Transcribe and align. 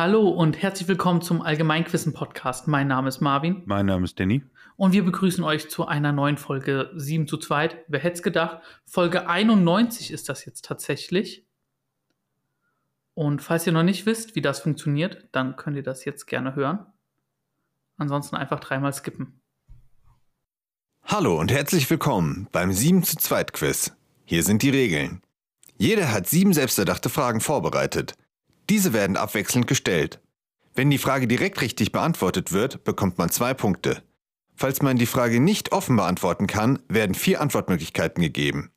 Hallo 0.00 0.30
und 0.30 0.56
herzlich 0.62 0.88
willkommen 0.88 1.20
zum 1.20 1.42
Allgemeinquissen 1.42 2.14
Podcast. 2.14 2.66
Mein 2.66 2.88
Name 2.88 3.10
ist 3.10 3.20
Marvin 3.20 3.64
Mein 3.66 3.84
Name 3.84 4.04
ist 4.04 4.18
Danny. 4.18 4.42
und 4.76 4.94
wir 4.94 5.04
begrüßen 5.04 5.44
euch 5.44 5.68
zu 5.68 5.86
einer 5.86 6.10
neuen 6.10 6.38
Folge 6.38 6.90
7 6.94 7.28
zu 7.28 7.36
2. 7.36 7.84
Wer 7.86 8.00
hätte 8.00 8.14
es 8.14 8.22
gedacht? 8.22 8.62
Folge 8.86 9.28
91 9.28 10.10
ist 10.10 10.30
das 10.30 10.46
jetzt 10.46 10.64
tatsächlich. 10.64 11.46
Und 13.12 13.42
falls 13.42 13.66
ihr 13.66 13.74
noch 13.74 13.82
nicht 13.82 14.06
wisst, 14.06 14.34
wie 14.34 14.40
das 14.40 14.60
funktioniert, 14.60 15.28
dann 15.32 15.56
könnt 15.56 15.76
ihr 15.76 15.82
das 15.82 16.06
jetzt 16.06 16.26
gerne 16.26 16.54
hören. 16.54 16.86
Ansonsten 17.98 18.36
einfach 18.36 18.60
dreimal 18.60 18.94
skippen. 18.94 19.42
Hallo 21.04 21.38
und 21.38 21.52
herzlich 21.52 21.90
willkommen 21.90 22.48
beim 22.52 22.72
7 22.72 23.02
zu 23.02 23.18
2 23.18 23.44
Quiz. 23.44 23.92
Hier 24.24 24.44
sind 24.44 24.62
die 24.62 24.70
Regeln. 24.70 25.20
Jeder 25.76 26.10
hat 26.10 26.26
sieben 26.26 26.54
selbsterdachte 26.54 27.10
Fragen 27.10 27.42
vorbereitet. 27.42 28.14
Diese 28.70 28.92
werden 28.92 29.16
abwechselnd 29.16 29.66
gestellt. 29.66 30.20
Wenn 30.76 30.90
die 30.90 30.98
Frage 30.98 31.26
direkt 31.26 31.60
richtig 31.60 31.90
beantwortet 31.90 32.52
wird, 32.52 32.84
bekommt 32.84 33.18
man 33.18 33.28
zwei 33.28 33.52
Punkte. 33.52 34.04
Falls 34.54 34.80
man 34.80 34.96
die 34.96 35.06
Frage 35.06 35.40
nicht 35.40 35.72
offen 35.72 35.96
beantworten 35.96 36.46
kann, 36.46 36.78
werden 36.88 37.16
vier 37.16 37.40
Antwortmöglichkeiten 37.40 38.22
gegeben. 38.22 38.70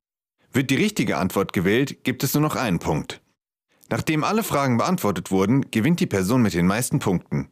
Wird 0.52 0.72
die 0.72 0.76
richtige 0.76 1.18
Antwort 1.18 1.54
gewählt, 1.54 2.04
gibt 2.04 2.24
es 2.24 2.34
nur 2.34 2.42
noch 2.42 2.56
einen 2.56 2.80
Punkt. 2.80 3.22
Nachdem 3.90 4.24
alle 4.24 4.42
Fragen 4.42 4.78
beantwortet 4.78 5.30
wurden, 5.30 5.70
gewinnt 5.70 6.00
die 6.00 6.08
Person 6.08 6.42
mit 6.42 6.56
den 6.56 6.66
meisten 6.66 6.98
Punkten. 6.98 7.52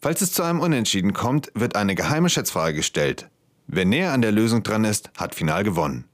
Falls 0.00 0.20
es 0.20 0.32
zu 0.32 0.42
einem 0.42 0.58
Unentschieden 0.58 1.12
kommt, 1.12 1.52
wird 1.54 1.76
eine 1.76 1.94
geheime 1.94 2.28
Schätzfrage 2.28 2.74
gestellt. 2.74 3.30
Wer 3.68 3.84
näher 3.84 4.12
an 4.12 4.22
der 4.22 4.32
Lösung 4.32 4.64
dran 4.64 4.84
ist, 4.84 5.12
hat 5.16 5.36
final 5.36 5.62
gewonnen. 5.62 6.06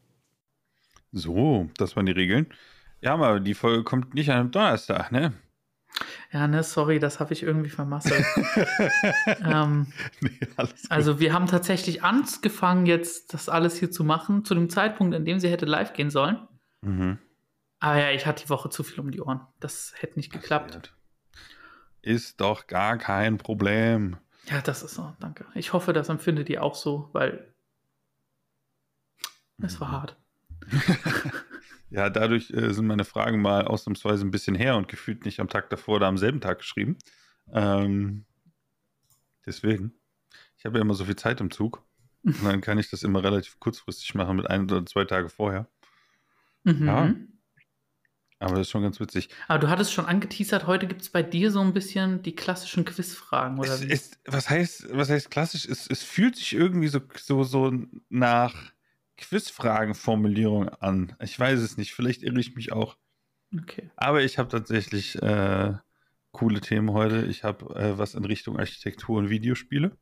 So, 1.12 1.70
das 1.78 1.96
waren 1.96 2.04
die 2.04 2.12
Regeln. 2.12 2.48
Ja, 3.00 3.14
aber 3.14 3.40
die 3.40 3.54
Folge 3.54 3.82
kommt 3.84 4.12
nicht 4.12 4.30
an 4.30 4.40
einem 4.40 4.50
Donnerstag, 4.50 5.10
ne? 5.10 5.32
Ja, 6.32 6.48
ne, 6.48 6.62
sorry, 6.62 6.98
das 6.98 7.20
habe 7.20 7.32
ich 7.32 7.42
irgendwie 7.42 7.70
vermasselt. 7.70 8.24
ähm, 9.44 9.86
Nee, 10.20 10.38
also 10.88 11.20
wir 11.20 11.32
haben 11.32 11.46
tatsächlich 11.46 12.02
angefangen, 12.02 12.86
jetzt 12.86 13.32
das 13.32 13.48
alles 13.48 13.78
hier 13.78 13.90
zu 13.90 14.02
machen, 14.02 14.44
zu 14.44 14.54
dem 14.54 14.68
Zeitpunkt, 14.68 15.14
in 15.14 15.24
dem 15.24 15.38
sie 15.38 15.48
hätte 15.48 15.66
live 15.66 15.92
gehen 15.92 16.10
sollen. 16.10 16.48
Mhm. 16.80 17.18
Aber 17.78 17.98
ja, 17.98 18.10
ich 18.10 18.26
hatte 18.26 18.44
die 18.44 18.50
Woche 18.50 18.70
zu 18.70 18.82
viel 18.82 19.00
um 19.00 19.10
die 19.10 19.20
Ohren. 19.20 19.40
Das 19.60 19.92
hätte 19.96 20.16
nicht 20.16 20.32
geklappt. 20.32 20.92
Ist 22.02 22.40
doch 22.40 22.66
gar 22.66 22.98
kein 22.98 23.38
Problem. 23.38 24.16
Ja, 24.50 24.60
das 24.60 24.82
ist 24.82 24.94
so, 24.94 25.14
danke. 25.20 25.46
Ich 25.54 25.72
hoffe, 25.72 25.92
das 25.92 26.08
empfindet 26.08 26.48
ihr 26.48 26.62
auch 26.62 26.74
so, 26.74 27.08
weil 27.12 27.46
es 29.62 29.80
war 29.80 29.90
hart. 29.90 30.16
Ja, 31.94 32.10
dadurch 32.10 32.50
äh, 32.50 32.74
sind 32.74 32.86
meine 32.86 33.04
Fragen 33.04 33.40
mal 33.40 33.66
ausnahmsweise 33.66 34.26
ein 34.26 34.32
bisschen 34.32 34.56
her 34.56 34.76
und 34.76 34.88
gefühlt 34.88 35.24
nicht 35.24 35.38
am 35.38 35.48
Tag 35.48 35.70
davor 35.70 35.96
oder 35.96 36.08
am 36.08 36.18
selben 36.18 36.40
Tag 36.40 36.58
geschrieben. 36.58 36.98
Ähm, 37.52 38.24
deswegen. 39.46 39.92
Ich 40.58 40.64
habe 40.64 40.78
ja 40.78 40.82
immer 40.82 40.94
so 40.94 41.04
viel 41.04 41.14
Zeit 41.14 41.40
im 41.40 41.52
Zug. 41.52 41.84
Und 42.24 42.42
dann 42.42 42.62
kann 42.62 42.78
ich 42.78 42.90
das 42.90 43.02
immer 43.02 43.22
relativ 43.22 43.60
kurzfristig 43.60 44.14
machen 44.14 44.36
mit 44.36 44.48
ein 44.50 44.62
oder 44.62 44.84
zwei 44.86 45.04
Tage 45.04 45.28
vorher. 45.28 45.68
Mhm. 46.64 46.86
Ja. 46.86 47.14
Aber 48.40 48.56
das 48.56 48.62
ist 48.62 48.70
schon 48.70 48.82
ganz 48.82 48.98
witzig. 48.98 49.28
Aber 49.46 49.60
du 49.60 49.68
hattest 49.68 49.92
schon 49.92 50.06
angeteasert, 50.06 50.66
heute 50.66 50.88
gibt 50.88 51.02
es 51.02 51.10
bei 51.10 51.22
dir 51.22 51.52
so 51.52 51.60
ein 51.60 51.72
bisschen 51.72 52.22
die 52.22 52.34
klassischen 52.34 52.84
Quizfragen, 52.84 53.58
oder 53.58 53.72
Es 53.74 53.84
ist, 53.84 54.18
was 54.26 54.50
heißt, 54.50 54.88
was 54.90 55.10
heißt 55.10 55.30
klassisch? 55.30 55.66
Es, 55.66 55.86
es 55.86 56.02
fühlt 56.02 56.36
sich 56.36 56.54
irgendwie 56.54 56.88
so, 56.88 57.00
so, 57.14 57.44
so 57.44 57.72
nach 58.08 58.73
Quizfragenformulierung 59.16 60.68
an. 60.68 61.16
Ich 61.20 61.38
weiß 61.38 61.60
es 61.60 61.76
nicht, 61.76 61.94
vielleicht 61.94 62.22
irre 62.22 62.40
ich 62.40 62.54
mich 62.56 62.72
auch. 62.72 62.96
Okay. 63.56 63.90
Aber 63.96 64.22
ich 64.22 64.38
habe 64.38 64.48
tatsächlich 64.48 65.20
äh, 65.22 65.74
coole 66.32 66.60
Themen 66.60 66.92
heute. 66.92 67.24
Ich 67.26 67.44
habe 67.44 67.74
äh, 67.76 67.96
was 67.98 68.14
in 68.14 68.24
Richtung 68.24 68.58
Architektur 68.58 69.18
und 69.18 69.30
Videospiele. 69.30 69.96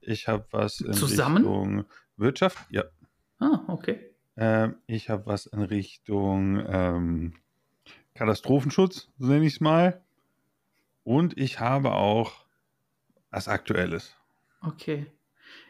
Ich 0.00 0.28
habe 0.28 0.46
was 0.50 0.80
in 0.80 0.92
Zusammen? 0.94 1.36
Richtung 1.38 1.84
Wirtschaft. 2.16 2.58
Ja. 2.70 2.84
Ah, 3.38 3.64
okay. 3.68 4.10
Ähm, 4.36 4.76
ich 4.86 5.10
habe 5.10 5.26
was 5.26 5.46
in 5.46 5.62
Richtung 5.62 6.64
ähm, 6.66 7.34
Katastrophenschutz, 8.14 9.10
so 9.18 9.28
nenne 9.28 9.46
ich 9.46 9.54
es 9.54 9.60
mal. 9.60 10.02
Und 11.02 11.36
ich 11.36 11.60
habe 11.60 11.92
auch 11.92 12.46
was 13.30 13.48
Aktuelles. 13.48 14.14
Okay. 14.62 15.06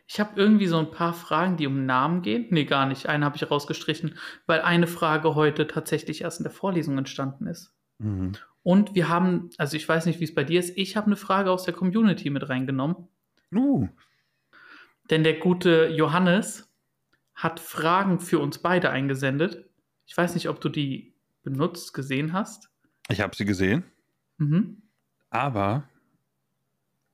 Ich 0.06 0.20
habe 0.20 0.38
irgendwie 0.40 0.66
so 0.66 0.78
ein 0.78 0.90
paar 0.90 1.14
Fragen, 1.14 1.56
die 1.56 1.66
um 1.66 1.86
Namen 1.86 2.22
gehen. 2.22 2.46
Nee, 2.50 2.64
gar 2.64 2.86
nicht. 2.86 3.06
Eine 3.06 3.24
habe 3.24 3.36
ich 3.36 3.50
rausgestrichen, 3.50 4.18
weil 4.46 4.60
eine 4.60 4.86
Frage 4.86 5.34
heute 5.34 5.66
tatsächlich 5.66 6.20
erst 6.22 6.40
in 6.40 6.44
der 6.44 6.52
Vorlesung 6.52 6.98
entstanden 6.98 7.46
ist. 7.46 7.72
Mhm. 7.98 8.32
Und 8.62 8.94
wir 8.94 9.08
haben, 9.08 9.50
also 9.58 9.76
ich 9.76 9.88
weiß 9.88 10.06
nicht, 10.06 10.20
wie 10.20 10.24
es 10.24 10.34
bei 10.34 10.44
dir 10.44 10.60
ist, 10.60 10.76
ich 10.76 10.96
habe 10.96 11.06
eine 11.06 11.16
Frage 11.16 11.50
aus 11.50 11.64
der 11.64 11.74
Community 11.74 12.30
mit 12.30 12.48
reingenommen. 12.48 13.08
Uh, 13.54 13.88
Denn 15.10 15.22
der 15.22 15.34
gute 15.38 15.88
Johannes 15.88 16.70
hat 17.34 17.60
Fragen 17.60 18.20
für 18.20 18.38
uns 18.40 18.58
beide 18.58 18.90
eingesendet. 18.90 19.68
Ich 20.06 20.16
weiß 20.16 20.34
nicht, 20.34 20.48
ob 20.48 20.60
du 20.60 20.68
die 20.68 21.14
benutzt, 21.42 21.92
gesehen 21.94 22.32
hast. 22.32 22.70
ich 23.08 23.20
habe 23.20 23.36
sie 23.36 23.44
gesehen, 23.44 23.84
Mhm. 24.38 24.82
aber 25.30 25.88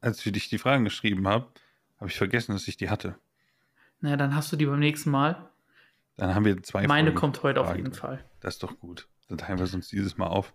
als 0.01 0.25
ich 0.25 0.33
dich 0.33 0.49
die 0.49 0.59
Fragen 0.59 0.85
geschrieben 0.85 1.27
habe, 1.29 1.49
habe 2.01 2.09
ich 2.11 2.17
vergessen, 2.17 2.53
dass 2.53 2.67
ich 2.67 2.77
die 2.77 2.91
hatte. 2.91 3.17
Naja, 4.01 4.17
dann 4.17 4.35
hast 4.35 4.51
du 4.53 4.57
die 4.57 4.67
beim 4.67 4.81
nächsten 4.81 5.11
Mal. 5.11 5.51
Dann 6.17 6.35
haben 6.35 6.45
wir 6.45 6.63
zwei 6.63 6.87
Meine 6.87 7.09
Folgen 7.11 7.19
kommt 7.21 7.43
heute 7.43 7.61
auf 7.61 7.67
Fragen. 7.69 7.79
jeden 7.85 7.93
Fall. 7.95 8.25
Das 8.41 8.55
ist 8.55 8.63
doch 8.63 8.79
gut. 8.79 9.09
Dann 9.29 9.39
teilen 9.39 9.59
wir 9.59 9.65
es 9.65 9.75
uns 9.75 9.89
dieses 9.89 10.17
Mal 10.19 10.27
auf. 10.27 10.53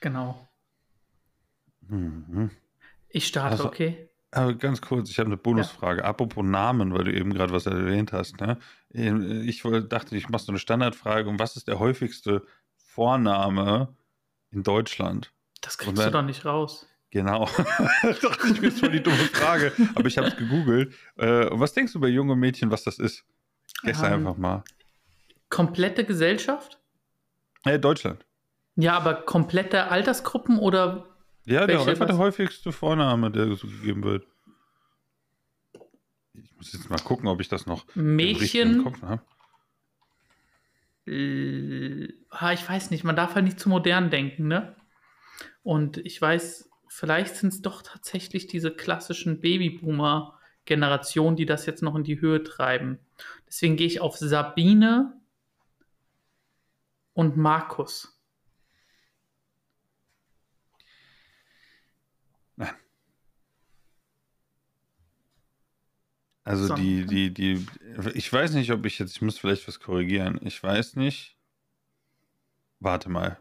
Genau. 0.00 0.48
Mhm. 1.88 2.50
Ich 3.08 3.26
starte, 3.26 3.52
Also- 3.52 3.66
okay? 3.66 4.08
Aber 4.34 4.54
ganz 4.54 4.80
kurz, 4.80 5.10
ich 5.10 5.18
habe 5.18 5.26
eine 5.26 5.36
Bonusfrage. 5.36 6.04
Apropos 6.06 6.42
Namen, 6.42 6.94
weil 6.94 7.04
du 7.04 7.12
eben 7.12 7.34
gerade 7.34 7.52
was 7.52 7.66
erwähnt 7.66 8.12
hast. 8.14 8.40
Ne? 8.40 8.58
Ich 8.88 9.62
woll- 9.62 9.86
dachte, 9.86 10.16
ich 10.16 10.30
mache 10.30 10.42
so 10.44 10.52
eine 10.52 10.58
Standardfrage. 10.58 11.28
Und 11.28 11.38
was 11.38 11.56
ist 11.56 11.68
der 11.68 11.78
häufigste 11.78 12.46
Vorname 12.76 13.94
in 14.50 14.62
Deutschland? 14.62 15.32
Das 15.60 15.76
kriegst 15.76 15.98
du 15.98 16.02
dann- 16.02 16.12
doch 16.12 16.22
nicht 16.22 16.46
raus. 16.46 16.88
Genau. 17.12 17.44
dachte 18.22 18.48
ich 18.52 18.60
mir, 18.62 18.68
ist 18.68 18.80
voll 18.80 18.90
die 18.90 19.02
dumme 19.02 19.16
Frage. 19.16 19.72
Aber 19.94 20.06
ich 20.06 20.16
habe 20.16 20.28
es 20.28 20.36
gegoogelt. 20.36 20.94
Äh, 21.16 21.46
was 21.50 21.74
denkst 21.74 21.92
du 21.92 22.00
bei 22.00 22.08
jungen 22.08 22.38
Mädchen, 22.38 22.70
was 22.70 22.84
das 22.84 22.98
ist? 22.98 23.24
Gestern 23.82 24.12
Ähm, 24.14 24.26
einfach 24.26 24.38
mal. 24.38 24.64
Komplette 25.50 26.04
Gesellschaft? 26.04 26.80
Äh, 27.64 27.78
Deutschland. 27.78 28.24
Ja, 28.76 28.96
aber 28.96 29.14
komplette 29.14 29.90
Altersgruppen 29.90 30.58
oder 30.58 31.06
Ja, 31.44 31.66
der, 31.66 31.80
einfach 31.86 32.06
der 32.06 32.16
häufigste 32.16 32.72
Vorname, 32.72 33.30
der 33.30 33.54
so 33.56 33.66
gegeben 33.66 34.02
wird. 34.04 34.26
Ich 36.32 36.56
muss 36.56 36.72
jetzt 36.72 36.88
mal 36.88 36.98
gucken, 36.98 37.28
ob 37.28 37.42
ich 37.42 37.48
das 37.48 37.66
noch 37.66 37.84
im 37.94 38.16
Mädchen? 38.16 38.84
Kopf 38.84 39.02
habe. 39.02 39.22
Äh, 41.06 42.08
ah, 42.30 42.52
ich 42.52 42.66
weiß 42.66 42.90
nicht, 42.90 43.04
man 43.04 43.16
darf 43.16 43.34
halt 43.34 43.44
nicht 43.44 43.60
zu 43.60 43.68
modern 43.68 44.08
denken, 44.08 44.48
ne? 44.48 44.74
Und 45.62 45.98
ich 45.98 46.20
weiß, 46.20 46.71
vielleicht 46.92 47.36
sind 47.36 47.52
es 47.52 47.62
doch 47.62 47.82
tatsächlich 47.82 48.46
diese 48.46 48.70
klassischen 48.70 49.40
Babyboomer-Generationen, 49.40 51.36
die 51.36 51.46
das 51.46 51.66
jetzt 51.66 51.82
noch 51.82 51.96
in 51.96 52.04
die 52.04 52.20
Höhe 52.20 52.42
treiben. 52.42 52.98
Deswegen 53.48 53.76
gehe 53.76 53.86
ich 53.86 54.00
auf 54.00 54.16
Sabine 54.16 55.18
und 57.14 57.36
Markus. 57.36 58.20
Also 66.44 66.66
So. 66.66 66.74
die, 66.74 67.06
die, 67.06 67.32
die, 67.32 67.66
ich 68.14 68.32
weiß 68.32 68.54
nicht, 68.54 68.72
ob 68.72 68.84
ich 68.84 68.98
jetzt, 68.98 69.14
ich 69.16 69.22
muss 69.22 69.38
vielleicht 69.38 69.66
was 69.68 69.78
korrigieren. 69.78 70.40
Ich 70.42 70.60
weiß 70.60 70.96
nicht. 70.96 71.36
Warte 72.80 73.08
mal. 73.08 73.38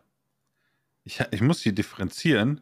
Ich, 1.04 1.20
ich 1.32 1.42
muss 1.42 1.62
hier 1.62 1.74
differenzieren. 1.74 2.62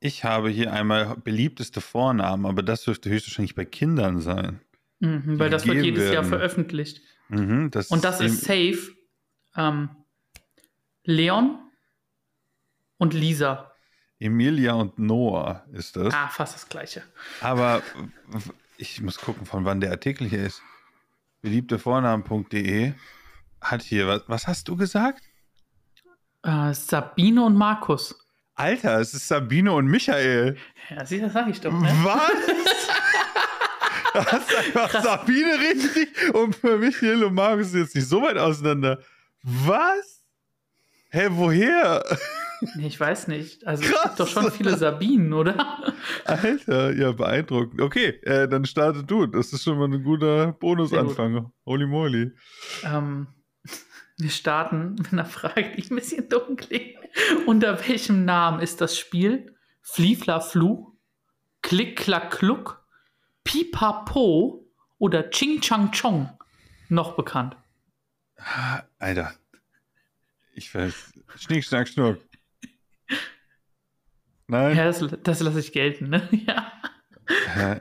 Ich 0.00 0.24
habe 0.24 0.50
hier 0.50 0.72
einmal 0.72 1.16
beliebteste 1.16 1.80
Vornamen, 1.80 2.46
aber 2.46 2.62
das 2.62 2.84
dürfte 2.84 3.08
höchstwahrscheinlich 3.08 3.54
bei 3.54 3.64
Kindern 3.64 4.20
sein. 4.20 4.60
Mhm, 5.00 5.38
weil 5.38 5.50
das 5.50 5.66
wird 5.66 5.82
jedes 5.84 6.04
Jahr 6.04 6.14
werden. 6.14 6.28
veröffentlicht. 6.28 7.00
Mhm, 7.28 7.70
das 7.70 7.90
Und 7.90 8.04
das 8.04 8.20
ist 8.20 8.42
safe. 8.42 8.94
Ähm, 9.56 9.90
Leon 11.04 11.58
und 12.98 13.14
Lisa. 13.14 13.72
Emilia 14.18 14.72
und 14.74 14.98
Noah 14.98 15.64
ist 15.72 15.96
das. 15.96 16.14
Ah, 16.14 16.28
fast 16.28 16.54
das 16.54 16.68
gleiche. 16.68 17.02
Aber 17.40 17.82
ich 18.78 19.00
muss 19.02 19.18
gucken, 19.18 19.46
von 19.46 19.64
wann 19.64 19.80
der 19.80 19.90
Artikel 19.90 20.28
hier 20.28 20.44
ist. 20.46 20.62
Beliebtevornamen.de 21.42 22.94
hat 23.60 23.82
hier 23.82 24.06
was. 24.06 24.22
Was 24.26 24.46
hast 24.46 24.68
du 24.68 24.76
gesagt? 24.76 25.22
Äh, 26.42 26.72
Sabine 26.72 27.44
und 27.44 27.56
Markus. 27.56 28.25
Alter, 28.56 29.00
es 29.00 29.12
ist 29.12 29.28
Sabine 29.28 29.72
und 29.72 29.86
Michael. 29.86 30.56
Ja, 30.90 31.04
sieh, 31.04 31.20
das 31.20 31.34
sag 31.34 31.46
ich 31.48 31.60
doch. 31.60 31.72
Ne? 31.72 31.88
Was? 32.02 32.30
Das 34.14 34.32
ist 34.32 34.56
einfach 34.56 34.88
Krass. 34.88 35.04
Sabine 35.04 35.58
richtig 35.60 36.34
und 36.34 36.56
für 36.56 36.78
Michael 36.78 37.22
und 37.22 37.34
Markus 37.34 37.74
jetzt 37.74 37.94
nicht 37.94 38.08
so 38.08 38.22
weit 38.22 38.38
auseinander. 38.38 38.98
Was? 39.42 40.24
Hä, 41.10 41.26
woher? 41.32 42.02
Nee, 42.76 42.86
ich 42.86 42.98
weiß 42.98 43.28
nicht. 43.28 43.66
Also 43.66 43.84
es 43.84 43.90
gibt 44.02 44.18
doch 44.18 44.26
schon 44.26 44.50
viele 44.50 44.74
Sabinen, 44.78 45.34
oder? 45.34 45.82
Alter, 46.24 46.94
ja, 46.94 47.12
beeindruckend. 47.12 47.82
Okay, 47.82 48.18
äh, 48.22 48.48
dann 48.48 48.64
startet 48.64 49.10
du. 49.10 49.26
Das 49.26 49.52
ist 49.52 49.64
schon 49.64 49.76
mal 49.78 49.84
ein 49.92 50.02
guter 50.02 50.52
Bonusanfang. 50.52 51.52
Holy 51.66 51.86
moly. 51.86 52.32
Ähm, 52.84 53.26
wir 54.18 54.30
starten 54.30 54.94
mit 54.94 55.12
einer 55.12 55.24
Frage, 55.24 55.72
die 55.76 55.90
ein 55.90 55.96
bisschen 55.96 56.28
dumm 56.28 56.56
klingt. 56.56 56.96
Unter 57.46 57.86
welchem 57.86 58.24
Namen 58.24 58.60
ist 58.60 58.80
das 58.80 58.98
Spiel 58.98 59.54
Fliefla 59.82 60.40
Flu, 60.40 60.96
Klick 61.62 61.96
Klack 61.96 62.30
Kluck, 62.32 62.84
Pipapo 63.44 64.66
oder 64.98 65.30
Ching 65.30 65.60
Chang 65.60 65.92
Chong 65.92 66.30
noch 66.88 67.16
bekannt? 67.16 67.56
Alter. 68.98 69.34
Ich 70.54 70.74
weiß. 70.74 71.12
Schnick, 71.36 71.64
schnack, 71.64 71.88
schnuck. 71.88 72.18
Nein? 74.46 74.76
Ja, 74.76 74.84
das, 74.84 75.04
das 75.22 75.40
lasse 75.40 75.60
ich 75.60 75.72
gelten, 75.72 76.08
ne? 76.08 76.28
Ja. 77.56 77.80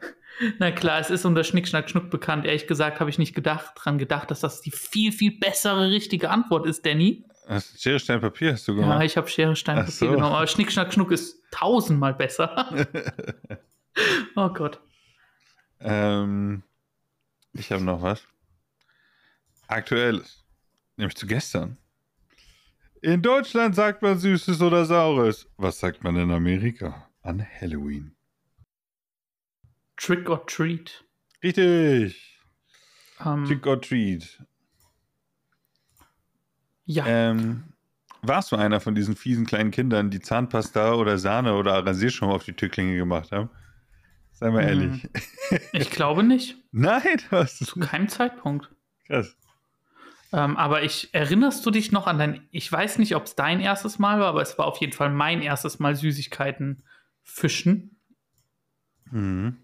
Na 0.59 0.71
klar, 0.71 0.99
es 0.99 1.09
ist 1.09 1.25
unter 1.25 1.43
Schnick, 1.43 1.67
Schnack, 1.67 1.89
Schnuck 1.89 2.09
bekannt. 2.09 2.45
Ehrlich 2.45 2.67
gesagt 2.67 2.99
habe 2.99 3.09
ich 3.09 3.17
nicht 3.17 3.33
gedacht, 3.35 3.71
dran 3.75 3.97
gedacht, 3.97 4.29
dass 4.31 4.41
das 4.41 4.61
die 4.61 4.71
viel, 4.71 5.11
viel 5.11 5.37
bessere 5.39 5.89
richtige 5.89 6.29
Antwort 6.29 6.65
ist, 6.65 6.85
Danny. 6.85 7.23
Was, 7.47 7.79
Schere, 7.79 7.99
Stein, 7.99 8.21
Papier 8.21 8.53
hast 8.53 8.67
du 8.67 8.73
Ja, 8.73 8.79
gemacht? 8.81 9.03
ich 9.03 9.17
habe 9.17 9.27
Schere, 9.29 9.55
Stein, 9.55 9.77
Papier 9.77 9.91
so. 9.91 10.05
genommen. 10.11 10.33
Aber 10.35 10.47
Schnick, 10.47 10.71
Schnack, 10.71 10.93
Schnuck 10.93 11.11
ist 11.11 11.41
tausendmal 11.51 12.13
besser. 12.13 12.67
oh 14.35 14.49
Gott. 14.49 14.81
ähm, 15.79 16.63
ich 17.53 17.71
habe 17.71 17.83
noch 17.83 18.01
was. 18.01 18.23
Aktuelles. 19.67 20.43
Nämlich 20.97 21.15
zu 21.15 21.27
gestern. 21.27 21.77
In 23.01 23.21
Deutschland 23.21 23.75
sagt 23.75 24.01
man 24.01 24.17
Süßes 24.17 24.61
oder 24.61 24.85
Saures. 24.85 25.47
Was 25.57 25.79
sagt 25.79 26.03
man 26.03 26.15
in 26.17 26.31
Amerika 26.31 27.07
an 27.21 27.45
Halloween? 27.61 28.14
Trick 29.97 30.29
or 30.29 30.45
Treat. 30.45 31.03
Richtig. 31.43 32.39
Ähm, 33.23 33.45
Trick 33.45 33.65
or 33.67 33.81
treat. 33.81 34.41
ja, 36.85 37.05
Ähm, 37.07 37.63
warst 38.21 38.51
du 38.51 38.55
einer 38.55 38.79
von 38.79 38.95
diesen 38.95 39.15
fiesen 39.15 39.45
kleinen 39.45 39.71
Kindern, 39.71 40.09
die 40.09 40.19
Zahnpasta 40.19 40.93
oder 40.95 41.17
Sahne 41.17 41.55
oder 41.55 41.85
Rasierschaum 41.85 42.31
auf 42.31 42.43
die 42.43 42.53
Türklinge 42.53 42.97
gemacht 42.97 43.31
haben? 43.31 43.49
Sei 44.31 44.49
mal 44.51 44.63
Mhm. 44.63 45.01
ehrlich. 45.51 45.61
ich 45.73 45.91
glaube 45.91 46.23
nicht. 46.23 46.57
Nein, 46.71 47.21
was? 47.29 47.57
Zu 47.59 47.79
keinem 47.79 48.09
Zeitpunkt. 48.09 48.69
Krass. 49.07 49.37
Ähm, 50.33 50.57
aber 50.57 50.83
ich 50.83 51.13
erinnerst 51.13 51.65
du 51.65 51.71
dich 51.71 51.91
noch 51.91 52.07
an 52.07 52.17
dein, 52.17 52.47
ich 52.51 52.69
weiß 52.69 52.97
nicht, 52.97 53.15
ob 53.15 53.23
es 53.25 53.35
dein 53.35 53.61
erstes 53.61 53.99
Mal 53.99 54.19
war, 54.19 54.27
aber 54.27 54.41
es 54.41 54.57
war 54.57 54.65
auf 54.65 54.79
jeden 54.81 54.91
Fall 54.93 55.09
mein 55.11 55.41
erstes 55.41 55.79
Mal 55.79 55.95
Süßigkeiten 55.95 56.83
fischen. 57.23 57.97
Mhm. 59.11 59.57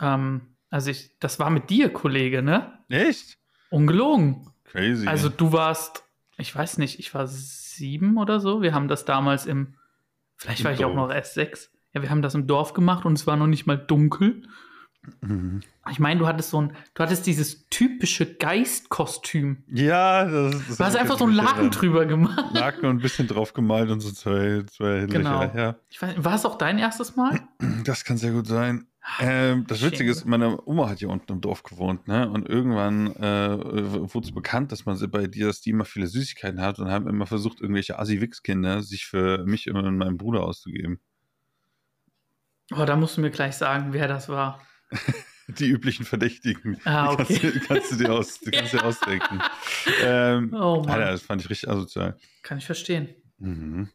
Ähm, 0.00 0.42
also 0.70 0.90
ich, 0.90 1.12
das 1.20 1.38
war 1.38 1.50
mit 1.50 1.70
dir, 1.70 1.90
Kollege, 1.92 2.42
ne? 2.42 2.78
Echt? 2.88 3.38
Ungelogen. 3.70 4.50
Crazy. 4.64 5.06
Also 5.06 5.28
du 5.28 5.52
warst, 5.52 6.04
ich 6.36 6.54
weiß 6.54 6.78
nicht, 6.78 6.98
ich 6.98 7.14
war 7.14 7.26
sieben 7.26 8.18
oder 8.18 8.38
so. 8.40 8.60
Wir 8.62 8.74
haben 8.74 8.88
das 8.88 9.04
damals 9.04 9.46
im, 9.46 9.74
vielleicht 10.36 10.60
Im 10.60 10.64
war 10.66 10.72
ich 10.72 10.84
auch 10.84 10.94
Dorf. 10.94 11.08
noch 11.08 11.14
erst 11.14 11.34
sechs. 11.34 11.70
Ja, 11.94 12.02
wir 12.02 12.10
haben 12.10 12.22
das 12.22 12.34
im 12.34 12.46
Dorf 12.46 12.74
gemacht 12.74 13.04
und 13.06 13.14
es 13.14 13.26
war 13.26 13.36
noch 13.36 13.46
nicht 13.46 13.66
mal 13.66 13.76
dunkel. 13.78 14.42
Mhm. 15.22 15.60
Ich 15.90 15.98
meine, 16.00 16.20
du 16.20 16.26
hattest 16.26 16.50
so 16.50 16.60
ein, 16.60 16.72
du 16.92 17.02
hattest 17.02 17.26
dieses 17.26 17.66
typische 17.70 18.34
Geistkostüm. 18.34 19.64
Ja, 19.68 20.24
das, 20.26 20.54
das 20.68 20.76
Du 20.76 20.84
hast 20.84 20.96
einfach 20.96 21.16
so 21.18 21.24
einen 21.24 21.34
Laken 21.34 21.54
erinnert. 21.56 21.80
drüber 21.80 22.04
gemacht. 22.04 22.44
Laken 22.54 22.84
und 22.90 22.96
ein 22.96 23.00
bisschen 23.00 23.26
drauf 23.26 23.54
gemalt 23.54 23.90
und 23.90 24.00
so 24.00 24.10
zwei, 24.12 24.64
zwei 24.70 25.06
Genau. 25.06 25.42
Ja, 25.54 25.76
Ich 25.88 26.00
weiß, 26.02 26.22
war 26.22 26.34
es 26.34 26.44
auch 26.44 26.58
dein 26.58 26.78
erstes 26.78 27.16
Mal? 27.16 27.40
das 27.84 28.04
kann 28.04 28.18
sehr 28.18 28.32
gut 28.32 28.46
sein. 28.46 28.86
Ähm, 29.20 29.66
das. 29.66 29.82
Witzige 29.82 30.10
ist, 30.10 30.24
meine 30.26 30.60
Oma 30.66 30.88
hat 30.90 30.98
hier 30.98 31.08
unten 31.08 31.32
im 31.32 31.40
Dorf 31.40 31.62
gewohnt, 31.62 32.06
ne? 32.08 32.28
Und 32.28 32.48
irgendwann 32.48 33.14
äh, 33.16 34.12
wurde 34.12 34.26
es 34.28 34.34
bekannt, 34.34 34.70
dass 34.70 34.84
man 34.86 34.96
sie 34.96 35.08
bei 35.08 35.26
dir, 35.26 35.46
dass 35.46 35.60
die 35.60 35.70
immer 35.70 35.84
viele 35.86 36.06
Süßigkeiten 36.06 36.60
hat 36.60 36.78
und 36.78 36.90
haben 36.90 37.08
immer 37.08 37.26
versucht, 37.26 37.60
irgendwelche 37.60 37.98
Assi-Wix-Kinder 37.98 38.82
sich 38.82 39.06
für 39.06 39.44
mich 39.46 39.68
und 39.70 39.96
meinen 39.96 40.18
Bruder 40.18 40.42
auszugeben. 40.42 41.00
Oh, 42.76 42.84
da 42.84 42.96
musst 42.96 43.16
du 43.16 43.22
mir 43.22 43.30
gleich 43.30 43.56
sagen, 43.56 43.92
wer 43.92 44.08
das 44.08 44.28
war. 44.28 44.60
Die 45.48 45.68
üblichen 45.68 46.04
Verdächtigen. 46.04 46.78
Ah, 46.84 47.10
okay. 47.12 47.24
kannst, 47.24 47.42
du, 47.42 47.60
kannst 47.60 47.92
du 47.92 47.96
dir, 47.96 48.12
aus, 48.12 48.38
die 48.40 48.50
kannst 48.50 48.74
dir 48.74 48.84
ausdenken. 48.84 49.40
Ähm, 50.02 50.50
Oh 50.54 50.82
Mann, 50.82 50.90
Alter, 50.90 51.12
das 51.12 51.22
fand 51.22 51.40
ich 51.40 51.48
richtig 51.48 51.70
asozial. 51.70 52.18
kann 52.42 52.58
ich 52.58 52.66
verstehen. 52.66 53.08
Mhm. 53.38 53.88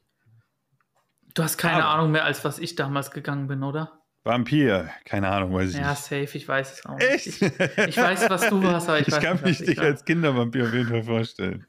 Du 1.35 1.43
hast 1.43 1.57
keine 1.57 1.85
Aber- 1.85 1.93
Ahnung 1.99 2.11
mehr, 2.11 2.25
als 2.25 2.43
was 2.43 2.57
ich 2.57 2.73
damals 2.75 3.11
gegangen 3.11 3.47
bin, 3.47 3.61
oder? 3.61 3.99
Vampir, 4.23 4.89
keine 5.05 5.27
Ahnung, 5.29 5.53
weiß 5.53 5.71
ich 5.71 5.75
Ja, 5.77 5.89
nicht. 5.91 6.01
safe, 6.01 6.37
ich 6.37 6.47
weiß 6.47 6.73
es 6.79 6.85
auch 6.85 6.97
nicht. 6.97 7.27
Ich, 7.27 7.41
ich 7.41 7.97
weiß, 7.97 8.29
was 8.29 8.49
du 8.49 8.63
warst, 8.63 8.87
aber 8.87 8.99
ich, 8.99 9.07
Ich 9.09 9.13
weiß 9.13 9.21
kann 9.23 9.35
nicht, 9.43 9.59
mich 9.59 9.67
dich 9.67 9.77
war. 9.77 9.85
als 9.85 10.05
Kindervampir 10.05 10.65
auf 10.65 10.73
jeden 10.73 10.87
Fall 10.89 11.03
vorstellen. 11.03 11.65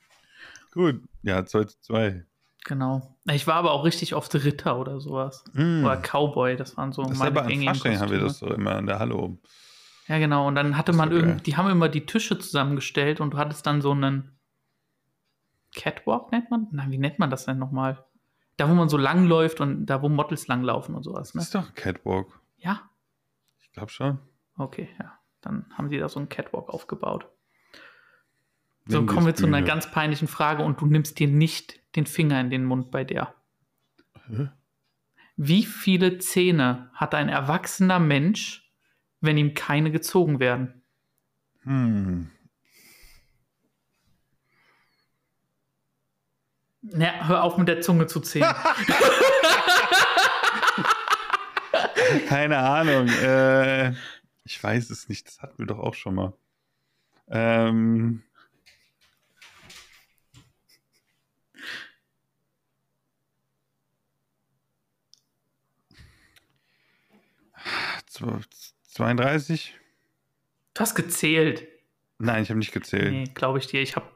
Gut, 0.72 1.02
ja, 1.22 1.44
2 1.44 1.64
zu 1.64 1.80
2. 1.80 2.24
Genau. 2.64 3.16
Ich 3.30 3.46
war 3.46 3.56
aber 3.56 3.72
auch 3.72 3.84
richtig 3.84 4.14
oft 4.14 4.34
Ritter 4.34 4.78
oder 4.78 5.00
sowas. 5.00 5.44
Hm. 5.54 5.84
Oder 5.84 5.96
Cowboy, 5.96 6.56
das 6.56 6.76
waren 6.76 6.92
so 6.92 7.02
Das 7.02 7.18
meine 7.18 7.38
aber 7.38 7.48
gängigen 7.48 7.74
Fasching 7.74 7.98
haben 7.98 8.10
wir 8.10 8.20
Kostüme. 8.20 8.24
das 8.28 8.38
so 8.38 8.46
immer 8.54 8.78
in 8.78 8.86
der 8.86 8.98
Halle 9.00 9.16
oben. 9.16 9.40
Ja, 10.06 10.18
genau. 10.18 10.46
Und 10.46 10.54
dann 10.54 10.76
hatte 10.76 10.92
Das 10.92 10.96
man 10.96 11.10
geil. 11.10 11.18
irgendwie, 11.20 11.42
die 11.42 11.56
haben 11.56 11.68
immer 11.70 11.88
die 11.88 12.06
Tische 12.06 12.38
zusammengestellt 12.38 13.20
und 13.20 13.34
du 13.34 13.38
hattest 13.38 13.66
dann 13.66 13.82
so 13.82 13.90
einen 13.92 14.38
Catwalk, 15.74 16.30
nennt 16.32 16.50
man? 16.50 16.68
Nein, 16.72 16.90
wie 16.90 16.98
nennt 16.98 17.18
man 17.18 17.30
das 17.30 17.46
denn 17.46 17.58
nochmal? 17.58 18.04
Da, 18.56 18.68
wo 18.70 18.74
man 18.74 18.88
so 18.88 18.96
lang 18.96 19.26
läuft 19.26 19.60
und 19.60 19.86
da, 19.86 20.02
wo 20.02 20.08
Models 20.08 20.46
langlaufen 20.46 20.94
und 20.94 21.02
sowas, 21.02 21.32
Das 21.32 21.34
ne? 21.34 21.40
ist 21.42 21.54
doch 21.54 21.68
ein 21.68 21.74
Catwalk. 21.74 22.28
Ja, 22.64 22.90
Ich 23.60 23.70
glaube 23.72 23.90
schon. 23.90 24.18
okay, 24.56 24.88
ja. 24.98 25.18
Dann 25.40 25.66
haben 25.76 25.90
die 25.90 25.98
da 25.98 26.08
so 26.08 26.18
einen 26.18 26.30
Catwalk 26.30 26.70
aufgebaut. 26.70 27.28
So, 28.86 28.98
Nimm 28.98 29.06
kommen 29.06 29.26
wir 29.26 29.34
zu 29.34 29.46
einer 29.46 29.60
ganz 29.62 29.90
peinlichen 29.90 30.28
Frage 30.28 30.62
und 30.62 30.80
du 30.80 30.86
nimmst 30.86 31.18
dir 31.18 31.28
nicht 31.28 31.80
den 31.96 32.06
Finger 32.06 32.40
in 32.40 32.48
den 32.50 32.64
Mund 32.64 32.90
bei 32.90 33.04
der. 33.04 33.34
Hä? 34.26 34.48
Wie 35.36 35.64
viele 35.64 36.18
Zähne 36.18 36.90
hat 36.94 37.14
ein 37.14 37.28
erwachsener 37.28 37.98
Mensch, 37.98 38.72
wenn 39.20 39.36
ihm 39.36 39.52
keine 39.54 39.90
gezogen 39.90 40.38
werden? 40.40 40.82
Hm. 41.62 42.30
Ja, 46.82 47.26
hör 47.26 47.42
auf 47.42 47.56
mit 47.58 47.68
der 47.68 47.80
Zunge 47.80 48.06
zu 48.06 48.20
zählen. 48.20 48.54
Keine 52.28 52.58
Ahnung. 52.58 53.08
Äh, 53.08 53.92
ich 54.44 54.62
weiß 54.62 54.90
es 54.90 55.08
nicht. 55.08 55.26
Das 55.26 55.40
hatten 55.40 55.58
wir 55.58 55.66
doch 55.66 55.78
auch 55.78 55.94
schon 55.94 56.14
mal. 56.14 56.32
Ähm, 57.28 58.22
zw- 68.10 68.42
32? 68.92 69.74
Du 70.74 70.80
hast 70.80 70.94
gezählt. 70.94 71.66
Nein, 72.18 72.42
ich 72.42 72.50
habe 72.50 72.58
nicht 72.58 72.72
gezählt. 72.72 73.10
Nee, 73.10 73.24
glaube 73.34 73.58
ich 73.58 73.66
dir. 73.66 73.82
Ich 73.82 73.96
habe 73.96 74.06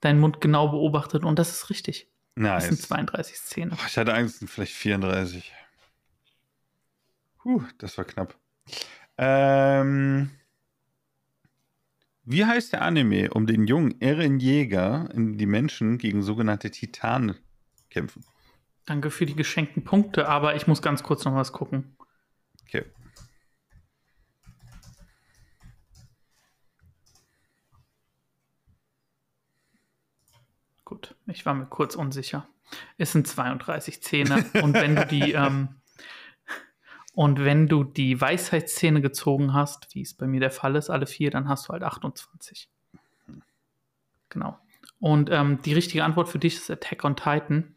deinen 0.00 0.20
Mund 0.20 0.40
genau 0.40 0.68
beobachtet 0.68 1.24
und 1.24 1.38
das 1.38 1.50
ist 1.50 1.70
richtig. 1.70 2.08
Das 2.36 2.64
sind 2.64 2.78
Nice. 2.78 2.88
32 2.88 3.36
Zähne. 3.42 3.72
Oh, 3.74 3.84
ich 3.86 3.96
hatte 3.98 4.14
Angst, 4.14 4.34
es 4.34 4.38
sind 4.40 4.48
vielleicht 4.48 4.72
34. 4.72 5.52
Puh, 7.42 7.62
das 7.78 7.96
war 7.96 8.04
knapp. 8.04 8.38
Ähm, 9.16 10.30
wie 12.24 12.44
heißt 12.44 12.72
der 12.72 12.82
Anime, 12.82 13.30
um 13.30 13.46
den 13.46 13.66
jungen 13.66 14.00
Eren 14.00 14.38
Jäger, 14.38 15.08
in 15.14 15.38
die 15.38 15.46
Menschen 15.46 15.98
gegen 15.98 16.22
sogenannte 16.22 16.70
Titanen 16.70 17.36
kämpfen? 17.88 18.24
Danke 18.84 19.10
für 19.10 19.26
die 19.26 19.34
geschenkten 19.34 19.84
Punkte, 19.84 20.28
aber 20.28 20.54
ich 20.54 20.66
muss 20.66 20.82
ganz 20.82 21.02
kurz 21.02 21.24
noch 21.24 21.34
was 21.34 21.52
gucken. 21.52 21.96
Okay. 22.66 22.84
Gut, 30.84 31.14
ich 31.26 31.46
war 31.46 31.54
mir 31.54 31.66
kurz 31.66 31.94
unsicher. 31.94 32.48
Es 32.98 33.12
sind 33.12 33.26
32 33.26 34.02
Zähne 34.02 34.44
und 34.62 34.74
wenn 34.74 34.94
du 34.94 35.06
die 35.06 35.32
ähm, 35.32 35.79
und 37.20 37.44
wenn 37.44 37.68
du 37.68 37.84
die 37.84 38.18
Weisheitszähne 38.18 39.02
gezogen 39.02 39.52
hast, 39.52 39.94
wie 39.94 40.00
es 40.00 40.14
bei 40.14 40.26
mir 40.26 40.40
der 40.40 40.50
Fall 40.50 40.74
ist, 40.74 40.88
alle 40.88 41.04
vier, 41.04 41.30
dann 41.30 41.50
hast 41.50 41.68
du 41.68 41.74
halt 41.74 41.82
28. 41.82 42.70
Genau. 44.30 44.58
Und 45.00 45.28
ähm, 45.30 45.60
die 45.60 45.74
richtige 45.74 46.02
Antwort 46.02 46.30
für 46.30 46.38
dich 46.38 46.56
ist 46.56 46.70
Attack 46.70 47.04
on 47.04 47.16
Titan. 47.16 47.74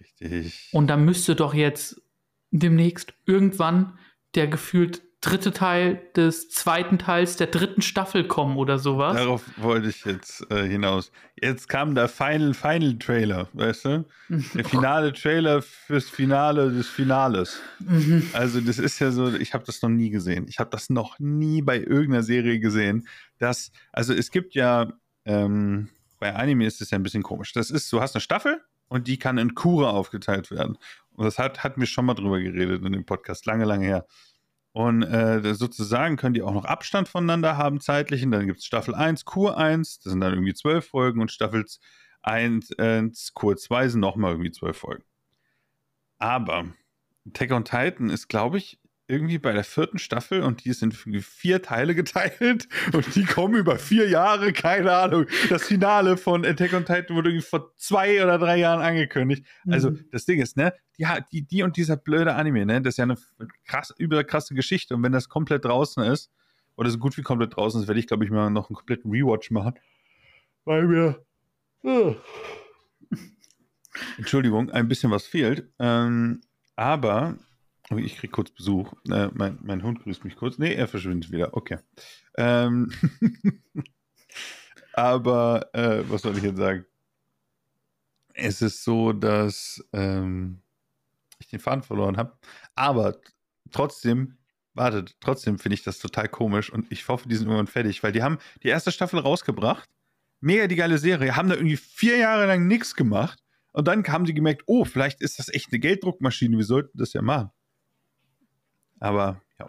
Richtig. 0.00 0.70
Und 0.72 0.88
da 0.88 0.96
müsste 0.96 1.36
doch 1.36 1.54
jetzt 1.54 2.02
demnächst 2.50 3.14
irgendwann 3.26 3.96
der 4.34 4.48
gefühlt 4.48 5.02
dritte 5.20 5.52
Teil 5.52 6.00
des 6.16 6.48
zweiten 6.48 6.98
Teils 6.98 7.36
der 7.36 7.48
dritten 7.48 7.82
Staffel 7.82 8.26
kommen 8.26 8.56
oder 8.56 8.78
sowas. 8.78 9.16
Darauf 9.16 9.42
wollte 9.58 9.88
ich 9.88 10.04
jetzt 10.06 10.50
äh, 10.50 10.66
hinaus. 10.66 11.12
Jetzt 11.40 11.68
kam 11.68 11.94
der 11.94 12.08
Final 12.08 12.54
Final 12.54 12.98
Trailer, 12.98 13.48
weißt 13.52 13.84
du? 13.84 14.06
Der 14.54 14.64
finale 14.68 15.12
Trailer 15.12 15.60
fürs 15.60 16.08
Finale 16.08 16.72
des 16.72 16.88
Finales. 16.88 17.60
Mhm. 17.80 18.28
Also 18.32 18.62
das 18.62 18.78
ist 18.78 18.98
ja 18.98 19.10
so, 19.10 19.34
ich 19.34 19.52
habe 19.52 19.64
das 19.64 19.82
noch 19.82 19.90
nie 19.90 20.08
gesehen. 20.08 20.46
Ich 20.48 20.58
habe 20.58 20.70
das 20.70 20.88
noch 20.88 21.18
nie 21.18 21.60
bei 21.60 21.78
irgendeiner 21.78 22.22
Serie 22.22 22.58
gesehen. 22.58 23.06
Das, 23.38 23.72
also 23.92 24.14
es 24.14 24.30
gibt 24.30 24.54
ja, 24.54 24.90
ähm, 25.26 25.90
bei 26.18 26.34
Anime 26.34 26.64
ist 26.64 26.80
es 26.80 26.90
ja 26.90 26.98
ein 26.98 27.02
bisschen 27.02 27.22
komisch. 27.22 27.52
Das 27.52 27.70
ist, 27.70 27.92
du 27.92 28.00
hast 28.00 28.14
eine 28.14 28.22
Staffel 28.22 28.62
und 28.88 29.06
die 29.06 29.18
kann 29.18 29.36
in 29.36 29.54
Kure 29.54 29.90
aufgeteilt 29.90 30.50
werden. 30.50 30.78
Und 31.14 31.26
das 31.26 31.38
hat, 31.38 31.62
hatten 31.62 31.80
wir 31.80 31.86
schon 31.86 32.06
mal 32.06 32.14
drüber 32.14 32.40
geredet 32.40 32.82
in 32.82 32.92
dem 32.92 33.04
Podcast, 33.04 33.44
lange, 33.44 33.66
lange 33.66 33.84
her. 33.84 34.06
Und 34.72 35.02
äh, 35.02 35.54
sozusagen 35.54 36.16
können 36.16 36.34
die 36.34 36.42
auch 36.42 36.54
noch 36.54 36.64
Abstand 36.64 37.08
voneinander 37.08 37.56
haben, 37.56 37.80
zeitlichen. 37.80 38.30
Dann 38.30 38.46
gibt 38.46 38.60
es 38.60 38.64
Staffel 38.64 38.94
1, 38.94 39.24
Kur 39.24 39.58
1, 39.58 40.00
das 40.00 40.12
sind 40.12 40.20
dann 40.20 40.32
irgendwie 40.32 40.54
zwölf 40.54 40.86
Folgen 40.86 41.20
und 41.20 41.32
Staffel 41.32 41.64
1, 42.22 42.70
äh, 42.72 43.08
Kur 43.34 43.56
2 43.56 43.88
sind 43.88 44.00
nochmal 44.00 44.32
irgendwie 44.32 44.52
zwölf 44.52 44.78
Folgen. 44.78 45.04
Aber 46.18 46.66
Attack 47.26 47.50
on 47.50 47.64
Titan 47.64 48.10
ist, 48.10 48.28
glaube 48.28 48.58
ich, 48.58 48.79
irgendwie 49.10 49.38
bei 49.38 49.52
der 49.52 49.64
vierten 49.64 49.98
Staffel 49.98 50.42
und 50.42 50.64
die 50.64 50.70
ist 50.70 50.82
in 50.82 50.92
vier 50.92 51.60
Teile 51.62 51.94
geteilt 51.96 52.68
und 52.92 53.14
die 53.14 53.24
kommen 53.24 53.54
über 53.56 53.78
vier 53.78 54.08
Jahre, 54.08 54.52
keine 54.52 54.92
Ahnung. 54.92 55.26
Das 55.48 55.64
Finale 55.64 56.16
von 56.16 56.44
Attack 56.46 56.72
on 56.72 56.84
Titan 56.84 57.16
wurde 57.16 57.30
irgendwie 57.30 57.46
vor 57.46 57.72
zwei 57.76 58.22
oder 58.22 58.38
drei 58.38 58.56
Jahren 58.58 58.80
angekündigt. 58.80 59.44
Also 59.68 59.90
Mhm. 59.90 60.04
das 60.12 60.24
Ding 60.24 60.40
ist, 60.40 60.56
ne, 60.56 60.72
die, 60.98 61.06
die, 61.32 61.42
die 61.42 61.62
und 61.62 61.76
dieser 61.76 61.96
blöde 61.96 62.34
Anime, 62.34 62.64
ne, 62.64 62.80
das 62.80 62.94
ist 62.94 62.98
ja 62.98 63.04
eine 63.04 63.16
krass, 63.66 63.92
überkrasse 63.98 64.54
Geschichte 64.54 64.94
und 64.94 65.02
wenn 65.02 65.12
das 65.12 65.28
komplett 65.28 65.64
draußen 65.64 66.02
ist, 66.04 66.30
oder 66.76 66.88
so 66.88 66.98
gut 66.98 67.18
wie 67.18 67.22
komplett 67.22 67.56
draußen 67.56 67.80
ist, 67.82 67.88
werde 67.88 68.00
ich, 68.00 68.06
glaube 68.06 68.24
ich, 68.24 68.30
mal 68.30 68.48
noch 68.48 68.70
einen 68.70 68.76
kompletten 68.76 69.10
Rewatch 69.10 69.50
machen. 69.50 69.74
Weil 70.64 70.86
mir 70.86 71.22
äh, 71.84 72.14
Entschuldigung, 74.18 74.70
ein 74.70 74.88
bisschen 74.88 75.10
was 75.10 75.26
fehlt. 75.26 75.68
Ähm, 75.78 76.40
aber 76.76 77.36
oh, 77.38 77.42
ich 77.98 78.16
kriege 78.16 78.30
kurz 78.30 78.50
Besuch. 78.50 78.92
Äh, 79.10 79.28
mein, 79.32 79.58
mein 79.62 79.82
Hund 79.82 80.02
grüßt 80.02 80.24
mich 80.24 80.36
kurz. 80.36 80.58
Nee, 80.58 80.74
er 80.74 80.88
verschwindet 80.88 81.32
wieder. 81.32 81.56
Okay. 81.56 81.78
Ähm, 82.36 82.92
aber 84.92 85.68
äh, 85.74 86.02
was 86.08 86.22
soll 86.22 86.36
ich 86.36 86.44
jetzt 86.44 86.58
sagen? 86.58 86.84
Es 88.34 88.62
ist 88.62 88.84
so, 88.84 89.12
dass 89.12 89.84
ähm, 89.92 90.62
ich 91.40 91.48
den 91.48 91.60
Faden 91.60 91.82
verloren 91.82 92.16
habe. 92.16 92.38
Aber 92.74 93.16
trotzdem, 93.70 94.38
wartet, 94.74 95.16
trotzdem 95.20 95.58
finde 95.58 95.74
ich 95.74 95.82
das 95.82 95.98
total 95.98 96.28
komisch 96.28 96.72
und 96.72 96.90
ich 96.92 97.08
hoffe, 97.08 97.28
die 97.28 97.34
sind 97.34 97.46
irgendwann 97.46 97.66
fertig, 97.66 98.02
weil 98.02 98.12
die 98.12 98.22
haben 98.22 98.38
die 98.62 98.68
erste 98.68 98.92
Staffel 98.92 99.18
rausgebracht. 99.18 99.88
Mega 100.40 100.68
die 100.68 100.76
geile 100.76 100.96
Serie, 100.96 101.36
haben 101.36 101.50
da 101.50 101.54
irgendwie 101.54 101.76
vier 101.76 102.16
Jahre 102.16 102.46
lang 102.46 102.66
nichts 102.66 102.94
gemacht 102.94 103.42
und 103.72 103.88
dann 103.88 104.06
haben 104.06 104.24
sie 104.24 104.32
gemerkt, 104.32 104.62
oh, 104.66 104.84
vielleicht 104.84 105.20
ist 105.20 105.38
das 105.38 105.48
echt 105.48 105.70
eine 105.70 105.80
Gelddruckmaschine, 105.80 106.56
wir 106.56 106.64
sollten 106.64 106.96
das 106.96 107.12
ja 107.12 107.20
machen. 107.20 107.50
Aber 109.00 109.40
ja, 109.58 109.68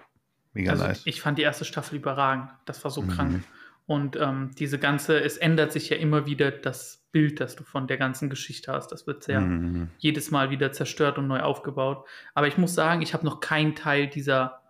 mega 0.53 0.71
Also 0.71 0.83
nice. 0.83 1.01
ich 1.05 1.21
fand 1.21 1.37
die 1.37 1.41
erste 1.43 1.65
Staffel 1.65 1.95
überragend. 1.97 2.49
Das 2.65 2.83
war 2.83 2.91
so 2.91 3.01
Mhm. 3.01 3.07
krank. 3.09 3.43
Und 3.87 4.15
ähm, 4.15 4.51
diese 4.57 4.77
ganze, 4.79 5.19
es 5.19 5.37
ändert 5.37 5.71
sich 5.71 5.89
ja 5.89 5.97
immer 5.97 6.25
wieder 6.25 6.51
das 6.51 7.03
Bild, 7.11 7.39
das 7.41 7.55
du 7.55 7.63
von 7.63 7.87
der 7.87 7.97
ganzen 7.97 8.29
Geschichte 8.29 8.71
hast. 8.71 8.91
Das 8.91 9.07
wird 9.07 9.23
sehr 9.23 9.41
Mhm. 9.41 9.89
jedes 9.97 10.31
Mal 10.31 10.49
wieder 10.49 10.71
zerstört 10.71 11.17
und 11.17 11.27
neu 11.27 11.41
aufgebaut. 11.41 12.07
Aber 12.33 12.47
ich 12.47 12.57
muss 12.57 12.73
sagen, 12.73 13.01
ich 13.01 13.13
habe 13.13 13.25
noch 13.25 13.39
keinen 13.41 13.75
Teil 13.75 14.07
dieser 14.07 14.61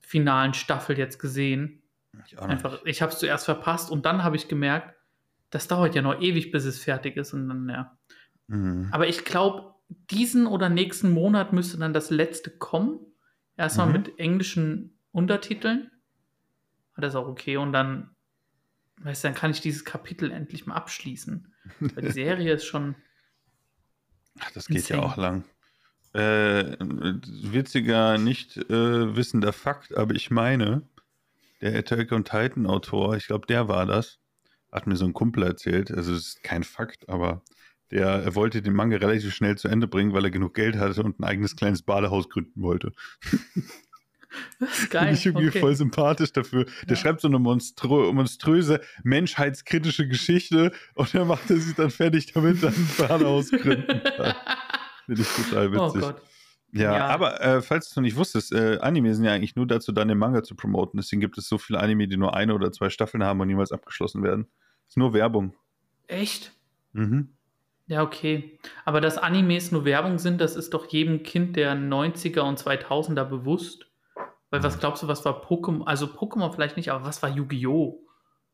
finalen 0.00 0.52
Staffel 0.52 0.98
jetzt 0.98 1.18
gesehen. 1.18 1.82
Ich 2.26 2.38
Einfach, 2.38 2.84
ich 2.84 3.02
habe 3.02 3.12
es 3.12 3.18
zuerst 3.18 3.44
verpasst 3.46 3.90
und 3.90 4.04
dann 4.06 4.22
habe 4.22 4.36
ich 4.36 4.46
gemerkt, 4.48 4.94
das 5.50 5.66
dauert 5.68 5.94
ja 5.94 6.02
noch 6.02 6.20
ewig, 6.20 6.50
bis 6.52 6.64
es 6.64 6.78
fertig 6.82 7.16
ist. 7.16 7.32
Und 7.32 7.48
dann, 7.48 7.68
ja. 7.68 7.96
Mhm. 8.48 8.88
Aber 8.92 9.08
ich 9.08 9.24
glaube, 9.24 9.74
diesen 10.10 10.46
oder 10.46 10.68
nächsten 10.68 11.12
Monat 11.12 11.52
müsste 11.52 11.78
dann 11.78 11.92
das 11.92 12.10
letzte 12.10 12.50
kommen. 12.50 12.98
Erstmal 13.56 13.86
Mhm. 13.88 13.92
mit 13.92 14.18
englischen 14.18 14.98
Untertiteln. 15.12 15.90
Aber 16.94 17.02
Das 17.02 17.12
ist 17.14 17.16
auch 17.16 17.28
okay. 17.28 17.56
Und 17.56 17.72
dann, 17.72 18.14
weißt 18.98 19.24
du, 19.24 19.28
dann 19.28 19.34
kann 19.34 19.50
ich 19.50 19.60
dieses 19.60 19.84
Kapitel 19.84 20.30
endlich 20.30 20.66
mal 20.66 20.74
abschließen. 20.74 21.52
Weil 21.80 22.02
die 22.04 22.10
Serie 22.12 22.54
ist 22.54 22.64
schon. 22.66 22.94
Ach, 24.40 24.50
das 24.52 24.66
geht 24.66 24.88
ja 24.88 24.96
Insane. 24.96 25.02
auch 25.02 25.16
lang. 25.16 25.44
Äh, 26.12 26.76
witziger, 26.80 28.18
nicht 28.18 28.56
äh, 28.56 29.16
wissender 29.16 29.52
Fakt, 29.52 29.96
aber 29.96 30.14
ich 30.14 30.30
meine, 30.30 30.82
der 31.60 31.76
Attack 31.76 32.12
on 32.12 32.24
Titan 32.24 32.66
Autor, 32.66 33.16
ich 33.16 33.26
glaube, 33.26 33.46
der 33.46 33.66
war 33.68 33.84
das, 33.86 34.20
hat 34.70 34.86
mir 34.86 34.94
so 34.96 35.04
ein 35.06 35.12
Kumpel 35.12 35.42
erzählt, 35.42 35.90
also 35.90 36.12
es 36.14 36.26
ist 36.28 36.42
kein 36.44 36.62
Fakt, 36.62 37.08
aber 37.08 37.42
der 37.94 38.06
er 38.06 38.34
wollte 38.34 38.60
den 38.60 38.74
Manga 38.74 38.96
relativ 38.98 39.32
schnell 39.34 39.56
zu 39.56 39.68
Ende 39.68 39.86
bringen, 39.88 40.12
weil 40.12 40.24
er 40.24 40.30
genug 40.30 40.52
Geld 40.54 40.76
hatte 40.76 41.02
und 41.02 41.18
ein 41.20 41.24
eigenes 41.24 41.56
kleines 41.56 41.80
Badehaus 41.82 42.28
gründen 42.28 42.60
wollte. 42.62 42.92
Das 44.58 44.78
ist 44.80 44.90
geil. 44.90 45.14
ich 45.14 45.24
irgendwie 45.26 45.48
okay. 45.48 45.60
voll 45.60 45.76
sympathisch 45.76 46.32
dafür. 46.32 46.64
Der 46.64 46.90
Ja. 46.90 46.96
schreibt 46.96 47.20
so 47.20 47.28
eine 47.28 47.38
monströ 47.38 48.12
monströse, 48.12 48.80
menschheitskritische 49.04 50.08
Geschichte 50.08 50.72
und 50.94 51.14
dann 51.14 51.28
macht 51.28 51.48
er 51.50 51.56
sich 51.56 51.74
dann 51.76 51.90
fertig, 51.90 52.32
damit 52.32 52.62
er 52.62 52.70
ein 52.70 52.88
Badehaus 52.98 53.50
gründen 53.50 54.02
kann. 54.02 54.34
Finde 55.06 55.22
ich 55.22 55.28
total 55.28 55.68
oh 55.68 55.86
witzig. 55.86 56.00
Gott. 56.02 56.22
Ja, 56.72 56.96
Ja. 56.96 57.06
aber 57.06 57.40
äh, 57.40 57.62
falls 57.62 57.86
du 57.86 57.92
es 57.92 57.96
noch 57.96 58.02
nicht 58.02 58.16
wusstest, 58.16 58.52
äh, 58.52 58.78
Anime 58.80 59.14
sind 59.14 59.24
ja 59.24 59.32
eigentlich 59.32 59.54
nur 59.54 59.66
dazu, 59.68 59.92
dann 59.92 60.08
den 60.08 60.18
Manga 60.18 60.42
zu 60.42 60.56
promoten. 60.56 60.96
Deswegen 60.98 61.20
gibt 61.20 61.38
es 61.38 61.48
so 61.48 61.56
viele 61.58 61.78
Anime, 61.78 62.08
die 62.08 62.16
nur 62.16 62.34
eine 62.34 62.54
oder 62.54 62.72
zwei 62.72 62.90
Staffeln 62.90 63.22
haben 63.22 63.38
und 63.40 63.46
niemals 63.46 63.70
abgeschlossen 63.70 64.24
werden. 64.24 64.48
Ist 64.88 64.96
nur 64.96 65.12
Werbung. 65.14 65.54
Echt? 66.08 66.52
Mhm. 66.92 67.28
Ja, 67.86 68.02
okay. 68.02 68.58
Aber 68.84 69.00
dass 69.00 69.18
Animes 69.18 69.70
nur 69.72 69.84
Werbung 69.84 70.18
sind, 70.18 70.40
das 70.40 70.56
ist 70.56 70.72
doch 70.74 70.86
jedem 70.90 71.22
Kind 71.22 71.56
der 71.56 71.74
90er 71.74 72.40
und 72.40 72.58
2000er 72.58 73.24
bewusst. 73.24 73.86
Weil 74.50 74.62
was 74.62 74.78
glaubst 74.78 75.02
du, 75.02 75.08
was 75.08 75.24
war 75.24 75.42
Pokémon? 75.44 75.84
Also 75.84 76.06
Pokémon 76.06 76.52
vielleicht 76.52 76.76
nicht, 76.76 76.90
aber 76.92 77.04
was 77.04 77.22
war 77.22 77.28
Yu-Gi-Oh? 77.28 78.00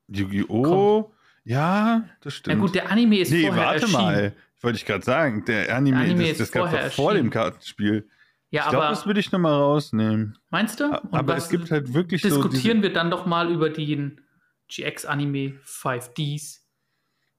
Yu-Gi-Oh! 0.09 1.13
Ja, 1.45 2.05
das 2.21 2.25
Na 2.25 2.31
stimmt. 2.33 2.61
gut, 2.61 2.75
der 2.75 2.91
Anime 2.91 3.19
ist 3.19 3.31
nee, 3.31 3.47
vorher 3.47 3.65
warte 3.67 3.83
erschienen. 3.83 4.03
mal. 4.03 4.37
Wollte 4.63 4.77
ich 4.77 4.85
gerade 4.85 5.05
sagen. 5.05 5.45
Der 5.47 5.75
Anime, 5.75 5.97
Der 5.99 6.05
Anime 6.07 6.23
das, 6.23 6.31
ist 6.33 6.41
das 6.41 6.53
gab 6.53 6.71
doch 6.71 6.93
vor 6.93 7.15
dem. 7.15 7.31
Kartenspiel. 7.31 8.09
Ja, 8.51 8.65
ich 8.65 8.71
glaube, 8.71 8.87
das 8.89 9.07
würde 9.07 9.21
ich 9.21 9.31
nochmal 9.33 9.55
rausnehmen. 9.55 10.37
meinst 10.51 10.81
du? 10.81 10.85
Und 10.87 11.15
Aber 11.15 11.37
es 11.37 11.49
gibt 11.49 11.71
halt 11.71 11.95
wirklich 11.95 12.21
so. 12.23 12.29
Diskutieren 12.29 12.83
wir 12.83 12.93
dann 12.93 13.11
doch 13.11 13.25
mal 13.27 13.51
über 13.51 13.71
den 13.71 14.21
GX-Anime 14.69 15.61
5Ds 15.65 16.60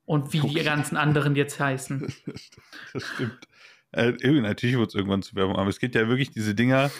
und 0.06 0.34
wie 0.34 0.40
die 0.40 0.48
Okay. 0.48 0.64
ganzen 0.64 0.98
anderen 0.98 1.36
jetzt 1.36 1.60
heißen. 1.60 2.14
Das 2.94 3.04
stimmt. 3.04 3.48
Äh, 3.94 4.12
natürlich 4.42 4.78
wird 4.78 4.90
es 4.90 4.96
irgendwann 4.96 5.22
zu 5.22 5.36
Werbung, 5.36 5.56
aber 5.56 5.70
es 5.70 5.80
gibt 5.80 5.96
ja 5.96 6.08
wirklich 6.08 6.32
diese 6.32 6.56
Dinger, 6.56 6.92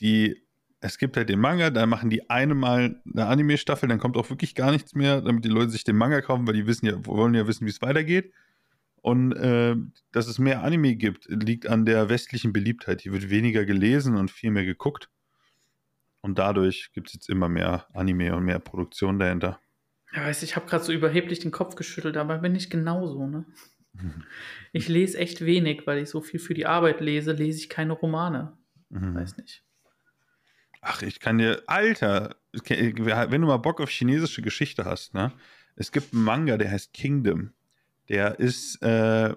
die. 0.00 0.42
Es 0.80 0.96
gibt 0.98 1.16
halt 1.16 1.28
den 1.28 1.40
Manga, 1.40 1.70
dann 1.70 1.88
machen 1.88 2.08
die 2.08 2.30
eine 2.30 2.54
Mal 2.54 3.02
eine 3.12 3.26
Anime-Staffel, 3.26 3.88
dann 3.88 3.98
kommt 3.98 4.16
auch 4.16 4.30
wirklich 4.30 4.54
gar 4.54 4.70
nichts 4.70 4.94
mehr, 4.94 5.20
damit 5.20 5.44
die 5.44 5.48
Leute 5.48 5.70
sich 5.70 5.82
den 5.82 5.96
Manga 5.96 6.20
kaufen, 6.20 6.46
weil 6.46 6.54
die 6.54 6.68
wissen 6.68 6.86
ja, 6.86 7.04
wollen 7.04 7.34
ja 7.34 7.48
wissen, 7.48 7.66
wie 7.66 7.70
es 7.70 7.82
weitergeht. 7.82 8.32
Und 9.00 9.32
äh, 9.32 9.74
dass 10.12 10.28
es 10.28 10.38
mehr 10.38 10.62
Anime 10.62 10.94
gibt, 10.94 11.26
liegt 11.28 11.66
an 11.66 11.84
der 11.84 12.08
westlichen 12.08 12.52
Beliebtheit. 12.52 13.00
Hier 13.00 13.12
wird 13.12 13.28
weniger 13.28 13.64
gelesen 13.64 14.14
und 14.16 14.30
viel 14.30 14.52
mehr 14.52 14.64
geguckt. 14.64 15.10
Und 16.20 16.38
dadurch 16.38 16.90
gibt 16.92 17.08
es 17.08 17.14
jetzt 17.14 17.28
immer 17.28 17.48
mehr 17.48 17.86
Anime 17.92 18.36
und 18.36 18.44
mehr 18.44 18.60
Produktion 18.60 19.18
dahinter. 19.18 19.58
Ja, 20.14 20.22
weißt 20.24 20.42
du, 20.42 20.46
ich 20.46 20.56
habe 20.56 20.66
gerade 20.66 20.84
so 20.84 20.92
überheblich 20.92 21.38
den 21.40 21.50
Kopf 21.50 21.74
geschüttelt, 21.76 22.16
aber 22.16 22.38
bin 22.38 22.54
ich 22.54 22.70
genauso, 22.70 23.26
ne? 23.26 23.44
Ich 24.72 24.86
lese 24.88 25.18
echt 25.18 25.44
wenig, 25.44 25.86
weil 25.86 25.98
ich 25.98 26.10
so 26.10 26.20
viel 26.20 26.38
für 26.38 26.52
die 26.54 26.66
Arbeit 26.66 27.00
lese, 27.00 27.32
lese 27.32 27.58
ich 27.58 27.68
keine 27.70 27.94
Romane. 27.94 28.56
Mhm. 28.90 29.14
Weiß 29.14 29.36
nicht. 29.38 29.64
Ach, 30.82 31.02
ich 31.02 31.20
kann 31.20 31.38
dir, 31.38 31.62
Alter, 31.66 32.36
wenn 32.52 33.40
du 33.40 33.46
mal 33.46 33.56
Bock 33.56 33.80
auf 33.80 33.88
chinesische 33.90 34.42
Geschichte 34.42 34.84
hast, 34.84 35.14
ne? 35.14 35.32
Es 35.74 35.90
gibt 35.90 36.12
einen 36.12 36.22
Manga, 36.22 36.56
der 36.58 36.70
heißt 36.70 36.92
Kingdom. 36.92 37.52
Der 38.08 38.38
ist 38.38 38.80
äh, 38.82 39.34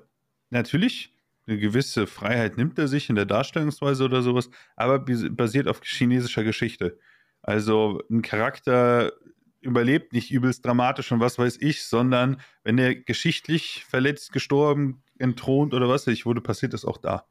natürlich 0.49 1.13
eine 1.47 1.57
gewisse 1.57 2.07
Freiheit 2.07 2.57
nimmt 2.57 2.77
er 2.77 2.87
sich 2.87 3.09
in 3.09 3.15
der 3.15 3.25
Darstellungsweise 3.25 4.03
oder 4.05 4.21
sowas, 4.21 4.49
aber 4.75 4.99
bas- 4.99 5.29
basiert 5.31 5.67
auf 5.67 5.81
chinesischer 5.83 6.43
Geschichte. 6.43 6.99
Also 7.41 8.01
ein 8.09 8.21
Charakter 8.21 9.13
überlebt 9.61 10.13
nicht 10.13 10.31
übelst 10.31 10.65
dramatisch 10.65 11.11
und 11.11 11.19
was 11.19 11.37
weiß 11.37 11.57
ich, 11.61 11.83
sondern 11.83 12.41
wenn 12.63 12.77
er 12.77 12.95
geschichtlich 12.95 13.85
verletzt, 13.85 14.33
gestorben, 14.33 15.03
entthront 15.17 15.73
oder 15.73 15.87
was 15.87 16.07
weiß 16.07 16.13
ich 16.13 16.25
wurde, 16.25 16.41
passiert 16.41 16.73
das 16.73 16.85
auch 16.85 16.97
da. 16.97 17.25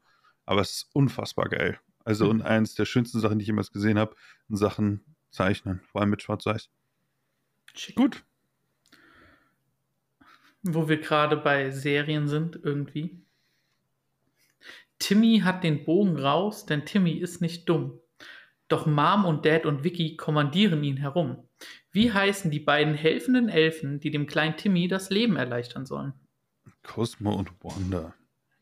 Aber 0.45 0.61
es 0.61 0.71
ist 0.71 0.89
unfassbar 0.93 1.49
geil. 1.49 1.79
Also 2.03 2.29
und 2.29 2.41
eins 2.41 2.73
der 2.75 2.85
schönsten 2.85 3.19
Sachen, 3.19 3.37
die 3.37 3.43
ich 3.43 3.47
jemals 3.47 3.71
gesehen 3.71 3.99
habe, 3.99 4.15
in 4.49 4.55
Sachen 4.55 5.03
Zeichnen, 5.29 5.81
vor 5.91 6.01
allem 6.01 6.09
mit 6.09 6.21
Schwarz-Weiß. 6.21 6.69
Gut. 7.95 8.23
Wo 10.63 10.89
wir 10.89 10.99
gerade 10.99 11.37
bei 11.37 11.71
Serien 11.71 12.27
sind, 12.27 12.59
irgendwie. 12.61 13.21
Timmy 14.99 15.39
hat 15.39 15.63
den 15.63 15.83
Bogen 15.83 16.17
raus, 16.17 16.65
denn 16.65 16.85
Timmy 16.85 17.13
ist 17.13 17.41
nicht 17.41 17.67
dumm. 17.67 17.99
Doch 18.67 18.85
Mom 18.85 19.25
und 19.25 19.45
Dad 19.45 19.65
und 19.65 19.83
Vicky 19.83 20.15
kommandieren 20.15 20.83
ihn 20.83 20.97
herum. 20.97 21.47
Wie 21.91 22.11
heißen 22.11 22.51
die 22.51 22.59
beiden 22.59 22.93
helfenden 22.93 23.49
Elfen, 23.49 23.99
die 23.99 24.11
dem 24.11 24.27
kleinen 24.27 24.55
Timmy 24.55 24.87
das 24.87 25.09
Leben 25.09 25.35
erleichtern 25.35 25.85
sollen? 25.85 26.13
Cosmo 26.83 27.33
und 27.35 27.51
Wanda. 27.63 28.13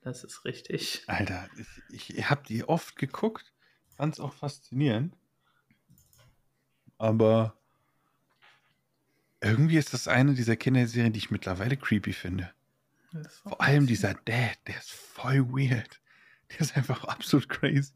Das 0.02 0.24
ist 0.24 0.46
richtig. 0.46 1.04
Alter, 1.08 1.48
ich, 1.92 2.18
ich 2.18 2.30
habe 2.30 2.42
die 2.48 2.64
oft 2.64 2.96
geguckt. 2.96 3.54
Fand 3.96 4.14
es 4.14 4.20
auch 4.20 4.34
faszinierend. 4.34 5.16
Aber 6.98 7.58
irgendwie 9.42 9.78
ist 9.78 9.94
das 9.94 10.08
eine 10.08 10.34
dieser 10.34 10.56
Kinderserien, 10.56 11.14
die 11.14 11.20
ich 11.20 11.32
mittlerweile 11.32 11.78
creepy 11.78 12.14
finde. 12.14 12.52
Vor 13.44 13.62
allem 13.62 13.88
dieser 13.88 14.14
Dad, 14.14 14.58
der 14.68 14.78
ist 14.78 14.92
voll 14.92 15.48
weird. 15.50 16.02
Der 16.52 16.62
ist 16.62 16.76
einfach 16.76 17.04
absolut 17.06 17.48
crazy. 17.50 17.94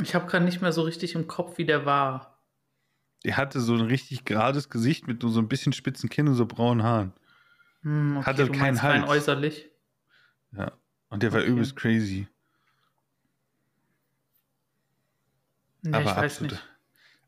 Ich 0.00 0.14
habe 0.14 0.26
gerade 0.26 0.44
nicht 0.44 0.60
mehr 0.60 0.72
so 0.72 0.82
richtig 0.82 1.14
im 1.14 1.26
Kopf, 1.26 1.58
wie 1.58 1.64
der 1.64 1.84
war. 1.84 2.37
Der 3.24 3.36
hatte 3.36 3.60
so 3.60 3.74
ein 3.74 3.80
richtig 3.82 4.24
gerades 4.24 4.70
Gesicht 4.70 5.06
mit 5.06 5.22
nur 5.22 5.30
so 5.30 5.40
ein 5.40 5.48
bisschen 5.48 5.72
spitzen 5.72 6.08
Kinn 6.08 6.28
und 6.28 6.34
so 6.34 6.46
braunen 6.46 6.82
Haaren. 6.84 7.12
Hm, 7.82 8.16
okay, 8.18 8.26
Hatte 8.26 8.50
keinen 8.50 8.58
meinst 8.60 8.88
rein 8.88 9.02
Hals. 9.02 9.08
äußerlich. 9.08 9.70
Ja. 10.52 10.72
Und 11.08 11.22
der 11.22 11.32
war 11.32 11.40
Okay. 11.40 11.50
übelst 11.52 11.76
crazy. 11.76 12.28
Nee, 15.82 15.90
aber 15.96 16.04
ich 16.04 16.16
weiß 16.16 16.40
absolut. 16.40 16.52
nicht. 16.52 16.64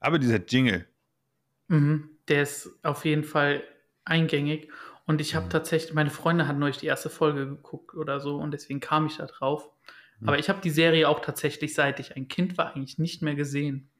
Aber 0.00 0.18
dieser 0.18 0.44
Jingle. 0.44 0.86
Mhm, 1.68 2.18
der 2.28 2.42
ist 2.42 2.68
auf 2.84 3.04
jeden 3.04 3.24
Fall 3.24 3.62
eingängig. 4.04 4.70
Und 5.06 5.20
ich 5.20 5.34
habe 5.34 5.46
Mhm. 5.46 5.50
tatsächlich, 5.50 5.94
meine 5.94 6.10
Freundin 6.10 6.46
hat 6.48 6.58
neulich 6.58 6.78
die 6.78 6.86
erste 6.86 7.10
Folge 7.10 7.46
geguckt 7.46 7.94
oder 7.94 8.20
so 8.20 8.36
und 8.36 8.52
deswegen 8.52 8.80
kam 8.80 9.06
ich 9.06 9.16
da 9.16 9.26
drauf. 9.26 9.70
Mhm. 10.20 10.28
Aber 10.28 10.38
ich 10.38 10.48
habe 10.48 10.60
die 10.60 10.70
Serie 10.70 11.08
auch 11.08 11.20
tatsächlich, 11.20 11.74
seit 11.74 11.98
ich 12.00 12.16
ein 12.16 12.28
Kind 12.28 12.58
war, 12.58 12.74
eigentlich 12.74 12.98
nicht 12.98 13.22
mehr 13.22 13.34
gesehen. 13.34 13.90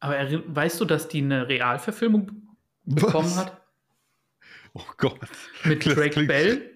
Aber 0.00 0.16
erinn- 0.18 0.42
weißt 0.46 0.80
du, 0.80 0.84
dass 0.84 1.08
die 1.08 1.18
eine 1.22 1.48
Realverfilmung 1.48 2.48
bekommen 2.84 3.26
Was? 3.26 3.36
hat? 3.36 3.60
Oh 4.72 4.82
Gott. 4.96 5.18
Mit 5.64 5.84
Das 5.84 5.94
Drake 5.94 6.10
klingt- 6.10 6.28
Bell? 6.28 6.70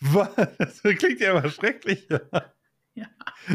Was? 0.00 0.34
Das 0.58 0.82
klingt 0.82 1.20
ja 1.20 1.34
aber 1.34 1.48
schrecklich. 1.48 2.06
Ja. 2.94 3.06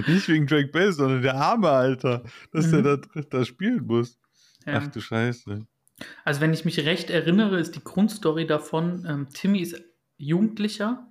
Nicht 0.08 0.28
wegen 0.28 0.46
Drake 0.48 0.68
Bell, 0.70 0.92
sondern 0.92 1.22
der 1.24 1.36
arme 1.36 1.70
Alter, 1.70 2.24
dass 2.52 2.68
Mhm. 2.68 2.84
der 2.84 2.98
da, 2.98 3.22
da 3.30 3.46
spielen 3.46 3.86
muss. 3.86 4.20
Ja. 4.66 4.74
Ach 4.84 4.88
du 4.88 5.02
Scheiße. 5.02 5.66
Also 6.24 6.42
wenn 6.42 6.54
ich 6.54 6.64
mich 6.66 6.80
recht 6.86 7.10
erinnere, 7.10 7.60
ist 7.60 7.76
die 7.76 7.84
Grundstory 7.84 8.46
davon, 8.48 9.06
ähm, 9.08 9.28
Timmy 9.34 9.60
ist 9.62 9.84
Jugendlicher 10.18 11.08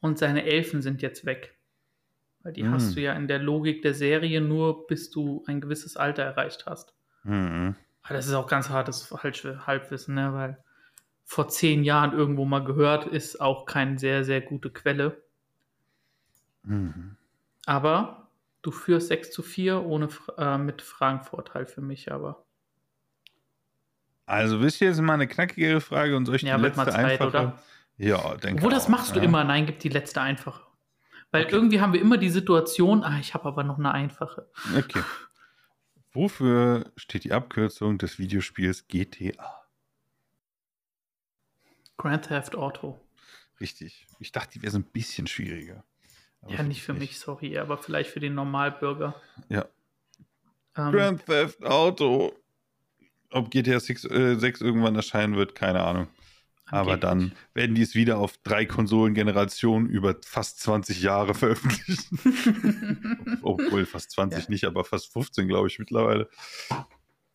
und 0.00 0.18
seine 0.18 0.44
Elfen 0.44 0.82
sind 0.82 1.00
jetzt 1.02 1.24
weg. 1.24 1.56
Weil 2.42 2.52
die 2.52 2.62
Hm. 2.64 2.72
hast 2.72 2.96
du 2.96 3.00
ja 3.00 3.12
in 3.14 3.28
der 3.28 3.38
Logik 3.38 3.82
der 3.82 3.94
Serie 3.94 4.40
nur, 4.40 4.86
bis 4.86 5.10
du 5.10 5.44
ein 5.46 5.60
gewisses 5.60 5.96
Alter 5.96 6.22
erreicht 6.24 6.66
hast. 6.66 6.92
Mhm. 7.22 7.74
Aber 8.02 8.14
das 8.14 8.26
ist 8.26 8.34
auch 8.34 8.46
ganz 8.46 8.68
hartes 8.70 9.10
Halbsch- 9.12 9.66
Halbwissen, 9.66 10.14
ne? 10.14 10.32
weil 10.32 10.62
vor 11.24 11.48
zehn 11.48 11.84
Jahren 11.84 12.12
irgendwo 12.12 12.44
mal 12.44 12.64
gehört, 12.64 13.06
ist 13.06 13.40
auch 13.40 13.66
keine 13.66 13.98
sehr, 13.98 14.24
sehr 14.24 14.40
gute 14.40 14.70
Quelle. 14.70 15.22
Mhm. 16.62 17.16
Aber 17.66 18.28
du 18.62 18.70
führst 18.72 19.08
6 19.08 19.30
zu 19.30 19.42
4 19.42 19.82
ohne, 19.82 20.08
äh, 20.38 20.58
mit 20.58 20.82
Fragenvorteil 20.82 21.66
für 21.66 21.80
mich, 21.82 22.10
aber 22.12 22.44
Also 24.26 24.60
wisst 24.60 24.80
ihr 24.80 24.88
jetzt 24.88 25.00
mal 25.00 25.14
eine 25.14 25.26
knackigere 25.28 25.80
Frage 25.80 26.16
und 26.16 26.26
soll 26.26 26.36
ich 26.36 26.42
Ja, 26.42 26.56
die 26.56 26.62
wird 26.64 26.76
mal 26.76 26.84
letzte 26.84 27.00
Zeit, 27.00 27.20
einfache? 27.20 27.28
oder? 27.28 27.62
Ja, 27.96 28.34
denke 28.36 28.56
Obwohl, 28.58 28.70
das 28.72 28.84
auch, 28.86 28.88
machst 28.88 29.14
du 29.14 29.18
ja. 29.20 29.24
immer. 29.26 29.44
Nein, 29.44 29.66
gib 29.66 29.78
die 29.80 29.88
letzte 29.88 30.20
einfache. 30.22 30.62
Weil 31.32 31.44
Okay. 31.44 31.54
irgendwie 31.54 31.80
haben 31.80 31.92
wir 31.92 32.00
immer 32.00 32.16
die 32.18 32.30
Situation, 32.30 33.04
ah, 33.04 33.18
ich 33.20 33.34
habe 33.34 33.44
aber 33.46 33.62
noch 33.62 33.78
eine 33.78 33.92
einfache. 33.92 34.48
Okay. 34.76 35.02
Wofür 36.12 36.90
steht 36.96 37.24
die 37.24 37.32
Abkürzung 37.32 37.98
des 37.98 38.18
Videospiels 38.18 38.88
GTA? 38.88 39.62
Grand 41.96 42.26
Theft 42.26 42.56
Auto. 42.56 42.98
Richtig. 43.60 44.06
Ich 44.18 44.32
dachte, 44.32 44.52
die 44.54 44.62
wäre 44.62 44.72
so 44.72 44.78
ein 44.78 44.84
bisschen 44.84 45.26
schwieriger. 45.26 45.84
Ja, 46.48 46.62
nicht 46.62 46.82
für 46.82 46.94
mich, 46.94 47.18
sorry, 47.18 47.58
aber 47.58 47.76
vielleicht 47.76 48.10
für 48.10 48.20
den 48.20 48.34
Normalbürger. 48.34 49.14
Ja. 49.48 49.66
Ähm, 50.76 50.92
Grand 50.92 51.26
Theft 51.26 51.62
Auto. 51.64 52.32
Ob 53.30 53.50
GTA 53.50 53.78
6, 53.78 54.06
äh, 54.06 54.36
6 54.36 54.62
irgendwann 54.62 54.96
erscheinen 54.96 55.36
wird, 55.36 55.54
keine 55.54 55.82
Ahnung. 55.82 56.08
Aber 56.70 56.96
dann 56.96 57.10
angeblich. 57.10 57.38
werden 57.54 57.74
die 57.74 57.82
es 57.82 57.94
wieder 57.94 58.18
auf 58.18 58.38
drei 58.38 58.64
Konsolengenerationen 58.64 59.88
über 59.88 60.16
fast 60.24 60.60
20 60.60 61.02
Jahre 61.02 61.34
veröffentlichen. 61.34 63.38
Obwohl 63.42 63.86
fast 63.86 64.12
20 64.12 64.48
nicht, 64.48 64.64
aber 64.64 64.84
fast 64.84 65.12
15, 65.12 65.48
glaube 65.48 65.68
ich, 65.68 65.78
mittlerweile. 65.78 66.28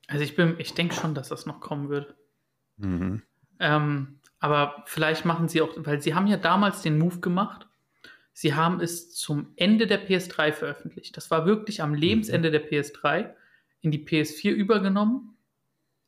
Also 0.07 0.23
ich 0.23 0.35
bin, 0.35 0.55
ich 0.57 0.73
denke 0.73 0.95
schon, 0.95 1.15
dass 1.15 1.29
das 1.29 1.45
noch 1.45 1.59
kommen 1.59 1.89
wird. 1.89 2.15
Mhm. 2.77 3.21
Ähm, 3.59 4.19
aber 4.39 4.83
vielleicht 4.85 5.25
machen 5.25 5.47
sie 5.47 5.61
auch, 5.61 5.71
weil 5.77 6.01
sie 6.01 6.13
haben 6.13 6.27
ja 6.27 6.37
damals 6.37 6.81
den 6.81 6.97
Move 6.97 7.19
gemacht. 7.19 7.67
Sie 8.33 8.53
haben 8.53 8.81
es 8.81 9.13
zum 9.13 9.53
Ende 9.55 9.87
der 9.87 10.07
PS3 10.07 10.51
veröffentlicht. 10.51 11.15
Das 11.15 11.31
war 11.31 11.45
wirklich 11.45 11.81
am 11.81 11.93
Lebensende 11.93 12.51
der 12.51 12.69
PS3 12.69 13.33
in 13.81 13.91
die 13.91 14.05
PS4 14.05 14.51
übergenommen. 14.51 15.37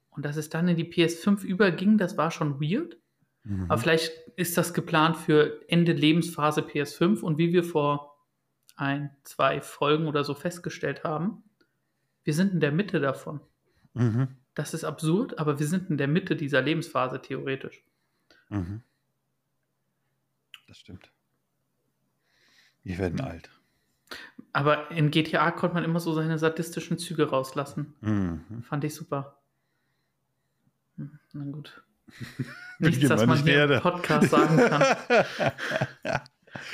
Und 0.09 0.25
dass 0.25 0.35
es 0.35 0.49
dann 0.49 0.67
in 0.67 0.75
die 0.75 0.91
PS5 0.91 1.43
überging, 1.43 1.97
das 1.97 2.17
war 2.17 2.31
schon 2.31 2.59
weird. 2.59 2.97
Mhm. 3.47 3.65
Aber 3.69 3.79
vielleicht 3.79 4.11
ist 4.35 4.57
das 4.57 4.73
geplant 4.73 5.15
für 5.15 5.61
Ende 5.69 5.93
Lebensphase 5.93 6.61
PS5 6.61 7.21
und 7.21 7.37
wie 7.37 7.53
wir 7.53 7.63
vor 7.63 8.17
ein, 8.75 9.15
zwei 9.23 9.61
Folgen 9.61 10.07
oder 10.07 10.23
so 10.23 10.35
festgestellt 10.35 11.03
haben, 11.03 11.43
wir 12.23 12.33
sind 12.33 12.53
in 12.53 12.59
der 12.59 12.71
Mitte 12.71 12.99
davon. 12.99 13.39
Mhm. 13.93 14.27
Das 14.53 14.73
ist 14.73 14.83
absurd, 14.83 15.39
aber 15.39 15.59
wir 15.59 15.67
sind 15.67 15.89
in 15.89 15.97
der 15.97 16.07
Mitte 16.07 16.35
dieser 16.35 16.61
Lebensphase 16.61 17.21
theoretisch. 17.21 17.83
Mhm. 18.49 18.81
Das 20.67 20.77
stimmt. 20.79 21.09
Wir 22.83 22.97
werden 22.97 23.21
alt. 23.21 23.49
Aber 24.51 24.91
in 24.91 25.11
GTA 25.11 25.51
konnte 25.51 25.75
man 25.75 25.83
immer 25.83 25.99
so 25.99 26.13
seine 26.13 26.37
sadistischen 26.37 26.97
Züge 26.97 27.29
rauslassen. 27.29 27.93
Mhm. 28.01 28.63
Fand 28.63 28.83
ich 28.83 28.93
super. 28.93 29.39
Hm, 30.97 31.19
Na 31.33 31.45
gut. 31.45 31.83
Nichts, 32.79 32.97
ich 33.03 33.07
das 33.09 33.21
mal 33.21 33.27
man 33.27 33.37
nicht 33.43 33.47
hier 33.53 33.63
im. 33.69 33.81
Podcast 33.81 34.29
sagen 34.29 34.57
kann. 34.57 34.81
wir 35.09 36.21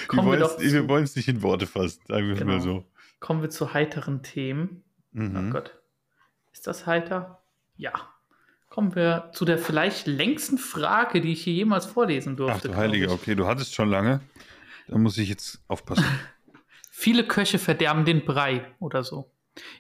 Kommen 0.08 0.26
wir, 0.26 0.32
wollen 0.32 0.40
doch 0.40 0.58
es 0.58 0.64
wir 0.74 0.82
zu, 0.82 0.90
wollen's 0.90 1.16
nicht 1.16 1.28
in 1.28 1.42
Worte 1.42 1.66
fassen, 1.68 2.02
sagen 2.08 2.28
wir 2.28 2.34
es 2.34 2.40
Genau. 2.40 2.52
mal 2.54 2.62
so. 2.62 2.86
kommen 3.20 3.42
wir 3.42 3.50
zu 3.50 3.74
heiteren 3.74 4.22
Themen. 4.24 4.84
Mhm. 5.12 5.48
Oh 5.50 5.54
Gott. 5.54 5.80
Ist 6.52 6.68
das 6.68 6.86
heiter? 6.86 7.42
Ja. 7.78 7.94
Kommen 8.70 8.96
wir 8.96 9.30
zu 9.34 9.46
der 9.46 9.58
vielleicht 9.60 10.08
längsten 10.08 10.58
Frage, 10.58 11.22
die 11.22 11.32
ich 11.34 11.44
hier 11.44 11.54
jemals 11.54 11.86
vorlesen 11.86 12.36
durfte. 12.36 12.70
Ach 12.70 12.74
du 12.74 12.76
Heilige, 12.76 13.10
okay, 13.12 13.36
du 13.36 13.46
hattest 13.48 13.76
schon 13.76 13.90
lange. 13.90 14.22
Da 14.88 14.98
muss 14.98 15.18
ich 15.18 15.30
jetzt 15.30 15.64
aufpassen. 15.68 16.04
Viele 16.92 17.26
Köche 17.26 17.60
verderben 17.60 18.06
den 18.06 18.26
Brei 18.26 18.66
oder 18.80 19.04
so. 19.04 19.32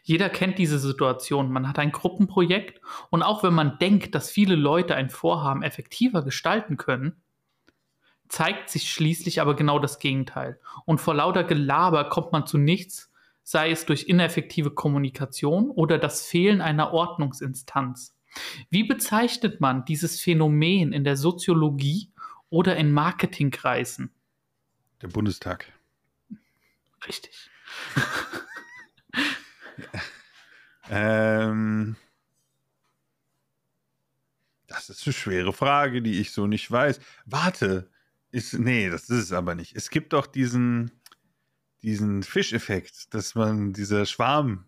Jeder 0.03 0.29
kennt 0.29 0.57
diese 0.57 0.79
Situation. 0.79 1.51
Man 1.51 1.67
hat 1.67 1.79
ein 1.79 1.91
Gruppenprojekt 1.91 2.81
und 3.09 3.23
auch 3.23 3.43
wenn 3.43 3.53
man 3.53 3.79
denkt, 3.79 4.13
dass 4.15 4.29
viele 4.29 4.55
Leute 4.55 4.95
ein 4.95 5.09
Vorhaben 5.09 5.63
effektiver 5.63 6.23
gestalten 6.23 6.77
können, 6.77 7.21
zeigt 8.29 8.69
sich 8.69 8.91
schließlich 8.91 9.41
aber 9.41 9.55
genau 9.55 9.79
das 9.79 9.99
Gegenteil. 9.99 10.59
Und 10.85 10.99
vor 10.99 11.15
lauter 11.15 11.43
Gelaber 11.43 12.09
kommt 12.09 12.31
man 12.31 12.47
zu 12.47 12.57
nichts, 12.57 13.11
sei 13.43 13.71
es 13.71 13.85
durch 13.85 14.03
ineffektive 14.03 14.71
Kommunikation 14.71 15.69
oder 15.69 15.97
das 15.97 16.25
Fehlen 16.25 16.61
einer 16.61 16.93
Ordnungsinstanz. 16.93 18.15
Wie 18.69 18.83
bezeichnet 18.83 19.61
man 19.61 19.85
dieses 19.85 20.19
Phänomen 20.19 20.93
in 20.93 21.03
der 21.03 21.17
Soziologie 21.17 22.11
oder 22.49 22.75
in 22.75 22.91
Marketingkreisen? 22.91 24.11
Der 25.01 25.09
Bundestag. 25.09 25.71
Richtig. 27.05 27.49
Ähm, 30.95 31.95
das 34.67 34.89
ist 34.89 35.07
eine 35.07 35.13
schwere 35.13 35.51
Frage, 35.51 36.03
die 36.03 36.19
ich 36.19 36.31
so 36.31 36.45
nicht 36.45 36.69
weiß. 36.69 36.99
Warte, 37.25 37.89
ist, 38.29 38.53
nee, 38.53 38.91
das 38.91 39.09
ist 39.09 39.23
es 39.23 39.31
aber 39.31 39.55
nicht. 39.55 39.75
Es 39.75 39.89
gibt 39.89 40.13
doch 40.13 40.27
diesen, 40.27 40.91
diesen 41.81 42.21
Fischeffekt, 42.21 43.11
dass 43.15 43.33
man 43.33 43.73
dieser 43.73 44.05
Schwarm, 44.05 44.65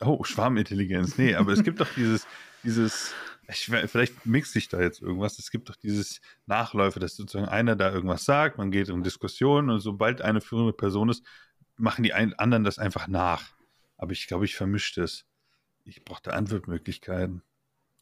oh, 0.00 0.22
Schwarmintelligenz, 0.22 1.18
nee, 1.18 1.34
aber 1.34 1.52
es 1.52 1.64
gibt 1.64 1.80
doch 1.80 1.92
dieses, 1.96 2.28
dieses, 2.62 3.12
ich, 3.48 3.64
vielleicht 3.66 4.24
mixe 4.24 4.60
ich 4.60 4.68
da 4.68 4.80
jetzt 4.80 5.02
irgendwas. 5.02 5.40
Es 5.40 5.50
gibt 5.50 5.68
doch 5.68 5.76
dieses 5.76 6.20
Nachläufe, 6.46 7.00
dass 7.00 7.16
sozusagen 7.16 7.48
einer 7.48 7.74
da 7.74 7.92
irgendwas 7.92 8.24
sagt, 8.24 8.56
man 8.56 8.70
geht 8.70 8.88
in 8.88 9.02
Diskussionen 9.02 9.70
und 9.70 9.80
sobald 9.80 10.22
eine 10.22 10.40
führende 10.40 10.74
Person 10.74 11.08
ist, 11.08 11.24
machen 11.76 12.04
die 12.04 12.14
anderen 12.14 12.62
das 12.62 12.78
einfach 12.78 13.08
nach. 13.08 13.42
Aber 13.96 14.12
ich 14.12 14.28
glaube, 14.28 14.44
ich 14.44 14.54
vermische 14.54 15.00
das. 15.00 15.24
Ich 15.86 16.04
brauche 16.04 16.22
da 16.22 16.32
Antwortmöglichkeiten. 16.32 17.42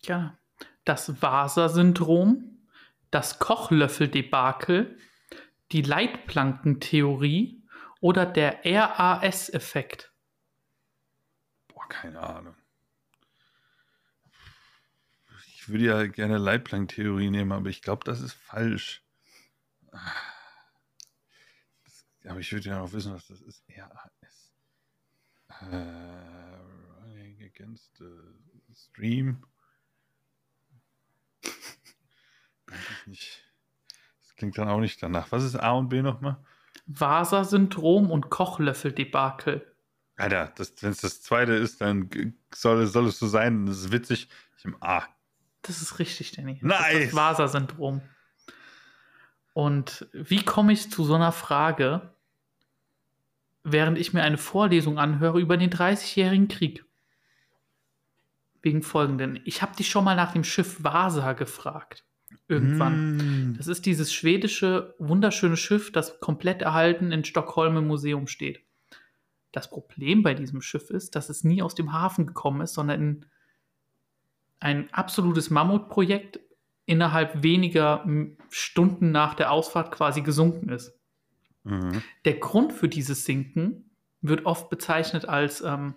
Ja, 0.03 0.39
das 0.85 1.21
Vasa-Syndrom, 1.21 2.67
das 3.11 3.39
Kochlöffel-Debakel, 3.39 4.99
die 5.71 5.83
Leitplankentheorie 5.83 7.63
oder 8.01 8.25
der 8.27 8.65
RAS-Effekt. 8.65 10.13
keine 11.89 12.21
Ahnung. 12.21 12.57
Ich 15.47 15.69
würde 15.69 15.85
ja 15.85 16.07
gerne 16.07 16.39
Leitplank-Theorie 16.39 17.31
nehmen, 17.31 17.53
aber 17.53 17.69
ich 17.69 17.83
glaube, 17.83 18.05
das 18.05 18.21
ist 18.21 18.33
falsch. 18.33 19.03
Das, 21.85 22.07
aber 22.27 22.41
ich 22.41 22.51
würde 22.53 22.69
ja 22.69 22.81
auch 22.81 22.93
wissen, 22.93 23.15
was 23.15 23.27
das 23.27 23.41
ist. 23.43 23.63
RAS. 23.69 24.53
Äh, 25.71 26.44
against 27.55 27.91
the 27.99 28.11
stream. 28.75 29.43
Das 33.07 34.37
klingt 34.37 34.59
dann 34.59 34.69
auch 34.69 34.81
nicht 34.81 35.01
danach. 35.01 35.31
Was 35.31 35.45
ist 35.45 35.55
A 35.55 35.73
und 35.73 35.91
B 35.91 36.03
nochmal? 36.03 36.39
Vasa-Syndrom 36.87 38.11
und 38.11 38.31
Kochlöffel-Debakel. 38.31 39.65
Alter, 40.17 40.53
wenn 40.81 40.91
es 40.91 41.01
das 41.01 41.23
zweite 41.23 41.53
ist, 41.53 41.81
dann 41.81 42.35
soll, 42.53 42.87
soll 42.87 43.07
es 43.07 43.19
so 43.19 43.29
sein. 43.29 43.67
Das 43.67 43.79
ist 43.79 43.93
witzig. 43.93 44.29
Ich 44.59 44.65
im 44.65 44.77
A. 44.83 45.05
Das 45.63 45.81
ist 45.83 45.99
richtig, 45.99 46.33
Danny. 46.33 46.59
Nice. 46.63 46.79
Das 46.79 46.95
ist 46.95 47.07
das 47.07 47.15
Vasa-Syndrom. 47.15 48.03
Und 49.53 50.09
wie 50.13 50.43
komme 50.43 50.73
ich 50.73 50.91
zu 50.91 51.05
so 51.05 51.15
einer 51.15 51.33
Frage, 51.33 52.15
während 53.63 53.99
ich 53.99 54.13
mir 54.13 54.23
eine 54.23 54.39
Vorlesung 54.39 54.99
anhöre 54.99 55.41
über 55.41 55.57
den 55.57 55.71
30-jährigen 55.71 56.49
Krieg? 56.49 56.85
Wegen 58.65 58.83
folgenden. 58.83 59.41
Ich 59.45 59.61
habe 59.63 59.77
dich 59.77 59.91
schon 59.91 60.05
mal 60.05 60.17
nach 60.17 60.33
dem 60.33 60.43
Schiff 60.43 60.83
Vasa 60.83 61.35
gefragt. 61.35 62.05
Irgendwann. 62.49 63.17
Mm. 63.17 63.55
Das 63.57 63.67
ist 63.67 63.87
dieses 63.87 64.13
schwedische, 64.13 64.95
wunderschöne 64.99 65.57
Schiff, 65.57 65.93
das 65.93 66.19
komplett 66.21 66.63
erhalten 66.63 67.13
in 67.13 67.25
Stockholm 67.25 67.77
im 67.77 67.87
Museum 67.87 68.27
steht. 68.27 68.65
Das 69.53 69.71
Problem 69.71 70.23
bei 70.23 70.35
diesem 70.35 70.63
Schiff 70.63 70.91
ist, 70.91 71.15
dass 71.15 71.29
es 71.29 71.45
nie 71.45 71.63
aus 71.63 71.75
dem 71.75 71.93
Hafen 71.93 72.27
gekommen 72.27 72.63
ist, 72.63 72.75
sondern 72.75 73.01
in 73.01 73.27
ein 74.61 74.93
absolutes 74.93 75.51
Mammutprojekt 75.51 76.41
innerhalb 76.87 77.43
weniger 77.43 78.07
Stunden 78.51 79.11
nach 79.11 79.35
der 79.35 79.53
Ausfahrt 79.53 79.93
quasi 79.93 80.23
gesunken 80.23 80.71
ist. 80.71 80.99
Mhm. 81.65 82.03
Der 82.25 82.35
Grund 82.35 82.73
für 82.73 82.89
dieses 82.89 83.25
Sinken 83.25 83.91
wird 84.21 84.47
oft 84.47 84.71
bezeichnet 84.71 85.29
als, 85.29 85.61
ähm, 85.61 85.95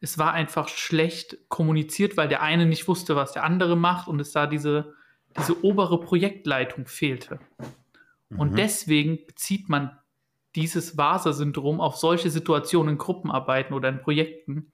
es 0.00 0.18
war 0.18 0.32
einfach 0.32 0.68
schlecht 0.68 1.48
kommuniziert, 1.48 2.16
weil 2.16 2.28
der 2.28 2.42
eine 2.42 2.66
nicht 2.66 2.88
wusste, 2.88 3.16
was 3.16 3.32
der 3.32 3.44
andere 3.44 3.76
macht 3.76 4.08
und 4.08 4.20
es 4.20 4.32
da 4.32 4.46
diese, 4.46 4.94
diese 5.38 5.64
obere 5.64 6.00
Projektleitung 6.00 6.86
fehlte. 6.86 7.38
Und 8.30 8.52
Mhm. 8.52 8.56
deswegen 8.56 9.26
bezieht 9.26 9.68
man 9.68 9.98
dieses 10.54 10.96
Vasa-Syndrom 10.96 11.80
auf 11.80 11.96
solche 11.96 12.30
Situationen 12.30 12.94
in 12.94 12.98
Gruppenarbeiten 12.98 13.74
oder 13.74 13.88
in 13.88 14.00
Projekten, 14.00 14.72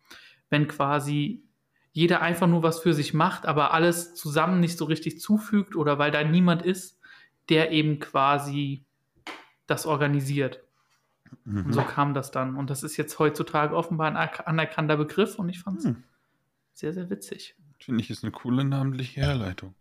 wenn 0.51 0.69
quasi 0.69 1.45
jeder 1.93 2.23
einfach 2.23 2.47
nur 2.47 2.63
was 2.63 2.81
für 2.81 2.95
sich 2.95 3.15
macht, 3.15 3.47
aber 3.47 3.73
alles 3.73 4.15
zusammen 4.15 4.61
nicht 4.61 4.79
so 4.79 4.85
richtig 4.85 5.21
zufügt 5.21 5.75
oder 5.75 5.99
weil 5.99 6.11
da 6.11 6.23
niemand 6.23 6.63
ist, 6.63 7.01
der 7.49 7.73
eben 7.73 7.99
quasi 7.99 8.85
das 9.67 9.87
organisiert. 9.87 10.63
Und 11.45 11.67
Mhm. 11.67 11.73
so 11.73 11.83
kam 11.83 12.15
das 12.15 12.31
dann. 12.31 12.57
Und 12.57 12.71
das 12.71 12.83
ist 12.83 12.97
jetzt 12.97 13.19
heutzutage 13.19 13.75
offenbar 13.77 14.09
ein 14.09 14.17
anerkannter 14.17 14.97
Begriff 14.97 15.39
und 15.39 15.49
ich 15.49 15.61
fand 15.61 15.79
es 15.79 15.85
Hm. 15.87 16.05
sehr, 16.73 16.93
sehr 16.93 17.11
witzig. 17.11 17.55
Finde 17.79 18.03
ich, 18.03 18.11
ist 18.11 18.23
eine 18.25 18.31
coole 18.33 18.65
namentliche 18.65 19.21
Herleitung. 19.21 19.75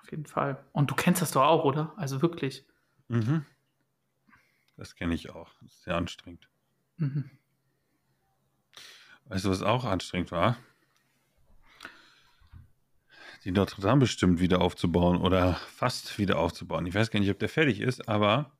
Auf 0.00 0.10
jeden 0.10 0.26
Fall. 0.26 0.62
Und 0.72 0.90
du 0.90 0.94
kennst 0.94 1.20
das 1.22 1.30
doch 1.32 1.42
auch, 1.42 1.64
oder? 1.64 1.92
Also 1.96 2.22
wirklich. 2.22 2.64
Mhm. 3.08 3.44
Das 4.76 4.94
kenne 4.94 5.14
ich 5.14 5.30
auch. 5.30 5.50
Das 5.60 5.72
ist 5.72 5.82
sehr 5.82 5.96
anstrengend. 5.96 6.48
Mhm. 6.96 7.30
Weißt 9.26 9.44
du, 9.44 9.50
was 9.50 9.62
auch 9.62 9.84
anstrengend 9.84 10.32
war? 10.32 10.56
Die 13.44 13.50
Notre 13.50 13.80
Dame 13.82 14.00
bestimmt 14.00 14.40
wieder 14.40 14.60
aufzubauen 14.60 15.16
oder 15.20 15.54
fast 15.54 16.18
wieder 16.18 16.38
aufzubauen. 16.38 16.86
Ich 16.86 16.94
weiß 16.94 17.10
gar 17.10 17.20
nicht, 17.20 17.30
ob 17.30 17.38
der 17.38 17.48
fertig 17.48 17.80
ist, 17.80 18.08
aber 18.08 18.52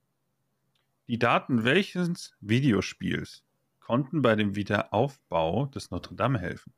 die 1.12 1.18
Daten 1.18 1.62
welches 1.62 2.34
Videospiels 2.40 3.44
konnten 3.80 4.22
bei 4.22 4.34
dem 4.34 4.56
Wiederaufbau 4.56 5.66
des 5.66 5.90
Notre 5.90 6.14
Dame 6.14 6.38
helfen? 6.38 6.72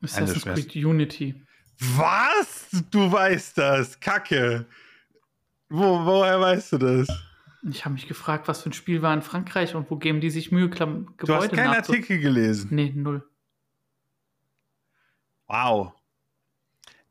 Assassin's. 0.00 0.44
Creed 0.44 0.76
Unity. 0.76 1.42
Was? 1.80 2.68
Du 2.92 3.10
weißt 3.10 3.58
das? 3.58 3.98
Kacke. 3.98 4.66
Wo, 5.68 6.04
woher 6.04 6.40
weißt 6.40 6.74
du 6.74 6.78
das? 6.78 7.08
Ich 7.68 7.84
habe 7.84 7.94
mich 7.94 8.06
gefragt, 8.06 8.46
was 8.46 8.62
für 8.62 8.70
ein 8.70 8.72
Spiel 8.72 9.02
war 9.02 9.12
in 9.12 9.22
Frankreich 9.22 9.74
und 9.74 9.90
wo 9.90 9.96
geben 9.96 10.20
die 10.20 10.30
sich 10.30 10.52
Mühe, 10.52 10.70
Klam 10.70 11.06
Gebäude 11.16 11.26
Du 11.26 11.34
hast 11.34 11.52
keinen 11.54 11.74
Artikel 11.74 12.20
gelesen. 12.20 12.68
Nee, 12.70 12.92
null. 12.94 13.28
Wow. 15.48 15.92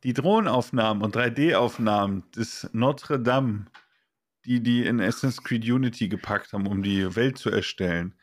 Die 0.03 0.13
Drohnenaufnahmen 0.13 1.03
und 1.03 1.17
3D-Aufnahmen 1.17 2.23
des 2.31 2.69
Notre 2.71 3.19
Dame, 3.19 3.65
die 4.45 4.61
die 4.61 4.85
in 4.85 4.99
Assassin's 4.99 5.43
Creed 5.43 5.63
Unity 5.63 6.09
gepackt 6.09 6.53
haben, 6.53 6.67
um 6.67 6.83
die 6.83 7.15
Welt 7.15 7.37
zu 7.37 7.49
erstellen, 7.49 8.13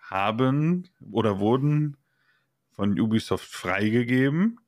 haben 0.00 0.88
oder 1.12 1.38
wurden 1.38 1.96
von 2.72 2.98
Ubisoft 2.98 3.48
freigegeben 3.48 4.60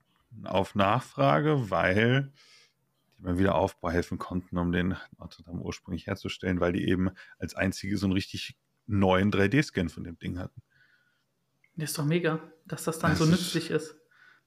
auf 0.45 0.75
Nachfrage, 0.75 1.71
weil 1.71 2.33
die 3.19 3.23
beim 3.25 3.39
Wiederaufbau 3.39 3.91
helfen 3.91 4.19
konnten, 4.19 4.57
um 4.59 4.73
den 4.73 4.97
Notre 5.19 5.43
Dame 5.43 5.61
ursprünglich 5.61 6.07
herzustellen, 6.07 6.61
weil 6.61 6.73
die 6.73 6.89
eben 6.89 7.11
als 7.39 7.55
einzige 7.55 7.97
so 7.99 8.07
einen 8.07 8.13
richtig 8.15 8.57
neuen 8.87 9.31
3D-Scan 9.31 9.89
von 9.89 10.05
dem 10.05 10.19
Ding 10.19 10.39
hatten. 10.39 10.63
Das 11.77 11.91
ist 11.91 11.99
doch 11.99 12.05
mega, 12.05 12.41
dass 12.67 12.85
das 12.85 12.99
dann 12.99 13.13
Das 13.13 13.19
so 13.19 13.25
ist- 13.25 13.31
nützlich 13.31 13.71
ist. 13.71 13.97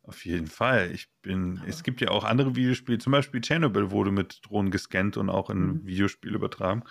Auf 0.05 0.25
jeden 0.25 0.47
Fall. 0.47 0.91
Ich 0.91 1.07
bin, 1.21 1.61
es 1.65 1.81
gibt 1.83 2.01
ja 2.01 2.09
auch 2.09 2.25
andere 2.25 2.55
Videospiele, 2.57 2.97
zum 2.97 3.11
Beispiel 3.11 3.39
Chernobyl 3.41 3.89
wurde 3.89 4.11
mit 4.11 4.41
Drohnen 4.45 4.69
gescannt 4.69 5.15
und 5.17 5.29
auch 5.29 5.49
in 5.49 5.59
Mhm. 5.65 5.85
Videospiel 5.85 6.35
übertragen. 6.35 6.83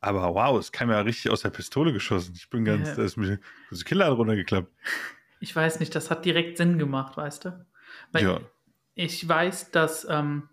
Aber 0.00 0.34
wow, 0.34 0.58
es 0.58 0.72
kam 0.72 0.90
ja 0.90 1.00
richtig 1.00 1.30
aus 1.30 1.42
der 1.42 1.50
Pistole 1.50 1.92
geschossen. 1.92 2.32
Ich 2.36 2.48
bin 2.48 2.64
ganz, 2.64 2.88
Ja. 2.88 2.94
da 2.96 3.02
ist 3.02 3.16
mir 3.16 3.38
das 3.70 3.84
Killer 3.84 4.08
runtergeklappt. 4.10 4.72
Ich 5.40 5.54
weiß 5.54 5.78
nicht, 5.78 5.94
das 5.94 6.10
hat 6.10 6.24
direkt 6.24 6.56
Sinn 6.56 6.80
gemacht, 6.80 7.16
weißt 7.16 7.44
du? 7.44 7.64
Weil 8.10 8.24
Ja. 8.24 8.40
ich 8.96 9.28
weiß, 9.28 9.70
dass, 9.70 10.04
ähm, 10.10 10.48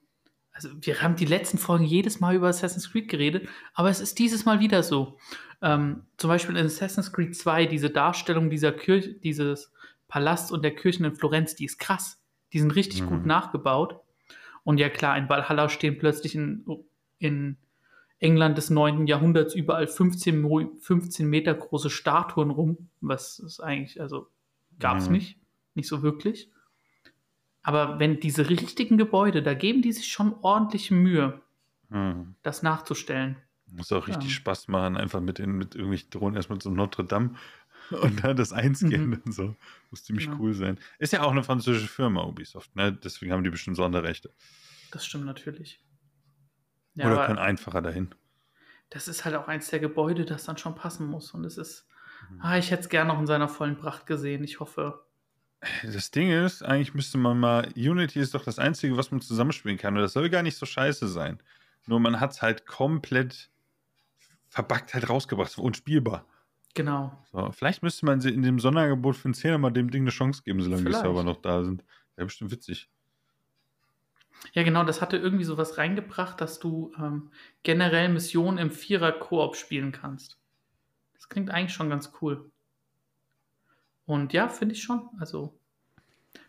also 0.52 0.70
wir 0.80 1.02
haben 1.02 1.16
die 1.16 1.26
letzten 1.26 1.58
Folgen 1.58 1.86
jedes 1.86 2.20
Mal 2.20 2.36
über 2.36 2.50
Assassin's 2.50 2.92
Creed 2.92 3.10
geredet, 3.10 3.50
aber 3.74 3.90
es 3.90 4.00
ist 4.00 4.20
dieses 4.20 4.46
Mal 4.46 4.60
wieder 4.60 4.84
so. 4.84 5.18
Ähm, 5.64 6.04
zum 6.18 6.28
Beispiel 6.28 6.56
in 6.56 6.68
Assassin's 6.68 7.12
Creed 7.12 7.36
2, 7.36 7.66
diese 7.66 7.90
Darstellung 7.90 8.52
dieser 8.52 8.72
Kirche, 8.74 9.14
dieses 9.16 9.74
Palast 10.16 10.50
und 10.54 10.62
der 10.64 10.74
Kirchen 10.74 11.04
in 11.04 11.14
Florenz, 11.14 11.56
die 11.56 11.66
ist 11.66 11.78
krass. 11.78 12.22
Die 12.54 12.60
sind 12.60 12.72
richtig 12.74 13.02
Mhm. 13.02 13.08
gut 13.10 13.26
nachgebaut. 13.26 14.00
Und 14.64 14.78
ja 14.80 14.88
klar, 14.88 15.18
in 15.18 15.28
Valhalla 15.28 15.68
stehen 15.68 15.98
plötzlich 15.98 16.36
in, 16.36 16.64
in 17.20 17.58
England 18.20 18.58
des 18.58 18.70
9. 18.70 19.08
Jahrhunderts 19.08 19.54
überall 19.54 19.88
15, 19.88 20.40
Mo- 20.40 20.72
15 20.80 21.28
Meter 21.30 21.54
große 21.54 21.90
Statuen 21.90 22.50
rum, 22.50 22.88
was 23.02 23.40
ist 23.40 23.60
eigentlich, 23.60 24.00
also 24.00 24.28
gab 24.80 25.00
es 25.00 25.08
Mhm. 25.08 25.16
nicht, 25.16 25.38
nicht 25.74 25.90
so 25.90 26.02
wirklich. 26.02 26.50
Aber 27.62 28.00
wenn 28.00 28.22
diese 28.22 28.50
richtigen 28.50 28.98
Gebäude, 28.98 29.44
da 29.44 29.54
geben 29.54 29.82
die 29.82 29.92
sich 29.92 30.08
schon 30.08 30.34
ordentliche 30.44 30.94
Mühe, 30.94 31.42
Hm. 31.90 32.36
das 32.42 32.64
nachzustellen. 32.64 33.36
Muss 33.68 33.92
auch 33.92 34.08
richtig 34.08 34.30
Ja. 34.30 34.36
Spaß 34.36 34.70
machen, 34.70 34.96
einfach 34.96 35.20
mit 35.20 35.40
den 35.40 35.52
mit 35.58 35.76
irgendwelchen 35.76 36.10
Drohnen 36.10 36.38
erstmal 36.38 36.60
zum 36.60 36.74
Notre 36.74 37.04
Dame 37.04 37.32
und 38.02 38.24
dann 38.24 38.36
das 38.38 38.52
einscannen 38.54 39.10
Mhm. 39.10 39.22
und 39.26 39.32
so. 39.34 39.56
Muss 39.92 40.04
ziemlich 40.04 40.26
Ja. 40.26 40.36
cool 40.40 40.54
sein. 40.54 40.80
Ist 41.00 41.14
ja 41.14 41.22
auch 41.24 41.32
eine 41.32 41.44
französische 41.44 41.88
Firma, 41.88 42.24
Ubisoft, 42.24 42.76
ne? 42.76 42.92
Deswegen 42.94 43.32
haben 43.32 43.44
die 43.44 43.50
bestimmt 43.50 43.76
Sonderrechte. 43.78 44.32
Das 44.92 45.06
stimmt 45.06 45.26
natürlich. 45.26 45.82
Ja, 46.96 47.08
Oder 47.08 47.26
können 47.26 47.40
einfacher 47.40 47.82
dahin. 47.82 48.14
das 48.90 49.08
ist 49.08 49.26
halt 49.26 49.36
auch 49.36 49.48
eins 49.48 49.70
der 49.70 49.80
Gebäude, 49.80 50.24
das 50.26 50.46
dann 50.46 50.58
schon 50.58 50.76
passen 50.76 51.08
muss. 51.08 51.32
Und 51.34 51.44
es 51.46 51.58
ist, 51.58 51.88
Mhm. 52.30 52.42
ah, 52.42 52.58
ich 52.58 52.72
hätte 52.72 52.84
es 52.84 52.90
gerne 52.90 53.12
noch 53.14 53.20
in 53.20 53.28
seiner 53.28 53.48
vollen 53.50 53.78
Pracht 53.78 54.06
gesehen. 54.06 54.44
Ich 54.44 54.60
hoffe, 54.60 55.02
Das 55.84 56.12
Ding 56.12 56.30
ist, 56.32 56.62
eigentlich 56.64 56.94
müsste 56.94 57.18
man 57.18 57.40
mal, 57.40 57.68
Unity 57.76 58.20
ist 58.20 58.36
doch 58.36 58.44
das 58.44 58.60
Einzige, 58.60 58.98
was 58.98 59.10
man 59.12 59.20
zusammenspielen 59.22 59.78
kann. 59.80 59.96
Und 59.96 60.02
das 60.02 60.14
soll 60.14 60.30
gar 60.30 60.44
nicht 60.44 60.58
so 60.58 60.66
scheiße 60.66 61.08
sein. 61.08 61.42
Nur 61.88 62.00
man 62.00 62.20
hat 62.20 62.32
es 62.32 62.42
halt 62.44 62.66
komplett 62.68 63.50
verbuggt 64.50 64.94
halt 64.94 65.10
rausgebracht, 65.10 65.58
unspielbar. 65.58 66.26
Genau. 66.76 67.12
So, 67.32 67.52
vielleicht 67.52 67.82
müsste 67.82 68.06
man 68.06 68.22
sie 68.22 68.30
in 68.30 68.44
dem 68.44 68.60
Sonderangebot 68.60 69.16
für 69.16 69.26
einen 69.26 69.34
Zehner 69.34 69.58
mal 69.58 69.72
dem 69.72 69.90
Ding 69.90 70.04
eine 70.04 70.12
Chance 70.12 70.44
geben, 70.44 70.62
solange 70.62 70.84
Vielleicht. 70.84 71.00
die 71.04 71.08
Server 71.08 71.24
noch 71.24 71.42
da 71.42 71.64
sind. 71.64 71.84
Wäre 72.16 72.28
bestimmt 72.28 72.52
witzig. 72.52 72.90
Ja, 74.54 74.64
genau, 74.64 74.84
das 74.84 75.02
hatte 75.02 75.18
irgendwie 75.18 75.44
sowas 75.44 75.78
reingebracht, 75.80 76.40
dass 76.40 76.60
du 76.60 76.92
ähm, 77.00 77.32
generell 77.64 78.10
Missionen 78.10 78.58
im 78.60 78.70
Vierer-Koop 78.70 79.56
spielen 79.56 79.92
kannst. 79.92 80.38
Das 81.16 81.30
klingt 81.30 81.50
eigentlich 81.50 81.74
schon 81.74 81.90
ganz 81.90 82.14
cool. 82.22 82.52
Und 84.06 84.34
ja, 84.34 84.48
finde 84.50 84.76
ich 84.76 84.84
schon. 84.84 85.10
Also, 85.20 85.58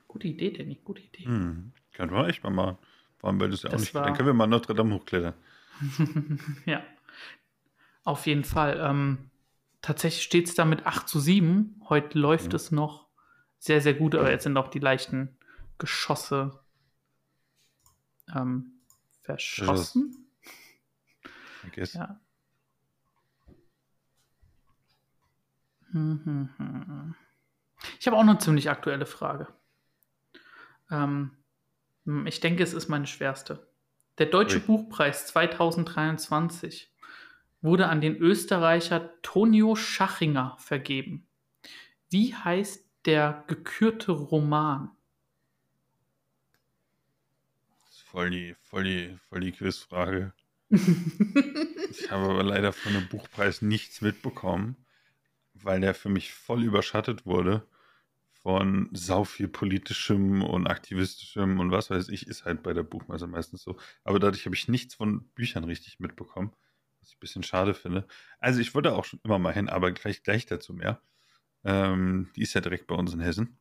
gute 0.09 0.29
Idee, 0.29 0.51
Danny, 0.53 0.79
gute 0.85 1.01
Idee. 1.03 1.25
Hm. 1.25 1.73
Können 1.95 2.12
wir 2.12 2.27
echt 2.29 2.45
mal 2.45 2.51
machen. 2.51 2.77
Vor 3.17 3.31
allem, 3.31 3.41
weil 3.41 3.51
das 3.51 3.62
ja 3.62 3.71
auch 3.71 3.79
nicht 3.79 3.95
war- 3.95 4.05
Dann 4.05 4.15
können 4.15 4.29
wir 4.29 4.35
mal 4.35 4.47
Notre 4.47 4.75
Dame 4.75 4.95
hochklettern. 4.95 5.35
ja, 6.67 6.83
auf 8.05 8.27
jeden 8.27 8.45
Fall. 8.45 8.79
Ähm, 8.81 9.31
tatsächlich 9.87 10.25
steht 10.25 10.49
es 10.49 10.55
da 10.57 10.64
mit 10.64 10.85
8 10.85 11.09
zu 11.09 11.20
7. 11.20 11.81
Heute 11.88 12.18
läuft 12.18 12.49
Mhm. 12.49 12.57
es 12.57 12.72
noch 12.72 13.09
sehr, 13.59 13.81
sehr 13.81 13.94
gut, 13.94 14.16
aber 14.16 14.31
jetzt 14.33 14.42
sind 14.42 14.57
auch 14.57 14.68
die 14.68 14.81
leichten 14.81 15.38
Geschosse 15.79 16.61
ähm, 18.35 18.81
verschossen. 19.22 20.29
Guess. 21.72 21.94
Ja. 21.94 22.20
Hm, 25.92 26.20
hm, 26.25 26.49
hm. 26.59 27.14
Ich 28.01 28.07
habe 28.09 28.16
auch 28.16 28.22
eine 28.22 28.38
ziemlich 28.38 28.68
aktuelle 28.68 29.07
Frage. 29.07 29.46
Ähm, 30.90 31.31
hm, 32.05 32.27
ich 32.27 32.40
denke, 32.40 32.64
es 32.64 32.72
ist 32.72 32.88
meine 32.88 33.07
schwerste. 33.07 33.72
Der 34.18 34.27
Deutsche 34.27 34.59
Ui. 34.59 34.62
Buchpreis 34.64 35.29
2023 35.29 36.92
wurde 37.61 37.88
an 37.88 38.01
den 38.01 38.16
Österreicher 38.16 39.11
Tonio 39.23 39.75
Schachinger 39.75 40.57
vergeben. 40.59 41.27
Wie 42.11 42.35
heißt 42.35 42.85
der 43.05 43.45
gekürte 43.47 44.12
Roman? 44.12 44.90
Voll 48.05 48.31
die, 48.31 48.55
voll 48.62 48.85
die, 48.85 49.19
voll 49.29 49.40
die 49.40 49.53
Quizfrage. 49.53 50.33
Ich 51.88 52.11
habe 52.11 52.25
aber 52.25 52.42
leider 52.42 52.73
von 52.73 52.92
dem 52.92 53.09
Buchpreis 53.09 53.62
nichts 53.62 54.01
mitbekommen, 54.01 54.77
weil 55.55 55.81
der 55.81 55.95
für 55.95 56.09
mich 56.09 56.35
voll 56.35 56.64
überschattet 56.64 57.25
wurde 57.27 57.66
von 58.47 58.88
sau 58.92 59.25
viel 59.25 59.49
politischem 59.49 60.40
und 60.40 60.69
aktivistischem 60.69 61.59
und 61.59 61.73
was 61.73 61.90
weiß 61.90 62.09
ich, 62.11 62.29
ist 62.29 62.45
halt 62.45 62.62
bei 62.62 62.73
der 62.73 62.85
Buchmesse 62.85 63.27
meistens 63.27 63.62
so. 63.62 63.77
Aber 64.05 64.21
dadurch 64.21 64.45
habe 64.47 64.55
ich 64.55 64.69
nichts 64.69 64.95
von 64.95 65.25
Büchern 65.35 65.64
richtig 65.64 65.99
mitbekommen, 65.99 66.53
was 67.07 67.11
ich 67.11 67.16
ein 67.16 67.21
bisschen 67.21 67.42
schade 67.45 67.75
finde. 67.75 68.07
Also 68.40 68.61
ich 68.61 68.75
wollte 68.75 68.95
auch 68.95 69.05
schon 69.05 69.21
immer 69.23 69.38
mal 69.38 69.53
hin, 69.53 69.69
aber 69.69 69.92
gleich, 69.92 70.25
gleich 70.25 70.47
dazu 70.47 70.75
mehr. 70.75 71.01
Ähm, 71.64 72.31
die 72.35 72.42
ist 72.42 72.55
ja 72.55 72.61
direkt 72.61 72.88
bei 72.88 72.97
uns 72.97 73.14
in 73.14 73.21
Hessen. 73.21 73.57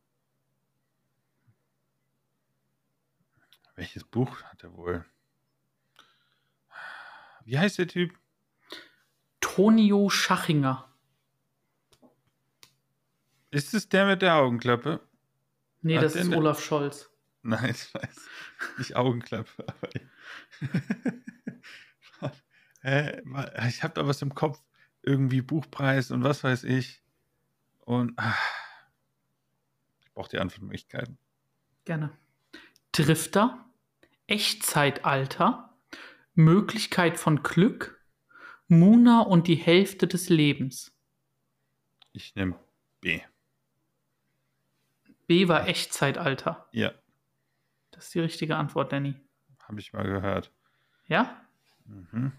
Welches 3.76 4.02
Buch 4.04 4.42
hat 4.42 4.64
er 4.64 4.74
wohl? 4.74 5.04
Wie 7.44 7.58
heißt 7.58 7.78
der 7.78 7.86
Typ? 7.86 8.18
Tonio 9.40 10.10
Schachinger. 10.10 10.90
Ist 13.52 13.74
es 13.74 13.88
der 13.88 14.06
mit 14.06 14.22
der 14.22 14.34
Augenklappe? 14.34 15.00
Nee, 15.82 15.96
Hat 15.96 16.04
das 16.04 16.16
ist 16.16 16.32
Olaf 16.32 16.64
Scholz. 16.64 17.10
Nein, 17.42 17.70
ich 17.70 17.94
weiß. 17.94 18.28
Nicht 18.78 18.96
Augenklappe, 18.96 19.64
aber. 19.68 19.90
Wa- 23.24 23.50
ich 23.68 23.82
habe 23.82 23.94
da 23.94 24.06
was 24.06 24.22
im 24.22 24.34
Kopf. 24.34 24.60
Irgendwie 25.02 25.40
Buchpreis 25.40 26.10
und 26.10 26.22
was 26.24 26.42
weiß 26.44 26.64
ich. 26.64 27.02
Und. 27.80 28.12
ah. 28.18 28.34
Ich 30.00 30.12
brauche 30.12 30.28
die 30.30 30.38
Antwortmöglichkeiten. 30.38 31.18
Gerne. 31.84 32.10
Drifter, 32.92 33.68
Echtzeitalter, 34.26 35.76
Möglichkeit 36.34 37.18
von 37.18 37.42
Glück, 37.42 38.02
Muna 38.68 39.20
und 39.20 39.46
die 39.46 39.54
Hälfte 39.56 40.06
des 40.06 40.28
Lebens. 40.30 40.92
Ich 42.12 42.34
nehme 42.34 42.58
B. 43.00 43.20
B 45.26 45.48
war 45.48 45.68
Echtzeitalter. 45.68 46.68
Ja, 46.72 46.92
Das 47.90 48.06
ist 48.06 48.14
die 48.14 48.20
richtige 48.20 48.56
Antwort, 48.56 48.92
Danny. 48.92 49.14
habe 49.62 49.80
ich 49.80 49.92
mal 49.92 50.04
gehört. 50.04 50.50
Ja? 51.08 51.40
Mhm. 51.84 52.32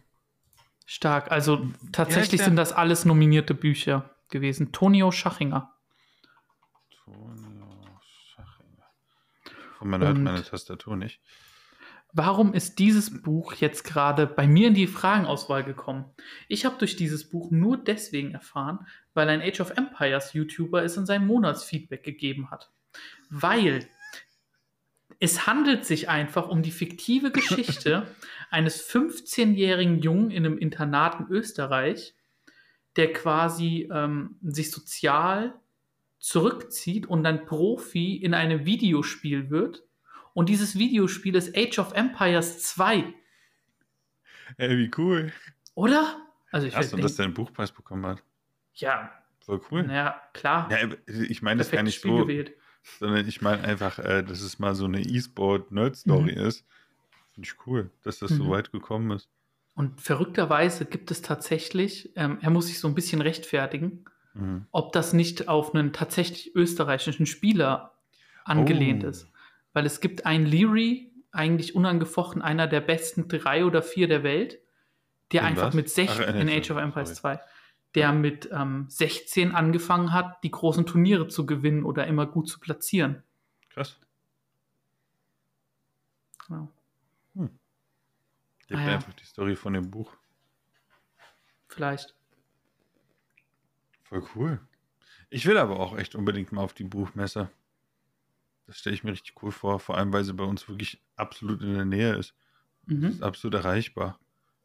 Stark. 0.90 1.30
Also 1.32 1.68
tatsächlich 1.92 2.40
der? 2.40 2.46
sind 2.46 2.56
das 2.56 2.72
alles 2.72 3.04
nominierte 3.04 3.54
Bücher 3.54 4.16
gewesen. 4.30 4.72
Tonio 4.72 5.12
Schachinger. 5.12 5.74
Tonio 7.04 8.00
Schachinger. 8.02 8.86
Und 9.82 9.90
man 9.90 10.02
hört 10.02 10.16
Und- 10.18 10.24
meine 10.24 10.44
Tastatur 10.44 10.96
nicht. 10.96 11.20
Warum 12.14 12.54
ist 12.54 12.80
dieses 12.80 13.22
Buch 13.22 13.54
jetzt 13.56 13.84
gerade 13.84 14.26
bei 14.28 14.48
mir 14.48 14.70
in 14.70 14.74
die 14.74 14.88
Fragenauswahl 14.88 15.66
gekommen? 15.66 16.06
Ich 16.48 16.66
habe 16.66 16.78
durch 16.80 16.96
dieses 16.96 17.30
Buch 17.30 17.52
nur 17.52 17.78
deswegen 17.78 18.32
erfahren, 18.32 18.88
weil 19.14 19.28
ein 19.28 19.42
Age 19.42 19.60
of 19.60 19.72
Empires 19.72 20.32
YouTuber 20.32 20.84
es 20.84 20.96
in 20.96 21.06
seinem 21.06 21.28
Monatsfeedback 21.28 22.04
gegeben 22.04 22.50
hat. 22.50 22.72
Weil 23.30 23.88
es 25.20 25.48
handelt 25.48 25.86
sich 25.86 26.10
einfach 26.10 26.48
um 26.50 26.62
die 26.62 26.72
fiktive 26.72 27.32
Geschichte 27.32 28.08
eines 28.50 28.88
15-jährigen 28.90 30.00
Jungen 30.00 30.32
in 30.32 30.46
einem 30.46 30.58
Internat 30.58 31.20
in 31.20 31.28
Österreich, 31.30 32.14
der 32.96 33.14
quasi 33.14 33.90
ähm, 33.92 34.38
sich 34.42 34.72
sozial 34.72 35.54
zurückzieht 36.20 37.06
und 37.06 37.24
dann 37.24 37.46
Profi 37.46 38.16
in 38.16 38.34
einem 38.34 38.66
Videospiel 38.66 39.50
wird. 39.50 39.84
Und 40.34 40.50
dieses 40.50 40.78
Videospiel 40.78 41.36
ist 41.36 41.56
Age 41.58 41.80
of 41.80 41.94
Empires 41.94 42.62
2, 42.64 43.14
Ey, 44.58 44.78
wie 44.78 44.92
cool. 44.98 45.32
oder? 45.76 46.22
Also 46.52 46.68
ich 46.68 46.76
Hast 46.76 46.92
du, 46.94 46.96
denk- 46.98 47.04
dass 47.08 47.16
der 47.18 47.26
einen 47.26 47.34
Buchpreis 47.34 47.72
bekommen 47.72 48.06
hat? 48.06 48.24
ja, 48.74 49.12
Voll 49.46 49.62
cool. 49.72 49.84
naja, 49.84 50.22
klar. 50.34 50.70
Ja, 50.72 50.90
ich 51.08 51.42
meine 51.42 51.60
das 51.60 51.68
gar 51.72 51.78
perfektes 51.78 51.84
nicht 51.84 51.96
Spiel 51.96 52.12
so, 52.12 52.18
gewählt. 52.26 52.54
Sondern 53.00 53.28
ich 53.28 53.42
meine 53.42 53.64
einfach, 53.64 54.00
äh, 54.00 54.24
dass 54.24 54.42
es 54.42 54.60
mal 54.60 54.76
so 54.76 54.86
eine 54.86 55.02
E-Sport-Nerd-Story 55.02 56.34
Mhm. 56.34 56.46
ist. 56.48 56.66
Finde 57.34 57.48
ich 57.50 57.56
cool, 57.68 57.90
dass 58.04 58.20
das 58.20 58.32
so 58.32 58.46
Mhm. 58.46 58.50
weit 58.50 58.72
gekommen 58.72 59.12
ist. 59.12 59.30
Und 59.76 60.02
verrückterweise 60.02 60.86
gibt 60.86 61.12
es 61.12 61.22
tatsächlich, 61.22 62.12
ähm, 62.16 62.40
er 62.42 62.50
muss 62.50 62.68
sich 62.68 62.80
so 62.80 62.88
ein 62.88 62.96
bisschen 62.96 63.22
rechtfertigen, 63.22 64.06
Mhm. 64.34 64.66
ob 64.72 64.92
das 64.94 65.14
nicht 65.14 65.48
auf 65.48 65.74
einen 65.76 65.94
tatsächlich 65.94 66.56
österreichischen 66.56 67.26
Spieler 67.26 67.94
angelehnt 68.46 69.04
Oh. 69.04 69.10
ist. 69.10 69.28
Weil 69.74 69.86
es 69.86 70.00
gibt 70.02 70.26
einen 70.26 70.46
Leary, 70.46 71.12
eigentlich 71.32 71.76
unangefochten 71.76 72.42
einer 72.42 72.66
der 72.68 72.82
besten 72.82 73.28
drei 73.28 73.66
oder 73.66 73.84
vier 73.84 74.08
der 74.08 74.24
Welt, 74.24 74.60
der 75.32 75.42
In 75.42 75.48
einfach 75.48 75.68
was? 75.68 75.74
mit 75.76 75.90
16 75.90 76.26
Ach, 76.28 76.40
in 76.40 76.50
Age 76.50 76.72
of 76.72 76.78
Empires 76.78 77.10
sorry. 77.18 77.38
2, 77.38 77.40
der 77.96 78.12
mit 78.14 78.50
ähm, 78.52 78.86
16 78.90 79.54
angefangen 79.54 80.14
hat, 80.14 80.44
die 80.44 80.52
großen 80.52 80.86
Turniere 80.86 81.28
zu 81.28 81.46
gewinnen 81.46 81.84
oder 81.84 82.08
immer 82.08 82.26
gut 82.26 82.48
zu 82.50 82.60
platzieren. 82.60 83.24
Krass. 83.70 84.00
Genau. 86.48 86.72
Gibt 88.68 88.82
Ah, 88.82 88.86
ja. 88.86 88.94
einfach 88.96 89.14
die 89.14 89.24
Story 89.26 89.56
von 89.56 89.74
dem 89.74 89.90
Buch. 89.90 90.14
Vielleicht. 91.70 92.16
Voll 94.04 94.24
cool. 94.36 94.60
Ich 95.30 95.46
will 95.46 95.58
aber 95.58 95.80
auch 95.80 95.98
echt 95.98 96.16
unbedingt 96.16 96.52
mal 96.52 96.62
auf 96.62 96.74
die 96.74 96.84
Buchmesse. 96.84 97.50
Das 98.66 98.78
stelle 98.80 98.94
ich 98.94 99.04
mir 99.04 99.12
richtig 99.12 99.42
cool 99.42 99.52
vor, 99.52 99.80
vor 99.80 99.98
allem 99.98 100.12
weil 100.12 100.24
sie 100.24 100.34
bei 100.34 100.44
uns 100.44 100.68
wirklich 100.68 101.02
absolut 101.16 101.62
in 101.62 101.74
der 101.74 101.86
Nähe 101.86 102.16
ist. 102.16 102.34
Mhm. 102.86 103.06
ist 103.06 103.24
absolut 103.24 103.54
erreichbar. 103.56 104.20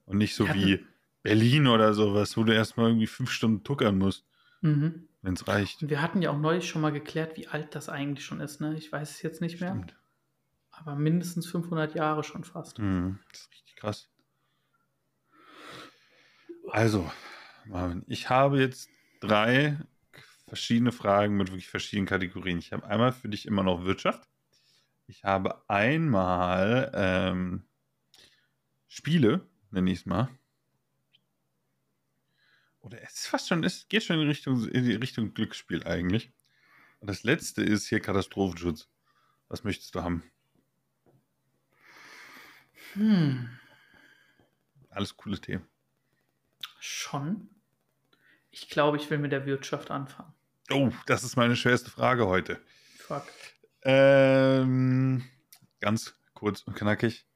Und 0.04 0.18
nicht 0.18 0.34
so 0.34 0.48
wie 0.52 0.84
Berlin 1.22 1.66
oder 1.66 1.94
sowas, 1.94 2.36
wo 2.36 2.44
du 2.44 2.54
erstmal 2.54 2.88
irgendwie 2.88 3.06
fünf 3.06 3.30
Stunden 3.30 3.62
tuckern 3.64 3.98
musst, 3.98 4.24
Mhm. 4.60 5.08
wenn 5.22 5.34
es 5.34 5.46
reicht. 5.48 5.82
Und 5.82 5.90
wir 5.90 6.02
hatten 6.02 6.22
ja 6.22 6.30
auch 6.30 6.38
neulich 6.38 6.68
schon 6.68 6.82
mal 6.82 6.92
geklärt, 6.92 7.36
wie 7.36 7.46
alt 7.48 7.74
das 7.74 7.88
eigentlich 7.88 8.24
schon 8.24 8.40
ist. 8.40 8.60
Ne? 8.60 8.74
Ich 8.76 8.90
weiß 8.90 9.10
es 9.10 9.22
jetzt 9.22 9.40
nicht 9.40 9.60
mehr, 9.60 9.70
Stimmt. 9.70 9.96
aber 10.70 10.94
mindestens 10.96 11.46
500 11.46 11.94
Jahre 11.94 12.24
schon 12.24 12.44
fast. 12.44 12.78
Mhm, 12.78 13.18
das 13.30 13.40
ist 13.42 13.52
richtig 13.52 13.76
krass. 13.76 14.08
Also, 16.70 17.10
Marvin, 17.66 18.04
ich 18.06 18.30
habe 18.30 18.60
jetzt 18.60 18.88
drei 19.20 19.78
verschiedene 20.48 20.92
Fragen 20.92 21.36
mit 21.36 21.48
wirklich 21.48 21.68
verschiedenen 21.68 22.06
Kategorien. 22.06 22.58
Ich 22.58 22.72
habe 22.72 22.86
einmal 22.86 23.12
für 23.12 23.28
dich 23.28 23.46
immer 23.46 23.62
noch 23.62 23.84
Wirtschaft. 23.84 24.28
Ich 25.06 25.24
habe 25.24 25.68
einmal 25.68 26.90
ähm, 26.94 27.64
Spiele, 28.88 29.46
nenne 29.70 29.90
ich 29.90 30.00
es 30.00 30.06
mal. 30.06 30.28
Oder 32.82 33.00
es 33.02 33.14
ist 33.14 33.26
fast 33.28 33.48
schon, 33.48 33.64
es 33.64 33.88
geht 33.88 34.02
schon 34.02 34.20
in 34.20 34.26
Richtung, 34.28 34.68
in 34.68 34.84
die 34.84 34.94
Richtung 34.94 35.32
Glücksspiel 35.34 35.84
eigentlich. 35.86 36.32
Und 37.00 37.08
das 37.08 37.22
letzte 37.22 37.62
ist 37.62 37.86
hier 37.88 38.00
Katastrophenschutz. 38.00 38.88
Was 39.48 39.64
möchtest 39.64 39.94
du 39.94 40.02
haben? 40.02 40.22
Hm, 42.94 43.48
Alles 44.90 45.16
coole 45.16 45.40
Themen. 45.40 45.66
schon. 46.80 47.48
Ich 48.50 48.68
glaube, 48.68 48.98
ich 48.98 49.08
will 49.08 49.18
mit 49.18 49.32
der 49.32 49.46
Wirtschaft 49.46 49.90
anfangen. 49.90 50.34
Oh, 50.70 50.90
das 51.06 51.24
ist 51.24 51.36
meine 51.36 51.56
schwerste 51.56 51.90
Frage 51.90 52.26
heute. 52.26 52.60
Fuck. 52.98 53.26
Ähm, 53.82 55.24
ganz 55.80 56.14
kurz 56.34 56.62
und 56.62 56.74
knackig. 56.74 57.26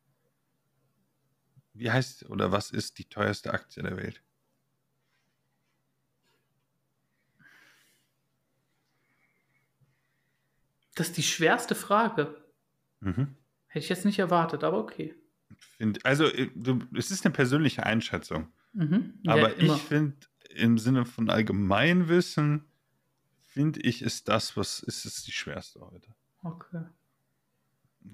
Wie 1.72 1.90
heißt 1.90 2.28
oder 2.28 2.52
was 2.52 2.70
ist 2.70 2.98
die 2.98 3.08
teuerste 3.08 3.52
Aktie 3.52 3.82
der 3.82 3.96
Welt? 3.96 4.22
Das 10.96 11.08
ist 11.08 11.16
die 11.16 11.22
schwerste 11.22 11.74
Frage. 11.76 12.34
Mhm. 13.00 13.36
Hätte 13.68 13.84
ich 13.84 13.88
jetzt 13.88 14.04
nicht 14.04 14.18
erwartet, 14.18 14.64
aber 14.64 14.78
okay. 14.78 15.14
Find, 15.76 16.04
also, 16.04 16.24
äh, 16.24 16.50
du, 16.54 16.80
es 16.96 17.10
ist 17.10 17.24
eine 17.24 17.32
persönliche 17.34 17.84
Einschätzung. 17.84 18.52
Mhm. 18.72 19.14
Ja, 19.22 19.34
Aber 19.34 19.54
immer. 19.56 19.76
ich 19.76 19.82
finde, 19.82 20.16
im 20.50 20.78
Sinne 20.78 21.04
von 21.04 21.30
Allgemeinwissen, 21.30 22.64
finde 23.40 23.80
ich, 23.80 24.02
ist 24.02 24.28
das, 24.28 24.56
was 24.56 24.80
ist 24.80 25.04
es 25.04 25.22
die 25.22 25.32
schwerste 25.32 25.80
heute. 25.80 26.14
Okay. 26.42 26.84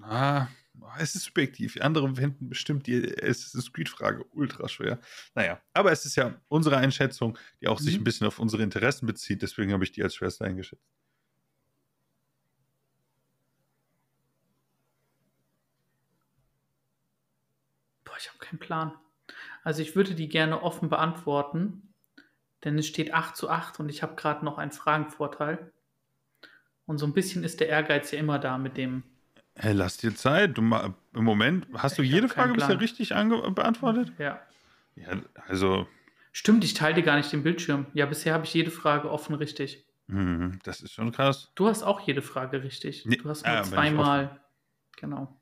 Ah, 0.01 0.47
es 0.99 1.15
ist 1.15 1.23
subjektiv. 1.23 1.77
Andere 1.79 2.13
finden 2.15 2.49
bestimmt 2.49 2.87
die 2.87 3.15
Assassin's 3.21 3.71
Creed-Frage 3.71 4.25
ultra 4.31 4.67
schwer. 4.67 4.99
Naja, 5.35 5.61
aber 5.73 5.91
es 5.91 6.05
ist 6.05 6.15
ja 6.15 6.35
unsere 6.49 6.77
Einschätzung, 6.77 7.37
die 7.61 7.67
auch 7.67 7.79
sich 7.79 7.95
Mhm. 7.95 8.01
ein 8.01 8.03
bisschen 8.03 8.27
auf 8.27 8.39
unsere 8.39 8.63
Interessen 8.63 9.05
bezieht. 9.05 9.41
Deswegen 9.41 9.71
habe 9.71 9.83
ich 9.85 9.91
die 9.93 10.03
als 10.03 10.15
schwerste 10.15 10.43
eingeschätzt. 10.45 10.83
Boah, 18.05 18.15
ich 18.17 18.27
habe 18.29 18.39
keinen 18.53 18.59
Plan. 18.59 18.93
Also 19.63 19.81
ich 19.81 19.95
würde 19.95 20.15
die 20.15 20.29
gerne 20.29 20.61
offen 20.61 20.89
beantworten, 20.89 21.93
denn 22.63 22.77
es 22.77 22.87
steht 22.87 23.13
8 23.13 23.35
zu 23.35 23.49
8 23.49 23.79
und 23.79 23.89
ich 23.89 24.03
habe 24.03 24.15
gerade 24.15 24.43
noch 24.45 24.57
einen 24.57 24.71
Fragenvorteil. 24.71 25.71
Und 26.85 26.97
so 26.97 27.05
ein 27.05 27.13
bisschen 27.13 27.43
ist 27.43 27.59
der 27.59 27.69
Ehrgeiz 27.69 28.11
ja 28.11 28.19
immer 28.19 28.39
da 28.39 28.57
mit 28.57 28.77
dem. 28.77 29.03
Hey, 29.55 29.73
lass 29.73 29.97
dir 29.97 30.15
Zeit. 30.15 30.57
Du 30.57 30.61
Im 30.61 31.23
Moment 31.23 31.67
hast 31.73 31.97
du 31.97 32.01
Ich 32.01 32.11
jede 32.11 32.27
Frage 32.27 32.53
bisher 32.53 32.79
richtig 32.79 33.09
beantwortet? 33.09 34.11
Ja. 34.17 34.41
Ja, 34.95 35.21
also, 35.47 35.87
Stimmt, 36.31 36.63
ich 36.63 36.73
teile 36.73 36.95
dir 36.95 37.03
gar 37.03 37.15
nicht 37.15 37.31
den 37.31 37.43
Bildschirm. 37.43 37.85
Ja, 37.93 38.05
bisher 38.05 38.33
habe 38.33 38.45
ich 38.45 38.53
jede 38.53 38.71
Frage 38.71 39.09
offen 39.09 39.35
richtig. 39.35 39.85
hm, 40.07 40.59
das 40.63 40.81
ist 40.81 40.91
schon 40.91 41.11
krass. 41.11 41.51
Du 41.55 41.67
hast 41.67 41.83
auch 41.83 42.01
jede 42.01 42.21
Frage 42.21 42.63
richtig. 42.63 43.05
Nee, 43.05 43.17
du 43.17 43.29
hast 43.29 43.45
nur 43.45 43.61
ich 43.61 43.67
zweimal. 43.67 44.41
Genau. 44.97 45.39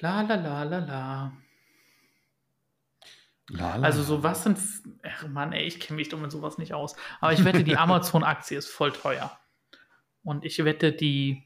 La 0.00 0.22
la 0.22 0.34
la 0.34 0.62
la 0.64 0.78
la. 0.78 1.32
Lala. 3.50 3.84
Also 3.84 4.02
so 4.02 4.22
was 4.22 4.44
sind. 4.44 4.58
Ach 5.02 5.26
Mann, 5.28 5.52
ey, 5.52 5.64
ich 5.64 5.80
kenne 5.80 5.96
mich 5.96 6.08
doch 6.08 6.20
mit 6.20 6.30
sowas 6.30 6.56
nicht 6.58 6.72
aus. 6.72 6.96
Aber 7.20 7.32
ich 7.32 7.44
wette, 7.44 7.64
die 7.64 7.76
Amazon-Aktie 7.76 8.56
ist 8.56 8.68
voll 8.68 8.92
teuer. 8.92 9.38
Und 10.22 10.44
ich 10.44 10.64
wette, 10.64 10.92
die. 10.92 11.42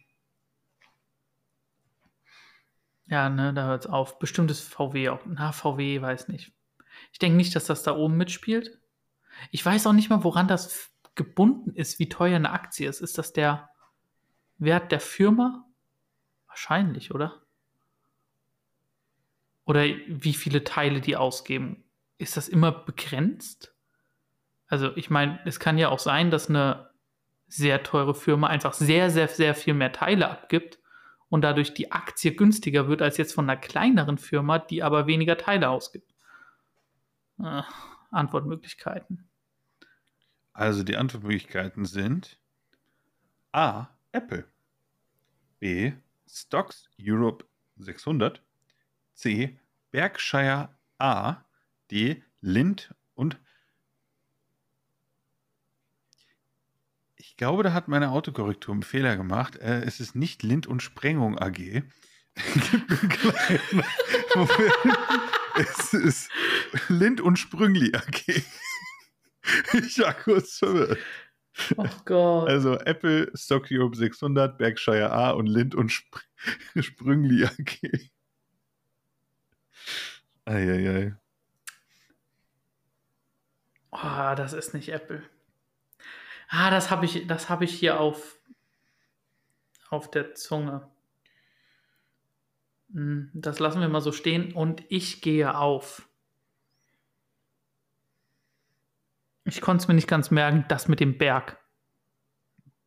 Ja, 3.07 3.29
ne, 3.29 3.53
da 3.55 3.67
hört's 3.67 3.87
auf. 3.87 4.19
Bestimmtes 4.19 4.61
VW 4.61 5.09
auch. 5.11 5.21
Na, 5.27 5.53
VW, 5.53 6.01
weiß 6.01 6.29
nicht. 6.29 6.53
Ich 7.13 7.19
denke 7.19 7.37
nicht, 7.37 7.55
dass 7.57 7.67
das 7.67 7.83
da 7.83 7.97
oben 7.97 8.17
mitspielt. 8.17 8.79
Ich 9.51 9.65
weiß 9.65 9.87
auch 9.87 9.93
nicht 9.93 10.11
mal, 10.11 10.25
woran 10.25 10.49
das 10.49 10.91
gebunden 11.15 11.75
ist, 11.75 11.99
wie 11.99 12.09
teuer 12.09 12.37
eine 12.37 12.51
Aktie 12.51 12.89
ist. 12.89 13.01
Ist 13.01 13.19
das 13.19 13.33
der 13.33 13.71
Wert 14.59 14.93
der 14.93 15.01
Firma? 15.01 15.67
Wahrscheinlich, 16.47 17.15
oder? 17.15 17.44
Oder 19.65 19.85
wie 20.07 20.35
viele 20.35 20.65
Teile 20.65 21.01
die 21.01 21.17
ausgeben. 21.17 21.85
Ist 22.19 22.37
das 22.37 22.49
immer 22.49 22.73
begrenzt? 22.73 23.75
Also, 24.67 24.97
ich 24.97 25.11
meine, 25.11 25.41
es 25.45 25.61
kann 25.61 25.79
ja 25.79 25.89
auch 25.89 25.99
sein, 25.99 26.31
dass 26.31 26.49
eine 26.49 26.91
sehr 27.49 27.83
teure 27.83 28.15
Firma 28.15 28.49
einfach 28.49 28.73
sehr, 28.73 29.11
sehr, 29.11 29.29
sehr 29.29 29.55
viel 29.55 29.75
mehr 29.75 29.93
Teile 29.93 30.29
abgibt 30.29 30.79
und 31.29 31.43
dadurch 31.43 31.75
die 31.75 31.93
Aktie 31.93 32.35
günstiger 32.35 32.89
wird 32.89 33.03
als 33.03 33.17
jetzt 33.17 33.35
von 33.35 33.49
einer 33.49 33.61
kleineren 33.61 34.19
Firma, 34.19 34.59
die 34.59 34.83
aber 34.83 35.07
weniger 35.07 35.37
Teile 35.37 35.69
ausgibt. 35.69 36.15
Äh, 37.39 37.63
Antwortmöglichkeiten. 38.11 39.29
Also 40.53 40.85
die 40.85 40.97
Antwortmöglichkeiten 40.97 41.85
sind 41.85 42.39
A. 43.53 43.89
Apple. 44.13 44.45
B. 45.59 45.93
Stocks 46.29 46.89
Europe 47.01 47.45
600. 47.77 48.41
C. 49.15 49.59
Berkshire 49.91 50.71
A. 50.99 51.37
D. 51.91 52.23
Lind 52.41 52.95
und 53.15 53.39
ich 57.17 57.37
glaube, 57.37 57.63
da 57.63 57.73
hat 57.73 57.89
meine 57.89 58.11
Autokorrektur 58.11 58.75
einen 58.75 58.83
Fehler 58.83 59.17
gemacht. 59.17 59.57
Äh, 59.57 59.83
es 59.83 60.01
ist 60.01 60.15
nicht 60.15 60.43
Lind 60.43 60.67
und 60.67 60.83
Sprengung 60.83 61.39
AG. 61.39 61.83
Es 65.57 65.95
ist 65.95 66.31
Lind 66.89 67.21
und 67.21 67.39
Sprüngli 67.39 67.95
AG. 67.95 68.43
Ich 69.75 69.99
war 70.01 70.15
kurz 70.15 70.59
verwirrt. 70.59 70.99
Oh 71.77 71.87
Gott. 72.05 72.49
Also 72.49 72.79
Apple, 72.81 73.31
Stock 73.35 73.67
Europe 73.71 73.97
600, 73.97 74.59
Berkshire 74.59 75.13
A 75.13 75.31
und 75.31 75.47
Lind 75.47 75.75
und 75.75 75.91
Spr 75.91 76.21
Sprüngli 76.81 77.45
AG. 77.45 78.11
Eieiei. 80.47 81.15
Oh, 83.91 84.35
das 84.37 84.53
ist 84.53 84.75
nicht 84.75 84.89
Apple. 84.91 85.23
Ah, 86.49 86.71
das 86.71 86.91
habe 86.91 87.05
ich, 87.07 87.27
das 87.27 87.49
habe 87.49 87.65
ich 87.65 87.73
hier 87.79 88.01
auf, 88.01 88.39
auf 89.89 90.11
der 90.11 90.35
Zunge. 90.35 90.89
Hm, 92.93 93.31
Das 93.35 93.59
lassen 93.59 93.81
wir 93.81 93.89
mal 93.89 94.01
so 94.01 94.13
stehen 94.13 94.53
und 94.53 94.83
ich 94.89 95.23
gehe 95.23 95.57
auf. 95.57 96.09
Ich 99.45 99.61
konnte 99.61 99.83
es 99.83 99.89
mir 99.89 99.95
nicht 99.95 100.09
ganz 100.09 100.31
merken, 100.31 100.65
das 100.69 100.89
mit 100.89 101.01
dem 101.01 101.19
Berg. 101.19 101.59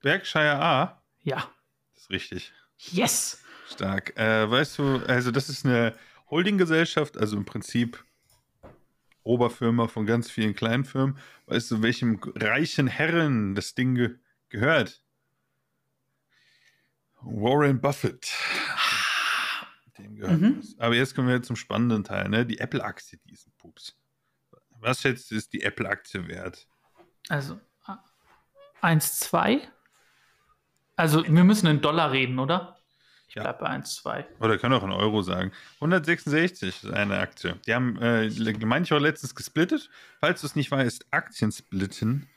Berkshire 0.02 0.60
A, 0.62 1.04
Ja. 1.22 1.50
das 1.94 2.04
ist 2.04 2.10
richtig. 2.10 2.54
Yes! 2.78 3.44
Stark. 3.70 4.18
Äh, 4.18 4.50
weißt 4.50 4.78
du, 4.80 4.98
also 5.08 5.30
das 5.32 5.50
ist 5.50 5.66
eine 5.66 5.94
Holdinggesellschaft, 6.30 7.18
also 7.18 7.38
im 7.38 7.46
Prinzip 7.46 8.04
Oberfirma 9.24 9.88
von 9.88 10.06
ganz 10.06 10.30
vielen 10.32 10.56
kleinen 10.56 10.86
Firmen. 10.86 11.18
Weißt 11.48 11.72
du, 11.72 11.82
welchem 11.82 12.20
reichen 12.36 12.88
Herren 12.88 13.56
das 13.56 13.76
Ding 13.76 13.96
ge 13.96 14.16
gehört? 14.50 15.04
Warren 17.22 17.82
Buffett. 17.82 18.34
Dem 19.98 20.16
gehört 20.16 20.40
Mhm. 20.40 20.64
Aber 20.78 20.96
jetzt 20.96 21.16
kommen 21.16 21.28
wir 21.28 21.42
zum 21.42 21.56
spannenden 21.56 22.04
Teil, 22.04 22.30
ne? 22.30 22.46
Die 22.46 22.60
Apple-Aktie, 22.60 23.20
diesen 23.26 23.52
Pups. 23.58 23.98
Was 24.80 25.02
schätzt 25.02 25.32
du, 25.32 25.36
ist 25.36 25.52
die 25.54 25.64
Apple-Aktie 25.64 26.28
wert? 26.28 26.68
Also, 27.28 27.60
1, 28.82 29.20
2. 29.20 29.68
Also, 30.96 31.24
wir 31.24 31.44
müssen 31.44 31.68
in 31.68 31.82
Dollar 31.82 32.12
reden, 32.12 32.40
oder? 32.40 32.77
Ich 33.38 33.44
Ja. 33.44 33.52
bleibe 33.52 33.60
bei 33.66 33.70
1, 33.70 33.96
2. 33.98 34.26
Oder 34.40 34.58
können 34.58 34.74
auch 34.74 34.84
in 34.84 34.92
Euro 34.92 35.22
sagen. 35.22 35.52
166 35.80 36.84
ist 36.84 36.92
eine 36.92 37.20
Aktie. 37.20 37.56
Die 37.68 37.74
haben 37.76 37.98
äh, 38.02 38.30
manche 38.66 38.96
auch 38.96 39.00
letztens 39.00 39.36
gesplittet. 39.36 39.92
Falls 40.20 40.42
du 40.42 40.48
es 40.48 40.56
nicht 40.56 40.72
weißt, 40.72 41.06
Aktiensplitten 41.12 42.28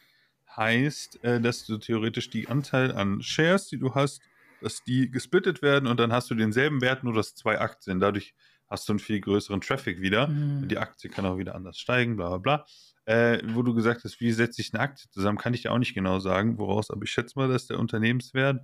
heißt, 0.55 1.25
äh, 1.25 1.41
dass 1.41 1.65
du 1.65 1.79
theoretisch 1.79 2.29
die 2.29 2.49
Anteil 2.49 2.93
an 2.93 3.23
Shares, 3.23 3.69
die 3.69 3.79
du 3.79 3.95
hast, 3.95 4.21
dass 4.61 4.85
die 4.85 5.11
gesplittet 5.11 5.63
werden 5.63 5.87
und 5.87 5.99
dann 5.99 6.13
hast 6.13 6.31
du 6.31 6.35
denselben 6.35 6.83
Wert, 6.83 7.03
nur 7.03 7.15
dass 7.15 7.35
zwei 7.35 7.59
Aktien. 7.59 7.99
Dadurch 7.99 8.35
hast 8.69 8.87
du 8.87 8.93
einen 8.93 8.99
viel 9.01 9.23
größeren 9.23 9.63
Traffic 9.63 10.03
wieder. 10.03 10.29
Hm. 10.29 10.63
Und 10.63 10.69
die 10.69 10.77
Aktie 10.77 11.09
kann 11.09 11.25
auch 11.25 11.39
wieder 11.39 11.55
anders 11.55 11.79
steigen, 11.79 12.17
bla 12.17 12.29
bla 12.29 12.39
bla. 12.39 12.67
Äh, 13.07 13.41
wo 13.55 13.63
du 13.63 13.73
gesagt 13.75 14.05
hast, 14.05 14.21
wie 14.21 14.33
setze 14.33 14.61
ich 14.61 14.75
eine 14.75 14.83
Aktie 14.83 15.09
zusammen, 15.09 15.39
kann 15.39 15.55
ich 15.55 15.63
dir 15.63 15.73
auch 15.73 15.79
nicht 15.79 15.95
genau 15.95 16.19
sagen, 16.19 16.59
woraus, 16.59 16.91
aber 16.91 17.05
ich 17.05 17.11
schätze 17.11 17.39
mal, 17.39 17.49
dass 17.49 17.67
der 17.69 17.79
Unternehmenswert 17.79 18.61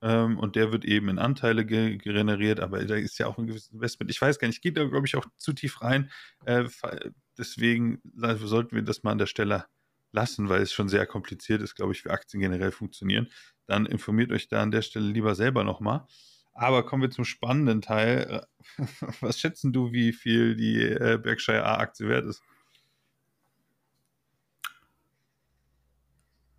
ähm, 0.00 0.38
und 0.38 0.56
der 0.56 0.72
wird 0.72 0.84
eben 0.84 1.08
in 1.08 1.18
Anteile 1.18 1.64
ge 1.64 1.96
generiert, 1.96 2.60
aber 2.60 2.84
da 2.84 2.94
ist 2.94 3.18
ja 3.18 3.26
auch 3.26 3.38
ein 3.38 3.46
gewisses 3.46 3.72
Investment. 3.72 4.10
Ich 4.10 4.20
weiß 4.20 4.38
gar 4.38 4.48
nicht, 4.48 4.62
geht 4.62 4.76
da, 4.76 4.84
glaube 4.84 5.06
ich, 5.06 5.16
auch 5.16 5.26
zu 5.36 5.52
tief 5.52 5.82
rein. 5.82 6.10
Äh, 6.44 6.64
deswegen 7.36 8.00
sollten 8.14 8.74
wir 8.74 8.82
das 8.82 9.02
mal 9.02 9.12
an 9.12 9.18
der 9.18 9.26
Stelle 9.26 9.66
lassen, 10.12 10.48
weil 10.48 10.62
es 10.62 10.72
schon 10.72 10.88
sehr 10.88 11.06
kompliziert 11.06 11.62
ist, 11.62 11.74
glaube 11.74 11.92
ich, 11.92 12.04
wie 12.04 12.10
Aktien 12.10 12.40
generell 12.40 12.72
funktionieren. 12.72 13.28
Dann 13.66 13.86
informiert 13.86 14.32
euch 14.32 14.48
da 14.48 14.62
an 14.62 14.70
der 14.70 14.82
Stelle 14.82 15.06
lieber 15.06 15.34
selber 15.34 15.64
nochmal. 15.64 16.06
Aber 16.54 16.84
kommen 16.84 17.02
wir 17.02 17.10
zum 17.10 17.24
spannenden 17.24 17.82
Teil. 17.82 18.46
Äh, 18.78 18.84
Was 19.20 19.38
schätzen 19.38 19.72
du, 19.72 19.92
wie 19.92 20.12
viel 20.12 20.56
die 20.56 20.82
äh, 20.82 21.18
Berkshire 21.22 21.64
A-Aktie 21.64 22.08
wert 22.08 22.26
ist? 22.26 22.42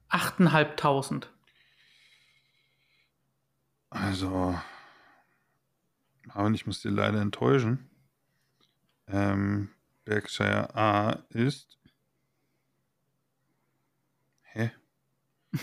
8.500. 0.09 1.27
Also, 3.89 4.59
aber 6.29 6.51
ich 6.51 6.65
muss 6.67 6.81
dir 6.81 6.91
leider 6.91 7.21
enttäuschen. 7.21 7.89
Ähm, 9.07 9.69
Berkshire 10.05 10.75
A 10.75 11.23
ist. 11.29 11.79
Hä? 14.43 14.71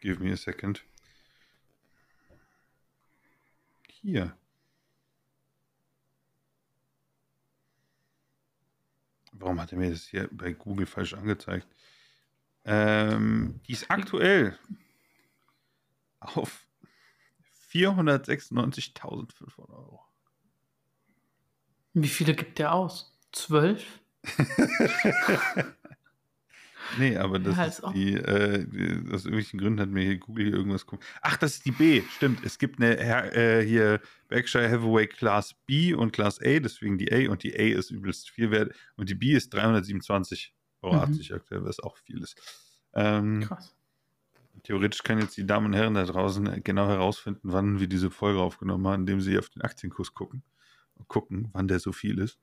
Give 0.00 0.22
me 0.22 0.32
a 0.32 0.36
second. 0.36 0.84
Hier. 3.88 4.36
Warum 9.32 9.60
hat 9.60 9.72
er 9.72 9.78
mir 9.78 9.90
das 9.90 10.06
hier 10.06 10.28
bei 10.32 10.52
Google 10.52 10.86
falsch 10.86 11.14
angezeigt? 11.14 11.68
Ähm, 12.64 13.60
die 13.66 13.72
ist 13.72 13.90
aktuell 13.90 14.58
auf 16.24 16.66
496.500 17.70 19.70
Euro. 19.70 20.00
Wie 21.94 22.08
viele 22.08 22.34
gibt 22.34 22.58
der 22.58 22.74
aus? 22.74 23.18
12? 23.32 24.00
Nee, 26.94 27.16
aber 27.16 27.38
das 27.38 27.56
Ja, 27.56 27.64
ist 27.64 27.82
die, 27.94 28.14
äh, 28.14 28.66
die, 28.66 29.12
aus 29.12 29.24
irgendwelchen 29.24 29.58
Gründen 29.58 29.80
hat 29.80 29.88
mir 29.88 30.04
hier 30.04 30.18
Google 30.18 30.44
hier 30.46 30.54
irgendwas 30.54 30.84
geguckt. 30.84 31.04
Ach, 31.22 31.36
das 31.38 31.54
ist 31.54 31.64
die 31.64 31.72
B, 31.72 32.02
stimmt. 32.10 32.44
Es 32.44 32.58
gibt 32.58 32.82
eine 32.82 32.98
äh, 32.98 33.66
hier 33.66 34.00
Berkshire 34.28 34.68
Hathaway 34.68 35.06
Class 35.06 35.54
B 35.66 35.94
und 35.94 36.12
Class 36.12 36.38
A, 36.40 36.60
deswegen 36.60 36.98
die 36.98 37.10
A 37.10 37.30
und 37.30 37.42
die 37.44 37.54
A 37.58 37.78
ist 37.78 37.90
übelst 37.90 38.28
viel 38.30 38.50
wert 38.50 38.74
und 38.96 39.08
die 39.08 39.14
B 39.14 39.32
ist 39.32 39.54
327,80 39.54 40.50
Euro 40.82 40.96
Mhm. 40.96 41.20
aktuell, 41.34 41.64
was 41.64 41.80
auch 41.80 41.96
viel 41.96 42.22
ist. 42.22 42.38
Ähm, 42.94 43.40
Krass. 43.40 43.74
Theoretisch 44.62 45.02
können 45.02 45.20
jetzt 45.20 45.36
die 45.36 45.46
Damen 45.46 45.66
und 45.66 45.72
Herren 45.74 45.94
da 45.94 46.04
draußen 46.04 46.62
genau 46.62 46.88
herausfinden, 46.88 47.40
wann 47.52 47.80
wir 47.80 47.88
diese 47.88 48.10
Folge 48.10 48.40
aufgenommen 48.40 48.86
haben, 48.86 49.00
indem 49.00 49.20
sie 49.20 49.38
auf 49.38 49.48
den 49.48 49.62
Aktienkurs 49.62 50.14
gucken 50.14 50.42
und 50.94 51.08
gucken, 51.08 51.48
wann 51.52 51.68
der 51.68 51.80
so 51.80 51.92
viel 51.92 52.18
ist. 52.18 52.38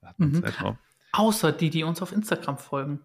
Da 0.00 0.08
hat 0.08 0.18
man 0.18 0.30
Mhm. 0.32 0.42
Zeitraum. 0.42 0.78
Außer 1.12 1.52
die, 1.52 1.70
die 1.70 1.82
uns 1.84 2.02
auf 2.02 2.12
Instagram 2.12 2.58
folgen. 2.58 3.00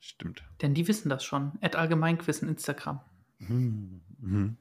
Stimmt. 0.00 0.42
Denn 0.62 0.74
die 0.74 0.88
wissen 0.88 1.08
das 1.08 1.24
schon. 1.24 1.52
At 1.60 1.76
Allgemeinquiz 1.76 2.40
in 2.42 2.48
Instagram. 2.48 3.00
Mhm. 3.38 4.00
Mhm. 4.18 4.56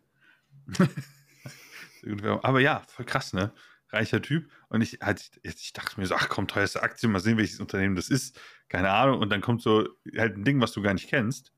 Aber 2.44 2.60
ja, 2.60 2.84
voll 2.88 3.06
krass, 3.06 3.34
ne? 3.34 3.52
Reicher 3.90 4.22
Typ. 4.22 4.50
Und 4.70 4.82
ich, 4.82 5.00
halt, 5.02 5.40
ich 5.44 5.74
dachte 5.74 6.00
mir 6.00 6.06
so, 6.06 6.16
ach 6.16 6.30
komm, 6.30 6.48
teuerste 6.48 6.82
Aktie, 6.82 7.10
mal 7.10 7.20
sehen, 7.20 7.38
welches 7.38 7.60
Unternehmen 7.60 7.96
das 7.96 8.10
ist. 8.10 8.40
Keine 8.70 8.90
Ahnung. 8.92 9.20
Und 9.20 9.30
dann 9.30 9.42
kommt 9.42 9.62
so 9.62 9.88
halt 10.18 10.38
ein 10.38 10.44
Ding, 10.44 10.62
was 10.62 10.72
du 10.72 10.82
gar 10.82 10.94
nicht 10.94 11.10
kennst. 11.10 11.52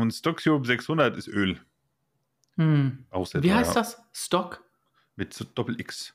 Und 0.00 0.12
Stock 0.12 0.40
Europe 0.46 0.66
600 0.66 1.16
ist 1.16 1.28
Öl. 1.28 1.60
Hm. 2.56 3.04
Auch 3.10 3.26
sehr 3.26 3.42
Wie 3.42 3.48
teuer. 3.48 3.58
heißt 3.58 3.76
das? 3.76 4.02
Stock? 4.12 4.64
Mit 5.16 5.34
so 5.34 5.44
Doppel-X. 5.44 6.14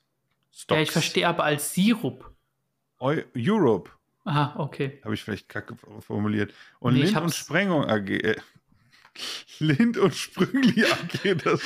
Ja, 0.70 0.78
ich 0.82 0.92
verstehe 0.92 1.28
aber 1.28 1.44
als 1.44 1.74
Sirup. 1.74 2.32
Eu 3.00 3.22
Europe, 3.36 3.92
Aha, 4.24 4.56
okay. 4.58 5.02
habe 5.04 5.14
ich 5.14 5.24
vielleicht 5.24 5.50
kacke 5.50 5.76
formuliert. 6.00 6.54
Und 6.80 6.94
Nee, 6.94 7.04
Lind 7.04 7.18
und 7.18 7.34
Sprengung 7.34 7.86
AG. 7.86 8.10
Äh, 8.10 8.36
Lind 9.60 9.98
und 9.98 10.16
Sprüngli 10.16 10.84
AG, 10.86 11.36
das 11.44 11.62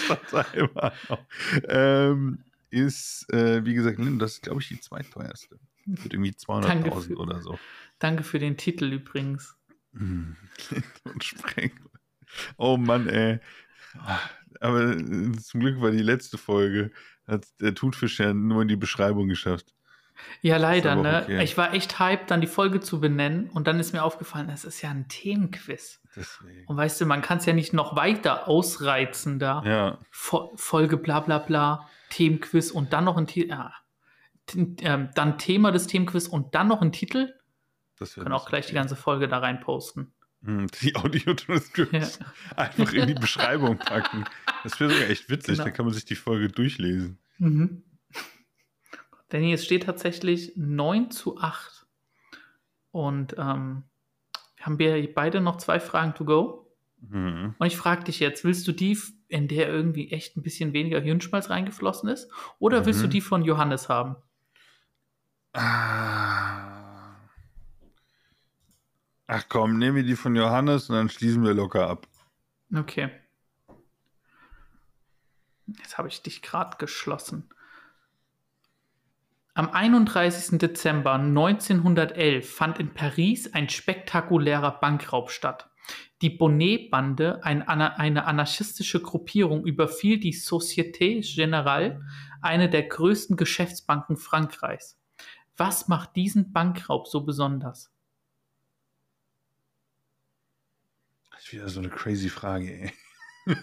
immer 0.54 0.92
noch. 1.08 1.20
Ähm, 1.68 2.44
ist, 2.72 3.32
äh, 3.32 3.64
wie 3.64 3.74
gesagt, 3.76 4.00
Lind, 4.00 4.22
das 4.22 4.34
ist, 4.34 4.44
glaube 4.44 4.62
ich, 4.62 4.68
die 4.68 4.80
zweiteuerste. 4.80 5.60
Mit 5.86 6.14
irgendwie 6.14 6.36
Danke 6.48 6.90
200.000 6.90 7.02
für- 7.02 7.18
oder 7.18 7.42
so. 7.42 7.60
Danke 8.00 8.24
für 8.24 8.40
den 8.40 8.58
Titel 8.58 8.92
übrigens. 8.92 9.56
Hm, 9.94 10.36
Lind 10.72 10.86
und 11.06 11.24
Sprengel. 11.24 11.89
Oh 12.58 12.78
Mann, 12.78 13.08
ey. 13.10 13.40
Aber 14.60 14.82
äh, 14.92 15.32
zum 15.38 15.60
Glück 15.60 15.82
war 15.82 15.92
die 15.92 16.04
letzte 16.04 16.38
Folge, 16.38 16.92
hat 17.28 17.48
der 17.62 17.74
Thunfisch 17.76 18.20
ja 18.20 18.34
nur 18.34 18.62
in 18.62 18.68
die 18.68 18.76
Beschreibung 18.76 19.28
geschafft. 19.28 19.74
Ja, 20.42 20.58
leider, 20.58 20.96
ne? 20.96 21.22
okay. 21.24 21.44
Ich 21.44 21.58
war 21.58 21.74
echt 21.74 21.98
hyped, 22.00 22.30
dann 22.30 22.42
die 22.42 22.48
Folge 22.48 22.82
zu 22.82 23.00
benennen 23.00 23.50
und 23.50 23.68
dann 23.68 23.80
ist 23.80 23.94
mir 23.94 24.04
aufgefallen, 24.04 24.48
das 24.48 24.66
ist 24.66 24.82
ja 24.82 24.90
ein 24.90 25.08
Themenquiz. 25.08 26.02
Deswegen. 26.16 26.66
Und 26.66 26.76
weißt 26.76 27.00
du, 27.00 27.06
man 27.06 27.22
kann 27.22 27.38
es 27.38 27.46
ja 27.46 27.54
nicht 27.54 27.72
noch 27.72 27.96
weiter 27.96 28.48
ausreizen 28.50 29.40
da. 29.40 29.64
Ja, 29.64 29.98
Fo 30.12 30.52
Folge 30.56 30.98
bla 30.98 31.22
bla 31.22 31.38
bla, 31.38 31.88
Themenquiz 32.10 32.72
und 32.72 32.92
dann 32.92 33.06
noch 33.06 33.16
ein 33.16 33.28
Titel. 33.28 33.50
Ja. 33.52 33.74
T- 34.48 34.76
ähm, 34.82 35.10
dann 35.16 35.38
Thema 35.38 35.72
des 35.72 35.88
Themenquiz 35.88 36.28
und 36.28 36.54
dann 36.54 36.68
noch 36.68 36.82
ein 36.82 36.92
Titel. 36.92 37.34
das 37.98 38.16
Können 38.16 38.34
auch 38.34 38.50
gleich 38.50 38.66
die 38.68 38.74
ganze 38.74 38.96
Folge 38.98 39.28
da 39.30 39.38
rein 39.38 39.62
posten. 39.62 40.12
Hm, 40.44 40.68
Die 40.82 40.96
Audio-Transcripts 40.96 42.20
einfach 42.56 42.94
in 42.94 43.08
die 43.08 43.14
Beschreibung 43.20 43.78
packen. 43.78 44.26
Das 44.64 44.80
wäre 44.80 44.92
sogar 44.92 45.10
echt 45.10 45.30
witzig, 45.30 45.54
Genau. 45.56 45.64
dann 45.66 45.74
kann 45.74 45.86
man 45.86 45.94
sich 45.94 46.06
die 46.06 46.16
Folge 46.16 46.50
durchlesen. 46.50 47.18
Mhm. 47.38 47.84
Danny, 49.30 49.54
es 49.54 49.64
steht 49.66 49.84
tatsächlich 49.84 50.54
9 50.56 51.12
zu 51.12 51.38
8. 51.38 51.86
Und 52.92 53.36
ähm, 53.38 53.84
haben 54.60 54.80
wir 54.80 55.14
beide 55.14 55.40
noch 55.42 55.58
zwei 55.58 55.80
Fragen 55.80 56.16
to 56.16 56.26
go. 56.26 56.72
Mhm. 57.02 57.54
Und 57.60 57.68
ich 57.68 57.78
frage 57.78 58.06
dich 58.06 58.20
jetzt, 58.20 58.44
willst 58.44 58.68
du 58.68 58.72
die, 58.72 58.98
in 59.28 59.48
der 59.48 59.70
irgendwie 59.70 60.10
echt 60.12 60.36
ein 60.36 60.42
bisschen 60.42 60.74
weniger 60.74 61.00
Hirnschmalz 61.00 61.50
reingeflossen 61.52 62.10
ist? 62.10 62.30
Oder 62.58 62.86
willst 62.88 63.02
du 63.02 63.06
Mhm. 63.06 63.12
die 63.12 63.22
von 63.22 63.44
Johannes 63.44 63.88
haben? 63.90 64.16
Ah. 65.54 66.69
Ach 69.32 69.46
komm, 69.48 69.78
nehmen 69.78 69.96
wir 69.96 70.04
die 70.04 70.16
von 70.16 70.36
Johannes 70.36 70.90
und 70.90 70.96
dann 70.96 71.08
schließen 71.08 71.44
wir 71.44 71.54
locker 71.54 71.88
ab. 71.88 72.08
Okay. 72.76 73.12
Jetzt 75.68 76.00
habe 76.00 76.08
ich 76.08 76.24
dich 76.24 76.42
gerade 76.42 76.78
geschlossen. 76.78 77.48
Am 79.54 79.70
31. 79.70 80.58
Dezember 80.58 81.14
1911 81.14 82.52
fand 82.52 82.80
in 82.80 82.92
Paris 82.96 83.54
ein 83.54 83.70
spektakulärer 83.70 84.80
Bankraub 84.80 85.30
statt. 85.30 85.70
Die 86.24 86.32
Bonnet-Bande, 86.32 87.44
ein, 87.44 87.62
eine 87.62 88.26
anarchistische 88.26 89.00
Gruppierung, 89.00 89.64
überfiel 89.64 90.20
die 90.20 90.34
Société 90.34 91.20
Générale, 91.20 92.02
eine 92.42 92.68
der 92.68 92.88
größten 92.88 93.38
Geschäftsbanken 93.38 94.18
Frankreichs. 94.18 95.00
Was 95.56 95.88
macht 95.88 96.16
diesen 96.16 96.52
Bankraub 96.52 97.08
so 97.08 97.24
besonders? 97.24 97.92
Das 101.29 101.29
ist 101.40 101.54
wieder 101.54 101.70
so 101.70 101.80
eine 101.80 101.90
crazy 101.90 102.30
Frage, 102.30 102.72
ey. 102.72 102.94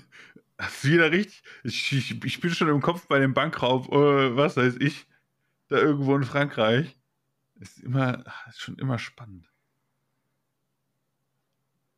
Das 0.58 0.84
ist 0.84 0.90
wieder 0.90 1.12
richtig. 1.12 1.42
Ich, 1.64 1.92
ich, 1.92 2.24
ich 2.24 2.40
bin 2.40 2.50
schon 2.50 2.68
im 2.68 2.80
Kopf 2.80 3.06
bei 3.08 3.18
dem 3.18 3.34
Bankraub, 3.34 3.92
äh, 3.92 4.36
was 4.36 4.56
weiß 4.56 4.76
ich, 4.80 5.06
da 5.68 5.76
irgendwo 5.76 6.16
in 6.16 6.24
Frankreich. 6.24 6.96
Ist 7.56 7.80
immer, 7.80 8.24
ist 8.48 8.60
schon 8.60 8.78
immer 8.78 8.98
spannend. 8.98 9.50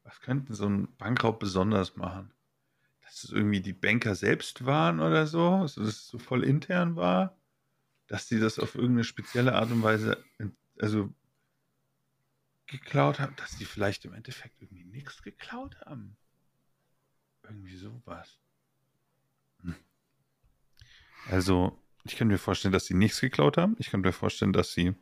Was 0.02 0.20
könnten 0.20 0.54
so 0.54 0.68
ein 0.68 0.88
Bankraub 0.96 1.38
besonders 1.38 1.96
machen? 1.96 2.32
Dass 3.02 3.22
es 3.22 3.30
irgendwie 3.30 3.60
die 3.60 3.72
Banker 3.72 4.16
selbst 4.16 4.64
waren 4.66 4.98
oder 4.98 5.28
so, 5.28 5.60
dass 5.62 5.76
es 5.76 6.08
so 6.08 6.18
voll 6.18 6.42
intern 6.42 6.96
war, 6.96 7.38
dass 8.08 8.26
die 8.26 8.40
das 8.40 8.58
auf 8.58 8.74
irgendeine 8.74 9.04
spezielle 9.04 9.54
Art 9.54 9.70
und 9.70 9.84
Weise, 9.84 10.24
also 10.80 11.14
geklaut 12.68 13.18
haben, 13.18 13.34
dass 13.36 13.56
die 13.56 13.64
vielleicht 13.64 14.04
im 14.04 14.12
Endeffekt 14.12 14.60
irgendwie 14.62 14.84
nichts 14.84 15.22
geklaut 15.22 15.80
haben. 15.84 16.16
Irgendwie 17.42 17.76
sowas. 17.76 18.38
Hm. 19.62 19.74
Also, 21.30 21.78
ich 22.04 22.16
kann 22.16 22.28
mir 22.28 22.38
vorstellen, 22.38 22.72
dass 22.72 22.86
sie 22.86 22.94
nichts 22.94 23.20
geklaut 23.20 23.56
haben. 23.56 23.76
Ich 23.78 23.90
kann 23.90 24.00
mir 24.00 24.12
vorstellen, 24.12 24.52
dass 24.52 24.72
sie 24.72 24.94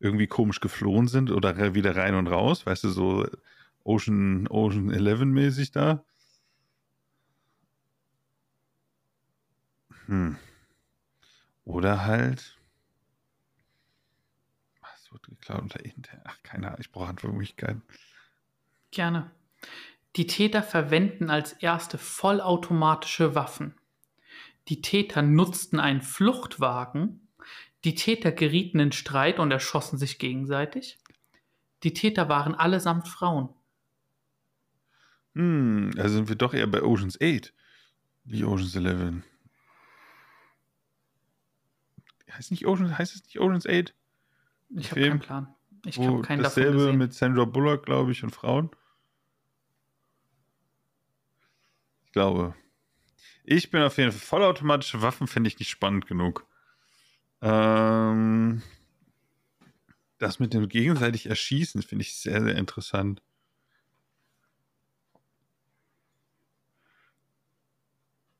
irgendwie 0.00 0.26
komisch 0.26 0.60
geflohen 0.60 1.08
sind 1.08 1.30
oder 1.30 1.74
wieder 1.74 1.96
rein 1.96 2.14
und 2.14 2.26
raus. 2.26 2.66
Weißt 2.66 2.84
du, 2.84 2.90
so 2.90 3.26
Ocean, 3.84 4.48
Ocean 4.48 4.90
11 4.90 5.24
mäßig 5.24 5.70
da. 5.70 6.04
Hm. 10.06 10.36
Oder 11.64 12.04
halt. 12.04 12.58
Wird 15.12 15.26
geklaut 15.26 15.62
unter 15.62 15.84
intern? 15.84 16.20
Ach, 16.24 16.36
keine 16.42 16.68
Ahnung, 16.68 16.80
ich 16.80 16.90
brauche 16.90 17.08
Antwortmöglichkeiten. 17.08 17.82
Gerne. 18.90 19.30
Die 20.16 20.26
Täter 20.26 20.62
verwenden 20.62 21.30
als 21.30 21.52
erste 21.54 21.98
vollautomatische 21.98 23.34
Waffen. 23.34 23.74
Die 24.68 24.82
Täter 24.82 25.22
nutzten 25.22 25.80
einen 25.80 26.02
Fluchtwagen. 26.02 27.28
Die 27.84 27.94
Täter 27.94 28.32
gerieten 28.32 28.78
in 28.78 28.92
Streit 28.92 29.38
und 29.38 29.50
erschossen 29.50 29.98
sich 29.98 30.18
gegenseitig. 30.18 30.98
Die 31.82 31.94
Täter 31.94 32.28
waren 32.28 32.54
allesamt 32.54 33.08
Frauen. 33.08 33.48
Hm, 35.34 35.92
also 35.96 36.16
sind 36.16 36.28
wir 36.28 36.36
doch 36.36 36.54
eher 36.54 36.66
bei 36.66 36.82
Oceans 36.82 37.18
8. 37.20 37.52
Wie 38.24 38.44
Oceans 38.44 38.76
11. 38.76 39.22
Heißt, 42.30 42.50
nicht 42.50 42.66
Oceans, 42.66 42.96
heißt 42.96 43.14
es 43.14 43.24
nicht 43.24 43.40
Oceans 43.40 43.66
8? 43.66 43.94
Ich 44.76 44.90
habe 44.90 45.00
keinen 45.00 45.20
Plan. 45.20 45.54
Ich 45.84 45.98
habe 45.98 46.22
keinen 46.22 46.42
davon 46.42 46.62
dasselbe 46.62 46.78
gesehen. 46.78 46.98
mit 46.98 47.12
Sandra 47.12 47.44
Bullock, 47.44 47.84
glaube 47.84 48.12
ich, 48.12 48.22
und 48.22 48.30
Frauen. 48.30 48.70
Ich 52.04 52.12
glaube. 52.12 52.54
Ich 53.44 53.70
bin 53.70 53.82
auf 53.82 53.98
jeden 53.98 54.12
Fall 54.12 54.20
vollautomatische 54.20 55.02
Waffen, 55.02 55.26
finde 55.26 55.48
ich 55.48 55.58
nicht 55.58 55.70
spannend 55.70 56.06
genug. 56.06 56.46
Ähm, 57.40 58.62
das 60.18 60.38
mit 60.38 60.54
dem 60.54 60.68
gegenseitig 60.68 61.26
Erschießen 61.26 61.82
finde 61.82 62.02
ich 62.02 62.16
sehr, 62.16 62.40
sehr 62.42 62.54
interessant. 62.54 63.20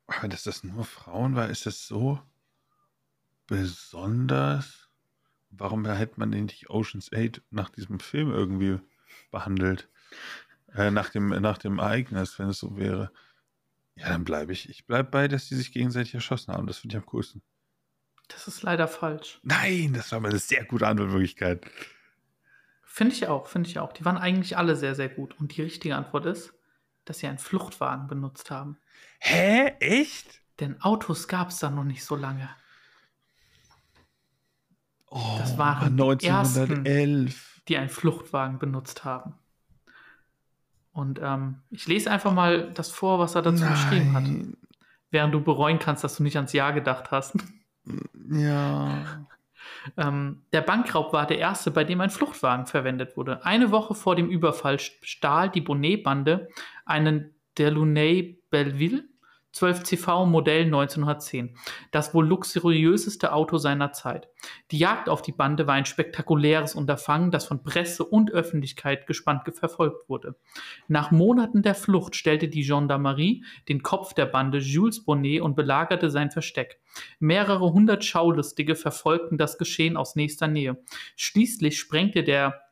Aber 0.07 0.29
dass 0.29 0.45
das 0.45 0.63
nur 0.63 0.85
Frauen 0.85 1.35
war, 1.35 1.49
ist 1.49 1.67
das 1.67 1.87
so 1.87 2.21
besonders? 3.47 4.82
Warum 5.53 5.85
hätte 5.87 6.19
man 6.19 6.33
den 6.33 6.47
nicht 6.47 6.71
Oceans 6.71 7.11
8 7.15 7.43
nach 7.51 7.71
diesem 7.71 8.01
Film 8.01 8.31
irgendwie 8.31 8.79
behandelt? 9.31 9.89
Äh, 10.75 10.91
nach, 10.91 11.11
dem, 11.11 11.29
nach 11.29 11.59
dem 11.59 11.79
Ereignis, 11.79 12.39
wenn 12.39 12.49
es 12.49 12.59
so 12.59 12.77
wäre. 12.77 13.13
Ja, 13.95 14.09
dann 14.09 14.25
bleibe 14.25 14.53
ich. 14.53 14.71
Ich 14.71 14.87
bleibe 14.87 15.11
bei, 15.11 15.29
dass 15.29 15.49
die 15.49 15.55
sich 15.55 15.73
gegenseitig 15.73 16.15
erschossen 16.15 16.55
haben. 16.55 16.67
Das 16.67 16.79
finde 16.79 16.97
ich 16.97 17.03
am 17.03 17.07
coolsten. 17.07 17.43
Das 18.29 18.49
ist 18.49 18.63
leider 18.63 18.89
falsch. 18.89 19.41
Nein, 19.43 19.93
das 19.93 20.11
war 20.13 20.21
mal 20.21 20.31
eine 20.31 20.39
sehr 20.39 20.65
gute 20.65 20.87
Antwortmöglichkeit. 20.87 21.67
Finde 22.83 23.15
ich 23.15 23.27
auch, 23.27 23.47
finde 23.47 23.69
ich 23.69 23.79
auch. 23.79 23.93
Die 23.93 24.05
waren 24.05 24.17
eigentlich 24.17 24.57
alle 24.57 24.77
sehr, 24.77 24.95
sehr 24.95 25.11
gut. 25.11 25.39
Und 25.39 25.57
die 25.57 25.63
richtige 25.63 25.97
Antwort 25.97 26.25
ist, 26.27 26.55
dass 27.05 27.19
sie 27.19 27.27
einen 27.27 27.39
Fluchtwagen 27.39 28.07
benutzt 28.07 28.51
haben. 28.51 28.79
Hä? 29.19 29.75
Echt? 29.81 30.41
Denn 30.61 30.81
Autos 30.81 31.29
gab 31.29 31.49
es 31.49 31.59
da 31.59 31.71
noch 31.71 31.85
nicht 31.85 32.05
so 32.05 32.17
lange. 32.17 32.49
Oh, 35.15 35.37
Das 35.39 35.59
waren 35.59 35.97
die 35.97 36.03
1911. 36.03 37.61
die 37.69 37.77
einen 37.77 37.89
Fluchtwagen 37.91 38.59
benutzt 38.59 39.05
haben. 39.05 39.35
Und 40.93 41.21
ähm, 41.23 41.57
ich 41.71 41.87
lese 41.87 42.11
einfach 42.11 42.33
mal 42.33 42.71
das 42.73 42.91
vor, 42.91 43.19
was 43.19 43.35
er 43.35 43.43
dazu 43.43 43.65
geschrieben 43.67 44.13
hat. 44.15 44.25
Nein. 44.25 44.57
Während 45.11 45.35
du 45.35 45.41
bereuen 45.43 45.79
kannst, 45.79 46.05
dass 46.05 46.17
du 46.17 46.23
nicht 46.23 46.37
ans 46.37 46.53
Jahr 46.53 46.73
gedacht 46.73 47.11
hast. 47.11 47.37
Ja. 48.31 49.27
Ähm, 49.97 50.43
der 50.53 50.61
Bankraub 50.61 51.13
war 51.13 51.27
der 51.27 51.39
erste, 51.39 51.71
bei 51.73 51.83
dem 51.83 52.01
ein 52.01 52.11
Fluchtwagen 52.11 52.67
verwendet 52.67 53.17
wurde. 53.17 53.45
Eine 53.45 53.73
Woche 53.73 53.95
vor 53.95 54.15
dem 54.15 54.29
Überfall 54.29 54.79
stahl 54.79 55.51
die 55.51 55.61
Bonnet-Bande 55.61 56.49
einen 56.85 57.35
Delaunay 57.59 58.39
Belleville 58.51 59.05
12 59.53 59.83
CV 59.83 60.27
Modell 60.27 60.65
1910, 60.65 61.57
das 61.91 62.15
wohl 62.15 62.27
luxuriöseste 62.27 63.33
Auto 63.33 63.59
seiner 63.59 63.93
Zeit. 63.93 64.29
Die 64.71 64.79
Jagd 64.79 65.09
auf 65.09 65.23
die 65.23 65.33
Bande 65.33 65.67
war 65.67 65.75
ein 65.75 65.85
spektakuläres 65.85 66.75
Unterfangen, 66.75 67.31
das 67.31 67.47
von 67.47 67.63
Presse 67.63 68.05
und 68.05 68.31
Öffentlichkeit 68.31 69.07
gespannt 69.07 69.43
verfolgt 69.55 70.09
wurde. 70.09 70.37
Nach 70.89 71.11
Monaten 71.11 71.63
der 71.63 71.75
Flucht 71.75 72.17
stellte 72.17 72.49
die 72.49 72.63
Gendarmerie 72.63 73.45
den 73.69 73.83
Kopf 73.83 74.15
der 74.15 74.27
Bande 74.27 74.59
Jules 74.59 75.05
Bonnet 75.05 75.43
und 75.43 75.55
belagerte 75.55 76.11
sein 76.11 76.31
Versteck. 76.31 76.81
Mehrere 77.19 77.73
hundert 77.73 78.05
Schaulustige 78.05 78.75
verfolgten 78.75 79.39
das 79.39 79.59
Geschehen 79.59 79.97
aus 79.97 80.17
nächster 80.17 80.49
Nähe. 80.49 80.83
Schließlich 81.17 81.79
sprengte 81.79 82.23
der 82.23 82.72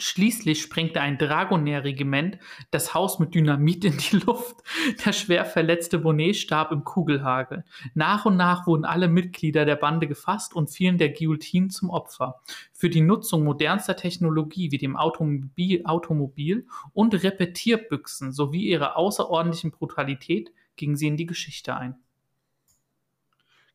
Schließlich 0.00 0.62
sprengte 0.62 1.00
ein 1.00 1.18
Dragoner-Regiment 1.18 2.38
das 2.70 2.94
Haus 2.94 3.18
mit 3.18 3.34
Dynamit 3.34 3.84
in 3.84 3.98
die 3.98 4.16
Luft. 4.16 4.62
Der 5.04 5.12
schwer 5.12 5.44
verletzte 5.44 5.98
Bonnet 5.98 6.36
starb 6.36 6.70
im 6.70 6.84
Kugelhagel. 6.84 7.64
Nach 7.94 8.24
und 8.24 8.36
nach 8.36 8.68
wurden 8.68 8.84
alle 8.84 9.08
Mitglieder 9.08 9.64
der 9.64 9.74
Bande 9.74 10.06
gefasst 10.06 10.54
und 10.54 10.70
fielen 10.70 10.98
der 10.98 11.08
Guillotine 11.10 11.66
zum 11.66 11.90
Opfer. 11.90 12.40
Für 12.72 12.88
die 12.88 13.00
Nutzung 13.00 13.42
modernster 13.42 13.96
Technologie 13.96 14.70
wie 14.70 14.78
dem 14.78 14.96
Automobil, 14.96 15.84
Automobil 15.84 16.68
und 16.92 17.20
Repetierbüchsen 17.20 18.30
sowie 18.30 18.68
ihrer 18.68 18.96
außerordentlichen 18.96 19.72
Brutalität 19.72 20.52
gingen 20.76 20.94
sie 20.94 21.08
in 21.08 21.16
die 21.16 21.26
Geschichte 21.26 21.76
ein. 21.76 21.96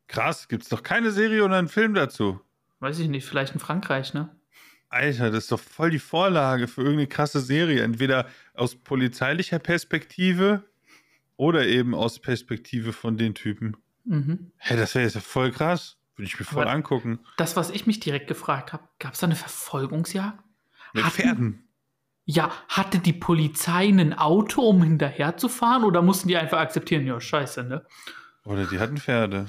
Krass, 0.06 0.48
gibt's 0.48 0.70
doch 0.70 0.82
keine 0.82 1.10
Serie 1.10 1.44
oder 1.44 1.56
einen 1.58 1.68
Film 1.68 1.92
dazu. 1.92 2.40
Weiß 2.80 2.98
ich 2.98 3.08
nicht, 3.08 3.26
vielleicht 3.26 3.52
in 3.52 3.60
Frankreich, 3.60 4.14
ne? 4.14 4.34
Alter, 4.94 5.30
das 5.30 5.44
ist 5.44 5.52
doch 5.52 5.60
voll 5.60 5.90
die 5.90 5.98
Vorlage 5.98 6.68
für 6.68 6.80
irgendeine 6.82 7.08
krasse 7.08 7.40
Serie. 7.40 7.82
Entweder 7.82 8.26
aus 8.54 8.76
polizeilicher 8.76 9.58
Perspektive 9.58 10.64
oder 11.36 11.66
eben 11.66 11.94
aus 11.94 12.20
Perspektive 12.20 12.92
von 12.92 13.16
den 13.16 13.34
Typen. 13.34 13.76
Mhm. 14.04 14.52
Hä, 14.58 14.76
das 14.76 14.94
wäre 14.94 15.04
jetzt 15.04 15.18
voll 15.18 15.50
krass. 15.50 15.96
Würde 16.16 16.26
ich 16.28 16.38
mir 16.38 16.44
voll 16.44 16.62
Aber- 16.62 16.70
angucken. 16.72 17.18
Das, 17.36 17.56
was 17.56 17.70
ich 17.70 17.86
mich 17.86 17.98
direkt 18.00 18.28
gefragt 18.28 18.72
habe, 18.72 18.84
gab 19.00 19.14
es 19.14 19.20
da 19.20 19.26
eine 19.26 19.34
Verfolgungsjagd? 19.36 20.38
Mit 20.92 21.04
Hatten- 21.04 21.14
Pferden. 21.16 21.68
Ja, 22.26 22.52
hatte 22.68 23.00
die 23.00 23.12
Polizei 23.12 23.88
ein 23.88 24.14
Auto, 24.14 24.62
um 24.62 24.82
hinterherzufahren 24.82 25.84
oder 25.84 26.00
mussten 26.00 26.28
die 26.28 26.36
einfach 26.38 26.58
akzeptieren, 26.58 27.04
ja, 27.04 27.20
scheiße, 27.20 27.64
ne? 27.64 27.84
Oder 28.44 28.64
die 28.66 28.78
hatten 28.78 28.96
Pferde. 28.96 29.46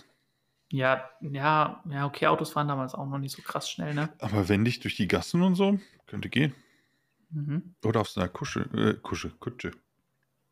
Ja, 0.71 1.09
ja, 1.21 1.83
ja, 1.89 2.05
okay, 2.05 2.27
Autos 2.27 2.55
waren 2.55 2.67
damals 2.67 2.95
auch 2.95 3.05
noch 3.05 3.19
nicht 3.19 3.35
so 3.35 3.41
krass 3.41 3.69
schnell, 3.69 3.93
ne? 3.93 4.09
Aber 4.19 4.49
wendig 4.49 4.79
durch 4.79 4.95
die 4.95 5.07
Gassen 5.07 5.41
und 5.41 5.55
so, 5.55 5.79
könnte 6.07 6.29
gehen. 6.29 6.55
Mhm. 7.29 7.75
Oder 7.83 8.01
auf 8.01 8.09
so 8.09 8.19
einer 8.19 8.29
Kusche, 8.29 8.61
äh, 8.73 8.93
Kusche, 9.01 9.29
Kutsche. 9.29 9.71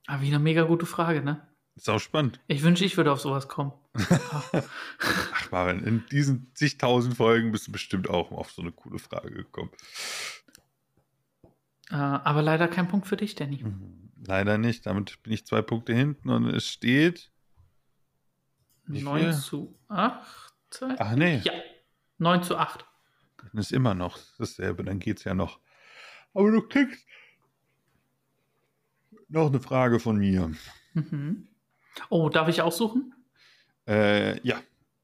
Aber 0.05 0.21
wieder 0.21 0.39
mega 0.39 0.63
gute 0.63 0.85
Frage, 0.85 1.21
ne? 1.23 1.47
Ist 1.75 1.89
auch 1.89 1.99
spannend. 1.99 2.39
Ich 2.47 2.61
wünsche, 2.61 2.85
ich 2.85 2.97
würde 2.97 3.11
auf 3.11 3.19
sowas 3.19 3.47
kommen. 3.47 3.73
Ach, 3.95 5.51
Marvin, 5.51 5.83
in 5.83 6.05
diesen 6.11 6.51
zigtausend 6.53 7.17
Folgen 7.17 7.51
bist 7.51 7.67
du 7.67 7.71
bestimmt 7.71 8.09
auch 8.09 8.31
auf 8.31 8.51
so 8.51 8.61
eine 8.61 8.71
coole 8.71 8.99
Frage 8.99 9.31
gekommen. 9.31 9.71
äh, 11.89 11.95
aber 11.95 12.43
leider 12.43 12.67
kein 12.67 12.87
Punkt 12.87 13.07
für 13.07 13.17
dich, 13.17 13.33
Danny. 13.33 13.63
Mhm. 13.63 14.11
Leider 14.25 14.57
nicht. 14.57 14.85
Damit 14.85 15.21
bin 15.23 15.33
ich 15.33 15.45
zwei 15.45 15.61
Punkte 15.61 15.93
hinten 15.93 16.29
und 16.29 16.45
es 16.45 16.67
steht. 16.67 17.31
Wie 18.85 19.01
9 19.01 19.21
viel? 19.21 19.33
zu 19.33 19.79
8. 19.87 20.53
Ach 20.97 21.15
nee, 21.15 21.41
Ja, 21.43 21.53
9 22.17 22.43
zu 22.43 22.57
8. 22.57 22.85
dann 23.37 23.59
ist 23.59 23.71
immer 23.71 23.93
noch 23.93 24.19
dasselbe, 24.37 24.83
dann 24.83 24.99
geht's 24.99 25.23
ja 25.23 25.33
noch. 25.33 25.59
Aber 26.33 26.51
du 26.51 26.61
kriegst 26.67 27.05
noch 29.29 29.47
eine 29.47 29.59
Frage 29.59 29.99
von 29.99 30.17
mir. 30.17 30.51
Mhm. 30.93 31.47
Oh, 32.09 32.29
darf 32.29 32.47
ich 32.47 32.61
aussuchen? 32.61 33.13
Äh, 33.87 34.39
ja. 34.47 34.61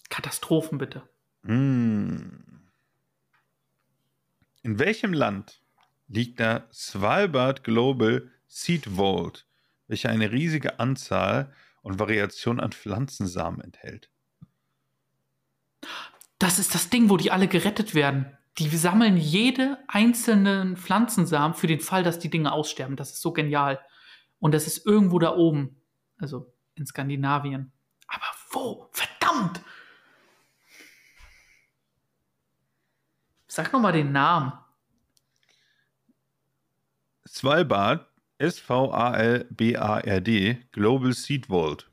Katastrophen 0.09 0.77
bitte. 0.77 1.07
Hm. 1.43 2.43
In 4.63 4.80
welchem 4.80 5.13
Land 5.13 5.61
liegt 6.07 6.39
der 6.39 6.67
Svalbard 6.73 7.63
Global 7.63 8.30
Seed 8.47 8.86
Vault, 8.95 9.45
welcher 9.88 10.09
eine 10.09 10.32
riesige 10.32 10.80
Anzahl 10.80 11.53
und 11.82 11.99
Variation 11.99 12.59
an 12.59 12.71
Pflanzensamen 12.71 13.61
enthält? 13.61 14.09
Das 16.38 16.59
ist 16.59 16.73
das 16.73 16.89
Ding, 16.89 17.09
wo 17.09 17.17
die 17.17 17.32
alle 17.32 17.47
gerettet 17.47 17.95
werden. 17.95 18.38
Die 18.57 18.69
sammeln 18.69 19.17
jede 19.17 19.77
einzelnen 19.88 20.75
Pflanzensamen 20.75 21.55
für 21.55 21.67
den 21.67 21.80
Fall, 21.80 22.03
dass 22.03 22.19
die 22.19 22.30
Dinge 22.30 22.51
aussterben. 22.51 22.95
Das 22.95 23.11
ist 23.11 23.21
so 23.21 23.32
genial. 23.32 23.80
Und 24.39 24.53
das 24.53 24.67
ist 24.67 24.86
irgendwo 24.86 25.19
da 25.19 25.36
oben. 25.36 25.82
Also 26.17 26.53
in 26.75 26.86
Skandinavien. 26.86 27.71
Aber 28.07 28.25
wo? 28.51 28.89
Verdammt! 28.91 29.61
Sag 33.47 33.73
noch 33.73 33.80
mal 33.80 33.91
den 33.91 34.11
Namen. 34.11 34.53
Svalbard, 37.27 38.09
S-V-A-L-B-A-R-D, 38.40 40.28
Global 40.72 41.14
Seed 41.14 41.48
Vault. 41.48 41.92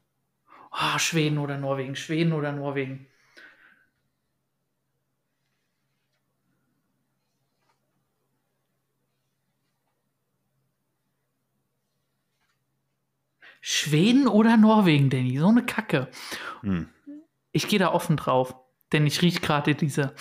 Ah, 0.71 0.99
Schweden 0.99 1.39
oder 1.39 1.59
Norwegen. 1.59 1.97
Schweden 1.97 2.33
oder 2.33 2.53
Norwegen. 2.53 3.07
Schweden 13.61 14.29
oder 14.29 14.57
Norwegen, 14.57 15.11
Danny? 15.11 15.39
So 15.39 15.49
eine 15.49 15.67
Kacke. 15.67 16.09
Hm. 16.61 16.89
Ich 17.51 17.67
gehe 17.67 17.81
da 17.81 17.93
offen 17.93 18.17
drauf, 18.17 18.55
denn 18.93 19.05
ich 19.07 19.21
rieche 19.23 19.41
gerade 19.41 19.75
diese. 19.75 20.15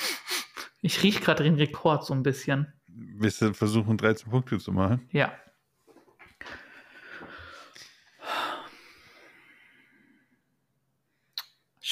Ich 0.82 1.04
rieche 1.04 1.20
gerade 1.22 1.44
den 1.44 1.54
Rekord 1.56 2.04
so 2.06 2.16
ein 2.16 2.24
bisschen. 2.24 2.74
Willst 2.88 3.42
du 3.42 3.54
versuchen, 3.54 3.98
13 3.98 4.32
Punkte 4.32 4.58
zu 4.58 4.72
machen? 4.72 5.08
Ja. 5.12 5.32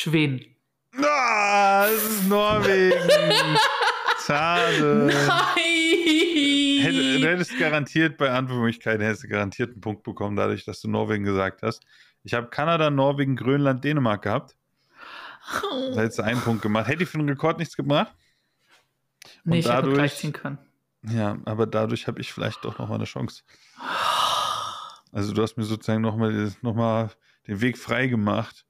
Schweden. 0.03 0.43
Ah, 1.01 1.87
es 1.87 2.03
ist 2.03 2.27
Norwegen. 2.27 2.97
Schade. 4.27 5.09
Hätte, 6.81 6.91
du 6.91 7.19
Nein! 7.19 7.23
hättest 7.23 7.57
garantiert 7.57 8.17
bei 8.17 8.29
Antwortmöglichkeiten 8.29 9.01
hättest 9.01 9.23
du 9.23 9.27
garantiert 9.29 9.71
einen 9.71 9.79
Punkt 9.79 10.03
bekommen, 10.03 10.35
dadurch, 10.35 10.65
dass 10.65 10.81
du 10.81 10.89
Norwegen 10.89 11.23
gesagt 11.23 11.61
hast. 11.61 11.85
Ich 12.23 12.33
habe 12.33 12.47
Kanada, 12.49 12.89
Norwegen, 12.89 13.37
Grönland, 13.37 13.81
Dänemark 13.85 14.23
gehabt. 14.23 14.57
Da 15.93 16.01
hättest 16.01 16.19
du 16.19 16.23
einen 16.23 16.41
Punkt 16.41 16.61
gemacht. 16.61 16.87
Hätte 16.89 17.03
ich 17.03 17.09
für 17.09 17.17
den 17.17 17.29
Rekord 17.29 17.59
nichts 17.59 17.77
gebracht. 17.77 18.13
Nee, 19.45 19.59
ich 19.59 19.65
hätte 19.65 19.75
dadurch- 19.75 19.93
gleich 19.95 20.17
ziehen 20.17 20.33
können. 20.33 20.57
Ja, 21.07 21.37
aber 21.45 21.65
dadurch 21.65 22.07
habe 22.07 22.19
ich 22.19 22.33
vielleicht 22.33 22.65
doch 22.65 22.77
noch 22.77 22.89
mal 22.89 22.95
eine 22.95 23.05
Chance. 23.05 23.43
Also 25.13 25.33
du 25.33 25.41
hast 25.41 25.55
mir 25.55 25.63
sozusagen 25.63 26.01
noch 26.01 26.17
mal, 26.17 26.51
noch 26.61 26.75
mal 26.75 27.09
den 27.47 27.61
Weg 27.61 27.77
frei 27.77 28.07
gemacht. 28.07 28.65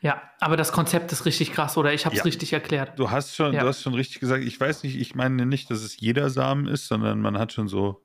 Ja, 0.00 0.22
aber 0.40 0.56
das 0.56 0.72
Konzept 0.72 1.12
ist 1.12 1.24
richtig 1.26 1.52
krass, 1.52 1.76
oder? 1.76 1.92
Ich 1.92 2.04
habe 2.06 2.14
es 2.14 2.20
Ja. 2.20 2.24
richtig 2.24 2.52
erklärt. 2.52 2.98
Du 2.98 3.10
hast 3.10 3.34
schon, 3.34 3.52
Ja. 3.54 3.62
du 3.62 3.68
hast 3.68 3.82
schon 3.82 3.94
richtig 3.94 4.20
gesagt. 4.20 4.44
Ich 4.44 4.58
weiß 4.58 4.82
nicht, 4.82 4.96
ich 4.96 5.14
meine 5.14 5.46
nicht, 5.46 5.70
dass 5.70 5.82
es 5.82 5.98
jeder 6.00 6.30
Samen 6.30 6.66
ist, 6.66 6.86
sondern 6.88 7.20
man 7.20 7.38
hat 7.38 7.52
schon 7.52 7.68
so 7.68 8.04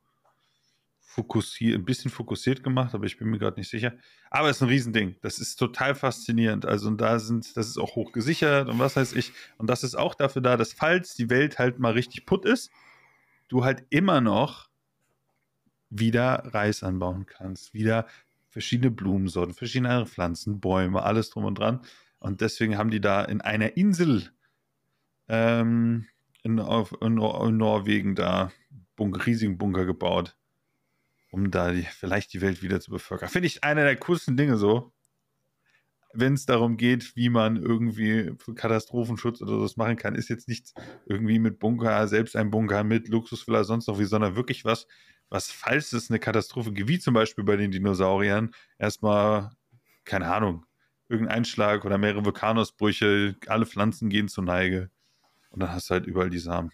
fokussiert, 1.01 1.75
ein 1.79 1.85
bisschen 1.85 2.11
fokussiert 2.11 2.63
gemacht, 2.63 2.93
aber 2.93 3.05
ich 3.05 3.17
bin 3.17 3.29
mir 3.29 3.39
gerade 3.39 3.59
nicht 3.59 3.69
sicher. 3.69 3.93
Aber 4.29 4.49
es 4.49 4.57
ist 4.57 4.61
ein 4.61 4.69
Riesending. 4.69 5.15
Das 5.21 5.39
ist 5.39 5.55
total 5.55 5.95
faszinierend. 5.95 6.65
Also 6.65 6.87
und 6.87 7.01
da 7.01 7.19
sind, 7.19 7.57
das 7.57 7.67
ist 7.67 7.77
auch 7.77 7.95
hoch 7.95 8.11
gesichert 8.11 8.69
und 8.69 8.77
was 8.79 8.95
weiß 8.95 9.13
ich. 9.13 9.33
Und 9.57 9.69
das 9.69 9.83
ist 9.83 9.95
auch 9.95 10.13
dafür 10.15 10.41
da, 10.41 10.55
dass 10.55 10.71
falls 10.71 11.15
die 11.15 11.29
Welt 11.29 11.57
halt 11.59 11.79
mal 11.79 11.93
richtig 11.93 12.25
putt 12.25 12.45
ist, 12.45 12.71
du 13.47 13.65
halt 13.65 13.83
immer 13.89 14.21
noch 14.21 14.69
wieder 15.89 16.43
Reis 16.53 16.83
anbauen 16.83 17.25
kannst, 17.25 17.73
wieder 17.73 18.05
verschiedene 18.49 18.91
Blumensorten, 18.91 19.53
verschiedene 19.53 19.89
andere 19.89 20.07
Pflanzen, 20.07 20.59
Bäume, 20.59 21.03
alles 21.03 21.29
drum 21.29 21.45
und 21.45 21.57
dran. 21.57 21.81
Und 22.19 22.41
deswegen 22.41 22.77
haben 22.77 22.91
die 22.91 23.01
da 23.01 23.23
in 23.23 23.41
einer 23.41 23.77
Insel 23.77 24.31
ähm, 25.27 26.07
in, 26.43 26.59
auf, 26.59 26.93
in, 27.01 27.17
in 27.17 27.57
Norwegen 27.57 28.15
da 28.15 28.51
Bunker, 28.95 29.25
riesigen 29.25 29.57
Bunker 29.57 29.85
gebaut, 29.85 30.35
um 31.31 31.51
da 31.51 31.71
die, 31.71 31.83
vielleicht 31.83 32.33
die 32.33 32.41
Welt 32.41 32.61
wieder 32.61 32.81
zu 32.81 32.91
bevölkern. 32.91 33.29
Finde 33.29 33.47
ich 33.47 33.63
einer 33.63 33.83
der 33.83 33.95
coolsten 33.95 34.35
Dinge 34.35 34.57
so. 34.57 34.91
Wenn 36.11 36.33
es 36.33 36.47
darum 36.47 36.75
geht, 36.75 37.15
wie 37.15 37.29
man 37.29 37.55
irgendwie 37.55 38.31
für 38.39 38.55
Katastrophenschutz 38.55 39.43
oder 39.43 39.51
sowas 39.51 39.77
machen 39.77 39.95
kann, 39.95 40.15
ist 40.15 40.27
jetzt 40.27 40.47
nichts 40.47 40.73
irgendwie 41.05 41.37
mit 41.37 41.59
Bunker, 41.59 42.07
selbst 42.07 42.35
ein 42.35 42.49
Bunker 42.49 42.83
mit 42.83 43.09
Luxusvilla, 43.09 43.63
sonst 43.63 43.87
noch 43.87 43.99
wie, 43.99 44.05
sondern 44.05 44.35
wirklich 44.35 44.65
was, 44.65 44.87
was, 45.29 45.51
falls 45.51 45.93
es 45.93 46.09
eine 46.09 46.19
Katastrophe 46.19 46.71
gibt, 46.73 46.89
wie 46.89 46.99
zum 46.99 47.13
Beispiel 47.13 47.43
bei 47.43 47.55
den 47.55 47.71
Dinosauriern, 47.71 48.53
erstmal, 48.77 49.51
keine 50.03 50.31
Ahnung, 50.33 50.65
irgendein 51.07 51.37
Einschlag 51.37 51.85
oder 51.85 51.97
mehrere 51.97 52.25
Vulkanausbrüche, 52.25 53.35
alle 53.47 53.65
Pflanzen 53.65 54.09
gehen 54.09 54.27
zur 54.27 54.43
Neige 54.43 54.89
und 55.49 55.61
dann 55.61 55.71
hast 55.71 55.89
du 55.89 55.93
halt 55.93 56.05
überall 56.05 56.29
die 56.29 56.39
Samen. 56.39 56.71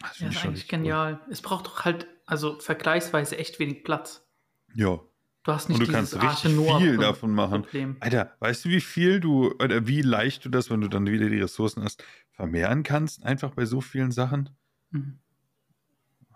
Das 0.00 0.18
ja, 0.18 0.28
ist 0.28 0.44
eigentlich 0.44 0.68
genial. 0.68 1.20
Cool. 1.24 1.32
Es 1.32 1.40
braucht 1.40 1.66
doch 1.66 1.84
halt, 1.84 2.06
also 2.26 2.58
vergleichsweise 2.60 3.38
echt 3.38 3.58
wenig 3.58 3.84
Platz. 3.84 4.26
Ja. 4.74 5.00
Du 5.44 5.52
hast 5.52 5.68
nicht 5.68 5.78
und 5.78 5.88
du 5.88 5.92
kannst 5.92 6.14
richtig 6.14 6.56
viel 6.78 6.96
davon 6.96 7.30
machen. 7.32 7.62
Problem. 7.62 7.96
Alter, 8.00 8.34
weißt 8.40 8.64
du, 8.64 8.70
wie 8.70 8.80
viel 8.80 9.20
du 9.20 9.52
oder 9.52 9.86
wie 9.86 10.00
leicht 10.00 10.44
du 10.44 10.48
das, 10.48 10.70
wenn 10.70 10.80
du 10.80 10.88
dann 10.88 11.06
wieder 11.06 11.28
die 11.28 11.40
Ressourcen 11.40 11.82
hast, 11.84 12.02
vermehren 12.32 12.82
kannst? 12.82 13.24
Einfach 13.24 13.50
bei 13.50 13.66
so 13.66 13.80
vielen 13.80 14.10
Sachen. 14.10 14.50
Mhm. 14.90 15.18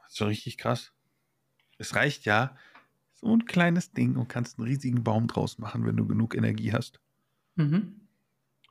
Das 0.09 0.15
ist 0.15 0.19
schon 0.19 0.29
richtig 0.29 0.57
krass. 0.57 0.93
Es 1.77 1.95
reicht 1.95 2.25
ja 2.25 2.57
so 3.13 3.31
ein 3.31 3.45
kleines 3.45 3.93
Ding 3.93 4.17
und 4.17 4.29
kannst 4.29 4.59
einen 4.59 4.67
riesigen 4.67 5.05
Baum 5.05 5.27
draus 5.27 5.59
machen, 5.59 5.85
wenn 5.85 5.99
du 5.99 6.07
genug 6.07 6.35
Energie 6.35 6.73
hast. 6.73 6.99
Mhm. 7.57 8.01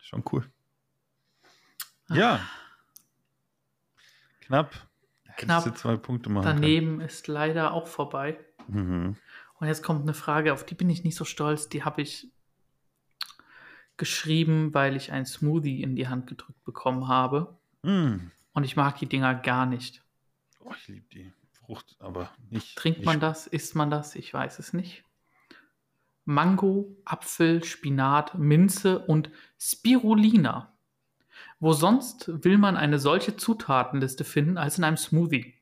Schon 0.02 0.24
cool. 0.32 0.50
Ja. 2.10 2.36
Ah. 2.36 2.50
Knapp. 4.42 4.88
Knapp. 5.38 5.78
zwei 5.78 5.96
Punkte 5.96 6.32
machen 6.32 6.46
Daneben 6.46 6.98
kann. 6.98 7.08
ist 7.08 7.28
leider 7.28 7.72
auch 7.74 7.88
vorbei. 7.88 8.40
Mhm. 8.68 9.16
Und 9.60 9.68
jetzt 9.68 9.84
kommt 9.84 10.02
eine 10.02 10.16
Frage, 10.16 10.54
auf 10.54 10.66
die 10.66 10.74
bin 10.74 10.90
ich 10.90 11.04
nicht 11.04 11.16
so 11.16 11.24
stolz. 11.24 11.70
Die 11.70 11.84
habe 11.84 12.02
ich 12.02 12.32
geschrieben, 13.98 14.74
weil 14.74 14.96
ich 14.96 15.12
ein 15.12 15.28
Smoothie 15.28 15.84
in 15.84 15.96
die 15.96 16.08
Hand 16.08 16.26
gedrückt 16.26 16.64
bekommen 16.64 17.08
habe. 17.08 17.58
Mm. 17.84 18.32
Und 18.54 18.64
ich 18.64 18.76
mag 18.76 18.98
die 18.98 19.08
Dinger 19.08 19.36
gar 19.36 19.68
nicht. 19.68 20.04
Oh, 20.68 20.74
ich 20.76 20.88
liebe 20.90 21.08
die 21.14 21.32
Frucht, 21.54 21.96
aber 22.00 22.30
nicht. 22.50 22.78
Trinkt 22.78 23.00
nicht 23.00 23.06
man 23.06 23.22
das? 23.22 23.48
Isst 23.48 23.76
man 23.76 23.90
das? 23.90 24.16
Ich 24.16 24.34
weiß 24.34 24.60
es 24.60 24.74
nicht. 24.74 25.06
Mango, 26.26 26.98
Apfel, 27.06 27.64
Spinat, 27.64 28.38
Minze 28.38 29.00
und 29.00 29.32
Spirulina. 29.58 30.78
Wo 31.62 31.72
sonst 31.72 32.44
will 32.44 32.58
man 32.58 32.76
eine 32.76 33.00
solche 33.00 33.38
Zutatenliste 33.38 34.26
finden 34.26 34.58
als 34.58 34.78
in 34.78 34.84
einem 34.84 34.98
Smoothie? 34.98 35.54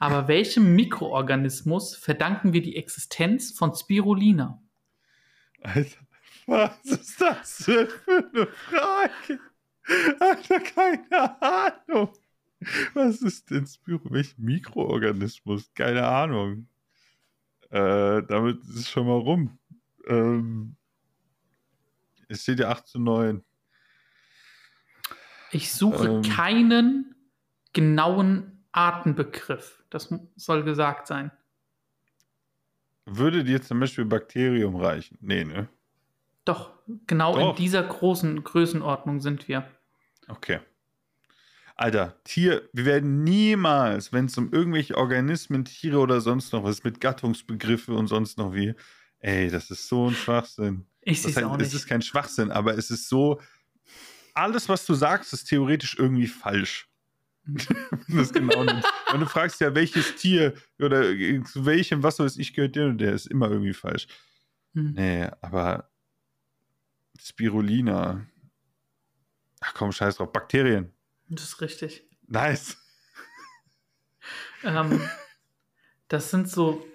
Aber 0.00 0.26
welchem 0.28 0.74
Mikroorganismus 0.74 1.94
verdanken 1.94 2.52
wir 2.52 2.62
die 2.62 2.74
Existenz 2.74 3.52
von 3.52 3.72
Spirulina? 3.72 4.60
Alter, 5.62 6.00
was 6.46 6.84
ist 6.84 7.20
das 7.20 7.64
für 7.64 7.88
eine 8.08 8.46
Frage? 8.48 9.40
Alter, 10.18 10.60
keine 10.60 11.40
Ahnung. 11.40 12.12
Was 12.94 13.22
ist 13.22 13.50
denn 13.50 13.66
Spirulina? 13.66 14.14
Welch 14.14 14.36
Mikroorganismus? 14.38 15.72
Keine 15.74 16.06
Ahnung. 16.06 16.68
Äh, 17.70 18.22
damit 18.24 18.62
ist 18.62 18.76
es 18.76 18.90
schon 18.90 19.06
mal 19.06 19.18
rum. 19.18 19.58
Ähm, 20.06 20.76
es 22.28 22.42
steht 22.42 22.60
ja 22.60 22.70
8 22.70 22.86
zu 22.86 22.98
9. 22.98 23.42
Ich 25.52 25.72
suche 25.72 26.08
ähm, 26.08 26.22
keinen 26.22 27.14
genauen 27.72 28.64
Artenbegriff. 28.72 29.82
Das 29.90 30.14
soll 30.36 30.64
gesagt 30.64 31.06
sein. 31.06 31.32
Würde 33.06 33.42
dir 33.42 33.60
zum 33.62 33.80
Beispiel 33.80 34.04
Bakterium 34.04 34.76
reichen? 34.76 35.18
Nee, 35.20 35.44
ne? 35.44 35.68
Doch, 36.44 36.72
genau 37.06 37.34
Doch. 37.34 37.50
in 37.50 37.56
dieser 37.56 37.82
großen 37.82 38.44
Größenordnung 38.44 39.20
sind 39.20 39.48
wir. 39.48 39.68
Okay. 40.28 40.60
Alter, 41.80 42.20
Tier, 42.24 42.68
wir 42.74 42.84
werden 42.84 43.24
niemals, 43.24 44.12
wenn 44.12 44.26
es 44.26 44.36
um 44.36 44.52
irgendwelche 44.52 44.98
Organismen, 44.98 45.64
Tiere 45.64 45.98
oder 45.98 46.20
sonst 46.20 46.52
noch 46.52 46.62
was 46.62 46.84
mit 46.84 47.00
Gattungsbegriffe 47.00 47.94
und 47.94 48.06
sonst 48.06 48.36
noch 48.36 48.52
wie, 48.52 48.74
ey, 49.20 49.48
das 49.48 49.70
ist 49.70 49.88
so 49.88 50.10
ein 50.10 50.14
Schwachsinn. 50.14 50.84
Ich 51.00 51.22
sehe 51.22 51.30
es 51.30 51.42
auch 51.42 51.56
nicht. 51.56 51.68
Es 51.68 51.72
ist 51.72 51.86
kein 51.86 52.02
Schwachsinn, 52.02 52.50
aber 52.50 52.76
es 52.76 52.90
ist 52.90 53.08
so, 53.08 53.40
alles, 54.34 54.68
was 54.68 54.84
du 54.84 54.92
sagst, 54.92 55.32
ist 55.32 55.44
theoretisch 55.44 55.96
irgendwie 55.98 56.26
falsch. 56.26 56.86
das 58.08 58.30
genau 58.30 58.66
Wenn 59.10 59.20
du 59.20 59.26
fragst 59.26 59.58
ja, 59.62 59.74
welches 59.74 60.16
Tier 60.16 60.52
oder 60.78 61.04
zu 61.46 61.64
welchem, 61.64 62.02
was 62.02 62.18
weiß 62.18 62.36
ich, 62.36 62.52
gehört 62.52 62.76
der 62.76 62.92
der 62.92 63.14
ist 63.14 63.24
immer 63.24 63.50
irgendwie 63.50 63.72
falsch. 63.72 64.06
Hm. 64.74 64.92
Nee, 64.92 65.30
aber 65.40 65.90
Spirulina. 67.18 68.26
Ach 69.60 69.72
komm, 69.72 69.92
scheiß 69.92 70.16
drauf. 70.16 70.30
Bakterien. 70.30 70.92
Das 71.30 71.44
ist 71.44 71.60
richtig. 71.60 72.04
Nice. 72.26 72.76
Ähm, 74.62 75.00
das 76.08 76.30
sind 76.30 76.48
so. 76.48 76.86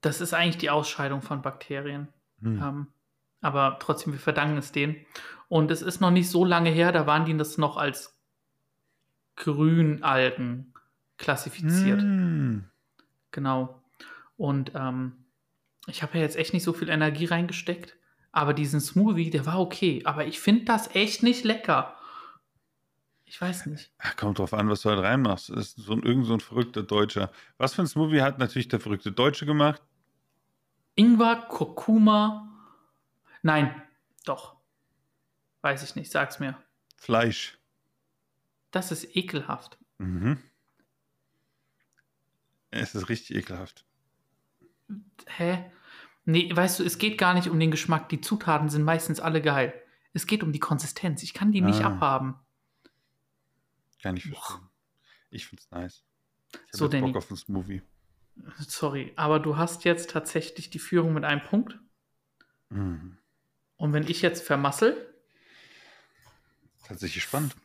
Das 0.00 0.20
ist 0.20 0.34
eigentlich 0.34 0.58
die 0.58 0.70
Ausscheidung 0.70 1.22
von 1.22 1.42
Bakterien. 1.42 2.08
Hm. 2.40 2.62
Ähm, 2.62 2.86
aber 3.40 3.78
trotzdem, 3.78 4.12
wir 4.12 4.20
verdanken 4.20 4.58
es 4.58 4.72
denen. 4.72 4.96
Und 5.48 5.70
es 5.70 5.82
ist 5.82 6.00
noch 6.00 6.10
nicht 6.10 6.28
so 6.28 6.44
lange 6.44 6.70
her, 6.70 6.92
da 6.92 7.06
waren 7.06 7.24
die 7.24 7.36
das 7.36 7.58
noch 7.58 7.76
als 7.76 8.18
Grünalgen 9.36 10.72
klassifiziert. 11.18 12.02
Mm. 12.02 12.64
Genau. 13.30 13.82
Und 14.36 14.72
ähm, 14.74 15.12
ich 15.86 16.02
habe 16.02 16.16
ja 16.16 16.22
jetzt 16.22 16.36
echt 16.36 16.54
nicht 16.54 16.62
so 16.62 16.72
viel 16.72 16.88
Energie 16.88 17.26
reingesteckt, 17.26 17.96
aber 18.32 18.54
diesen 18.54 18.80
Smoothie, 18.80 19.30
der 19.30 19.46
war 19.46 19.60
okay. 19.60 20.02
Aber 20.04 20.26
ich 20.26 20.40
finde 20.40 20.64
das 20.64 20.94
echt 20.94 21.22
nicht 21.22 21.44
lecker. 21.44 21.96
Ich 23.26 23.40
weiß 23.40 23.66
nicht. 23.66 23.90
Ach, 23.98 24.16
kommt 24.16 24.38
drauf 24.38 24.54
an, 24.54 24.68
was 24.68 24.82
du 24.82 24.90
halt 24.90 25.00
reinmachst. 25.00 25.50
Das 25.50 25.58
ist 25.58 25.76
so 25.76 25.92
ein, 25.92 26.02
irgend 26.02 26.26
so 26.26 26.34
ein 26.34 26.40
verrückter 26.40 26.82
Deutscher. 26.82 27.32
Was 27.56 27.74
für 27.74 27.82
ein 27.82 27.86
Smoothie 27.86 28.22
hat 28.22 28.38
natürlich 28.38 28.68
der 28.68 28.80
verrückte 28.80 29.12
Deutsche 29.12 29.46
gemacht? 29.46 29.82
Ingwer, 30.94 31.36
Kurkuma, 31.48 32.54
Nein, 33.44 33.82
doch. 34.24 34.56
Weiß 35.60 35.82
ich 35.82 35.96
nicht, 35.96 36.10
sag's 36.10 36.40
mir. 36.40 36.56
Fleisch. 36.96 37.58
Das 38.70 38.90
ist 38.90 39.14
ekelhaft. 39.14 39.76
Mhm. 39.98 40.38
Es 42.70 42.94
ist 42.94 43.10
richtig 43.10 43.36
ekelhaft. 43.36 43.84
Hä? 45.26 45.70
Nee, 46.24 46.50
weißt 46.56 46.80
du, 46.80 46.84
es 46.84 46.96
geht 46.96 47.18
gar 47.18 47.34
nicht 47.34 47.48
um 47.48 47.60
den 47.60 47.70
Geschmack. 47.70 48.08
Die 48.08 48.22
Zutaten 48.22 48.70
sind 48.70 48.82
meistens 48.82 49.20
alle 49.20 49.42
geil. 49.42 49.74
Es 50.14 50.26
geht 50.26 50.42
um 50.42 50.50
die 50.50 50.58
Konsistenz. 50.58 51.22
Ich 51.22 51.34
kann 51.34 51.52
die 51.52 51.62
ah. 51.62 51.66
nicht 51.66 51.84
abhaben. 51.84 52.36
Kann 54.04 54.18
ich 54.18 54.24
verstehen. 54.24 54.68
Ich 55.30 55.46
find's 55.46 55.70
nice. 55.70 56.04
Ich 56.52 56.60
so, 56.72 56.90
Bock 56.90 57.16
auf 57.16 57.30
ein 57.30 57.38
Smoothie. 57.38 57.80
Sorry, 58.58 59.14
aber 59.16 59.40
du 59.40 59.56
hast 59.56 59.84
jetzt 59.84 60.10
tatsächlich 60.10 60.68
die 60.68 60.78
Führung 60.78 61.14
mit 61.14 61.24
einem 61.24 61.42
Punkt. 61.42 61.78
Mhm. 62.68 63.16
Und 63.76 63.92
wenn 63.94 64.06
ich 64.06 64.20
jetzt 64.20 64.42
vermassel. 64.42 65.10
Tatsächlich 66.86 67.24
spannend. 67.24 67.56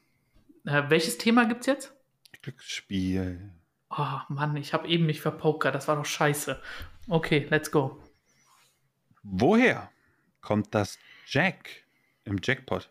Äh, 0.63 0.83
welches 0.89 1.17
Thema 1.17 1.45
gibt's 1.45 1.65
jetzt? 1.65 1.93
Glücksspiel. 2.41 3.51
Oh 3.89 4.19
Mann, 4.29 4.55
ich 4.55 4.73
habe 4.73 4.87
eben 4.87 5.07
mich 5.07 5.19
verpokert. 5.19 5.75
Das 5.75 5.89
war 5.89 5.97
doch 5.97 6.05
scheiße. 6.05 6.61
Okay, 7.09 7.47
let's 7.49 7.69
go. 7.69 8.01
Woher 9.23 9.91
kommt 10.39 10.73
das 10.73 10.97
Jack 11.27 11.83
im 12.23 12.39
Jackpot? 12.41 12.89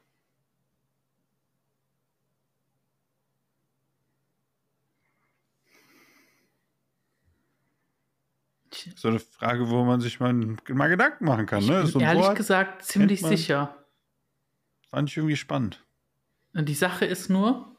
So 8.96 9.08
eine 9.08 9.18
Frage, 9.18 9.68
wo 9.68 9.84
man 9.84 10.00
sich 10.00 10.20
mal, 10.20 10.32
mal 10.32 10.88
Gedanken 10.88 11.24
machen 11.24 11.46
kann. 11.46 11.64
Ne? 11.64 11.78
Ich 11.78 11.82
bin 11.84 11.92
so 11.92 12.00
ehrlich 12.00 12.24
Wort 12.24 12.36
gesagt 12.36 12.84
ziemlich 12.84 13.20
sicher. 13.20 13.84
Fand 14.88 15.10
ich 15.10 15.16
irgendwie 15.16 15.36
spannend. 15.36 15.84
Und 16.54 16.68
die 16.68 16.74
Sache 16.74 17.04
ist 17.04 17.28
nur, 17.28 17.76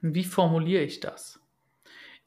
wie 0.00 0.24
formuliere 0.24 0.82
ich 0.82 1.00
das? 1.00 1.40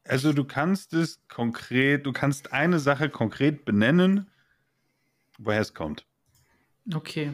Also 0.03 0.33
du 0.33 0.43
kannst 0.43 0.93
es 0.93 1.19
konkret, 1.27 2.05
du 2.05 2.13
kannst 2.13 2.53
eine 2.53 2.79
Sache 2.79 3.09
konkret 3.09 3.65
benennen, 3.65 4.29
woher 5.39 5.61
es 5.61 5.73
kommt. 5.73 6.05
Okay. 6.93 7.33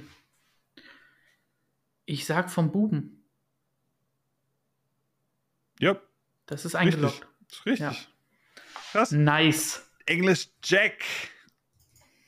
Ich 2.06 2.26
sag 2.26 2.50
vom 2.50 2.72
Buben. 2.72 3.24
Ja. 5.80 6.00
Das 6.46 6.64
ist 6.66 6.76
eingeloggt. 6.76 7.28
Richtig. 7.66 7.66
Richtig. 7.66 7.80
Ja. 7.80 7.96
Krass. 8.92 9.12
Nice. 9.12 9.90
Englisch 10.06 10.50
Jack 10.64 11.04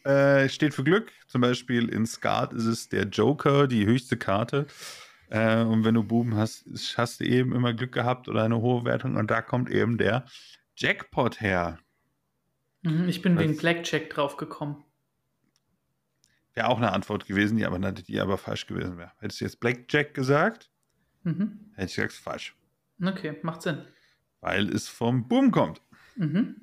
äh, 0.06 0.48
steht 0.50 0.74
für 0.74 0.84
Glück, 0.84 1.12
Zum 1.28 1.42
Beispiel 1.42 1.90
in 1.90 2.06
Skat 2.06 2.54
ist 2.54 2.66
es 2.66 2.90
der 2.90 3.06
Joker, 3.06 3.68
die 3.68 3.86
höchste 3.86 4.18
Karte. 4.18 4.68
Äh, 5.30 5.64
und 5.64 5.84
wenn 5.84 5.96
du 5.96 6.04
Buben 6.04 6.36
hast, 6.36 6.66
hast 6.98 7.20
du 7.20 7.26
eben 7.26 7.54
immer 7.54 7.74
Glück 7.74 7.92
gehabt 7.92 8.28
oder 8.28 8.44
eine 8.44 8.62
hohe 8.62 8.86
Wertung. 8.86 9.16
Und 9.16 9.32
da 9.32 9.42
kommt 9.42 9.70
eben 9.70 9.98
der 9.98 10.26
Jackpot 10.78 11.42
her. 11.42 11.80
Mhm, 12.84 13.08
Ich 13.10 13.22
bin 13.22 13.38
wegen 13.40 13.58
Blackjack 13.58 14.10
drauf 14.10 14.38
gekommen. 14.38 14.84
Wäre 16.54 16.68
auch 16.68 16.78
eine 16.78 16.92
Antwort 16.92 17.26
gewesen, 17.26 17.58
die 17.58 17.66
aber, 17.66 17.80
die 17.92 18.20
aber 18.20 18.38
falsch 18.38 18.68
gewesen 18.68 18.98
wäre. 18.98 19.12
Hättest 19.20 19.42
du 19.42 19.46
jetzt 19.46 19.60
Blackjack 19.60 20.14
gesagt, 20.14 20.70
Mhm. 21.24 21.72
hätte 21.76 21.88
ich 21.90 21.96
gesagt, 21.96 22.14
falsch. 22.14 22.56
Okay, 23.02 23.38
macht 23.42 23.62
Sinn. 23.64 23.86
Weil 24.42 24.70
es 24.70 24.88
vom 24.90 25.28
Boom 25.28 25.52
kommt. 25.52 25.82
Mhm. 26.16 26.56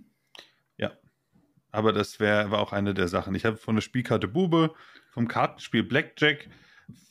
Aber 1.72 1.92
das 1.92 2.18
wär, 2.18 2.50
war 2.50 2.58
auch 2.58 2.72
eine 2.72 2.94
der 2.94 3.06
Sachen. 3.06 3.32
Ich 3.36 3.44
habe 3.44 3.56
von 3.56 3.76
der 3.76 3.80
Spielkarte 3.82 4.26
Bube, 4.26 4.74
vom 5.12 5.28
Kartenspiel 5.28 5.84
Blackjack, 5.84 6.48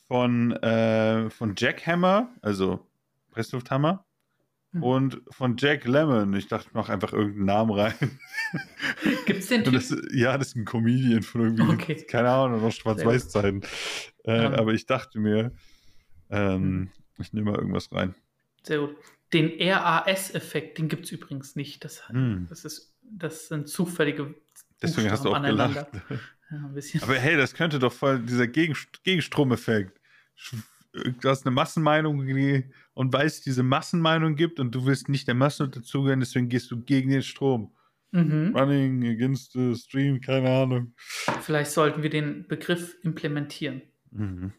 von, 0.06 0.52
äh, 0.52 1.30
von 1.30 1.54
Jackhammer, 1.56 2.28
also 2.42 2.86
Presslufthammer, 3.30 4.04
Mhm. 4.72 4.82
und 4.82 5.22
von 5.30 5.56
Jack 5.56 5.86
Lemon. 5.86 6.34
Ich 6.34 6.46
dachte, 6.48 6.66
ich 6.68 6.74
mache 6.74 6.92
einfach 6.92 7.14
irgendeinen 7.14 7.46
Namen 7.46 7.70
rein. 7.70 7.94
Gibt 9.24 9.38
es 9.40 9.46
den 9.48 9.64
Typ? 9.64 9.72
das, 9.72 9.96
ja, 10.12 10.36
das 10.36 10.48
ist 10.48 10.56
ein 10.56 10.66
Comedian 10.66 11.22
von 11.22 11.40
irgendwie, 11.40 11.62
Okay. 11.72 11.94
keine 12.06 12.28
Ahnung, 12.28 12.60
noch 12.60 12.70
Schwarz-Weiß-Zeiten. 12.70 13.62
Äh, 14.24 14.42
Ja. 14.42 14.52
Aber 14.58 14.74
ich 14.74 14.84
dachte 14.84 15.18
mir, 15.20 15.52
ähm, 16.28 16.62
Mhm. 16.80 16.90
ich 17.18 17.32
nehme 17.32 17.50
mal 17.52 17.58
irgendwas 17.58 17.90
rein. 17.92 18.14
Sehr 18.62 18.80
gut. 18.80 18.94
Den 19.32 19.52
RAS-Effekt, 19.60 20.78
den 20.78 20.88
gibt 20.88 21.04
es 21.04 21.12
übrigens 21.12 21.54
nicht. 21.56 21.84
Das, 21.84 22.08
Hm. 22.08 22.46
das, 22.48 22.64
ist, 22.64 22.94
das 23.02 23.48
sind 23.48 23.68
zufällige 23.68 24.34
Deswegen 24.82 25.10
hast 25.10 25.24
du 25.24 25.30
auch 25.30 25.38
Buchstaben 25.40 25.72
gelacht. 25.74 25.88
Ja. 26.10 27.02
Aber 27.02 27.14
hey, 27.14 27.36
das 27.36 27.54
könnte 27.54 27.78
doch 27.78 27.92
voll 27.92 28.20
dieser 28.20 28.48
Gegen 28.48 28.74
Gegenstromeffekt. 29.04 30.00
Du 30.92 31.28
hast 31.28 31.46
eine 31.46 31.54
Massenmeinung 31.54 32.26
und 32.94 33.12
weißt, 33.12 33.46
diese 33.46 33.62
Massenmeinung 33.62 34.34
gibt 34.34 34.58
und 34.58 34.74
du 34.74 34.84
willst 34.86 35.08
nicht 35.08 35.28
der 35.28 35.36
Masse 35.36 35.68
dazugehören, 35.68 36.18
deswegen 36.18 36.48
gehst 36.48 36.70
du 36.72 36.82
gegen 36.82 37.10
den 37.10 37.22
Strom. 37.22 37.72
Mhm. 38.10 38.56
Running 38.56 39.06
against 39.06 39.52
the 39.52 39.76
stream, 39.76 40.20
keine 40.20 40.50
Ahnung. 40.50 40.94
Vielleicht 41.42 41.70
sollten 41.70 42.02
wir 42.02 42.10
den 42.10 42.48
Begriff 42.48 42.96
implementieren. 43.04 43.82
Mhm. 44.10 44.52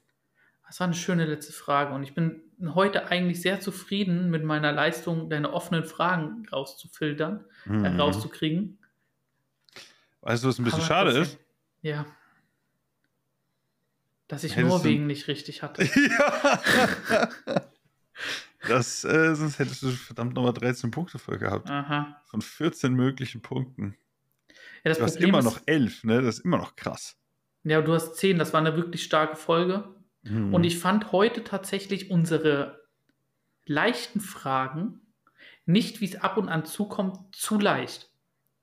Das 0.66 0.80
war 0.80 0.88
eine 0.88 0.96
schöne 0.96 1.26
letzte 1.26 1.52
Frage 1.52 1.94
und 1.94 2.04
ich 2.04 2.14
bin 2.14 2.42
heute 2.76 3.08
eigentlich 3.08 3.42
sehr 3.42 3.60
zufrieden 3.60 4.30
mit 4.30 4.44
meiner 4.44 4.72
Leistung, 4.72 5.30
deine 5.30 5.52
offenen 5.54 5.84
Fragen 5.84 6.48
rauszufiltern, 6.52 7.46
äh, 7.66 7.70
Mhm. 7.70 8.00
rauszukriegen. 8.00 8.78
Weißt 10.22 10.44
du, 10.44 10.48
was 10.50 10.60
ein 10.60 10.64
bisschen 10.64 10.80
Aber 10.82 10.88
schade 10.88 11.12
ist? 11.18 11.38
Ja. 11.82 12.06
Dass 14.28 14.44
ich 14.44 14.56
Hättest 14.56 14.72
du- 14.74 14.78
Norwegen 14.78 15.08
nicht 15.08 15.28
richtig 15.28 15.62
hatte. 15.64 15.84
ja. 15.96 17.30
Das, 18.68 19.04
äh, 19.04 19.34
sonst 19.36 19.58
hättest 19.60 19.82
du 19.82 19.90
verdammt 19.90 20.36
nochmal 20.36 20.54
13 20.54 20.92
Punkte 20.92 21.18
voll 21.18 21.38
gehabt. 21.40 21.70
Aha. 21.70 22.22
Von 22.26 22.42
14 22.42 22.94
möglichen 22.94 23.42
Punkten. 23.42 23.98
Ja, 24.84 24.90
das 24.92 24.98
Du 25.00 25.04
hast 25.04 25.14
Problem 25.14 25.30
immer 25.30 25.40
ist, 25.40 25.46
noch 25.46 25.60
11, 25.66 26.04
ne? 26.04 26.22
Das 26.22 26.38
ist 26.38 26.46
immer 26.46 26.58
noch 26.58 26.76
krass. 26.76 27.18
ja, 27.64 27.82
du 27.82 27.94
hast 27.94 28.16
10, 28.18 28.38
das 28.38 28.54
war 28.54 28.62
eine 28.62 28.76
wirklich 28.76 29.04
starke 29.04 29.36
Folge. 29.36 29.88
Mhm. 30.24 30.54
Und 30.54 30.64
ich 30.64 30.78
fand 30.80 31.12
heute 31.12 31.44
tatsächlich 31.44 32.12
unsere 32.12 32.82
leichten 33.66 34.20
Fragen 34.22 35.02
nicht, 35.66 36.02
wie 36.02 36.06
es 36.06 36.22
ab 36.22 36.38
und 36.38 36.50
an 36.50 36.66
zukommt, 36.66 37.36
zu 37.36 37.60
leicht. 37.60 38.10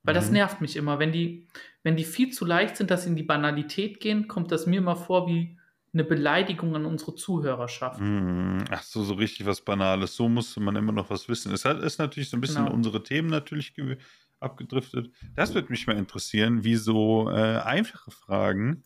Weil 0.05 0.15
das 0.15 0.29
Mhm. 0.29 0.35
nervt 0.35 0.61
mich 0.61 0.77
immer. 0.77 0.99
Wenn 0.99 1.13
die, 1.13 1.49
wenn 1.83 1.97
die 1.97 2.05
viel 2.05 2.31
zu 2.33 2.45
leicht 2.45 2.77
sind, 2.77 2.91
dass 2.91 3.05
sie 3.05 3.11
in 3.11 3.17
die 3.17 3.23
Banalität 3.23 4.01
gehen, 4.01 4.29
kommt 4.29 4.53
das 4.53 4.67
mir 4.67 4.79
immer 4.79 4.97
vor 4.97 5.27
wie 5.27 5.59
eine 5.93 6.05
Beleidigung 6.05 6.77
an 6.77 6.85
unsere 6.85 7.15
Zuhörerschaft. 7.15 8.01
Mhm. 8.01 8.65
Ach 8.71 8.83
so, 8.83 9.03
so 9.03 9.15
richtig 9.15 9.47
was 9.47 9.61
Banales. 9.63 10.15
So 10.15 10.29
musste 10.29 10.61
man 10.61 10.77
immer 10.77 10.93
noch 10.93 11.11
was 11.11 11.29
wissen. 11.29 11.53
Es 11.53 11.65
hat, 11.65 11.81
ist 11.83 11.99
natürlich 11.99 12.29
so 12.31 12.37
ein 12.37 12.41
bisschen 12.41 12.65
Genau. 12.67 12.75
unsere 12.75 13.03
Themen 13.03 13.29
natürlich 13.29 13.75
ge- 13.75 13.97
abgedriftet. 14.41 15.11
Das 15.35 15.55
würde 15.55 15.71
mich 15.71 15.87
mal 15.87 15.97
interessieren, 15.97 16.63
wie 16.63 16.77
so 16.77 17.29
äh, 17.31 17.59
einfache 17.59 18.11
Fragen 18.11 18.85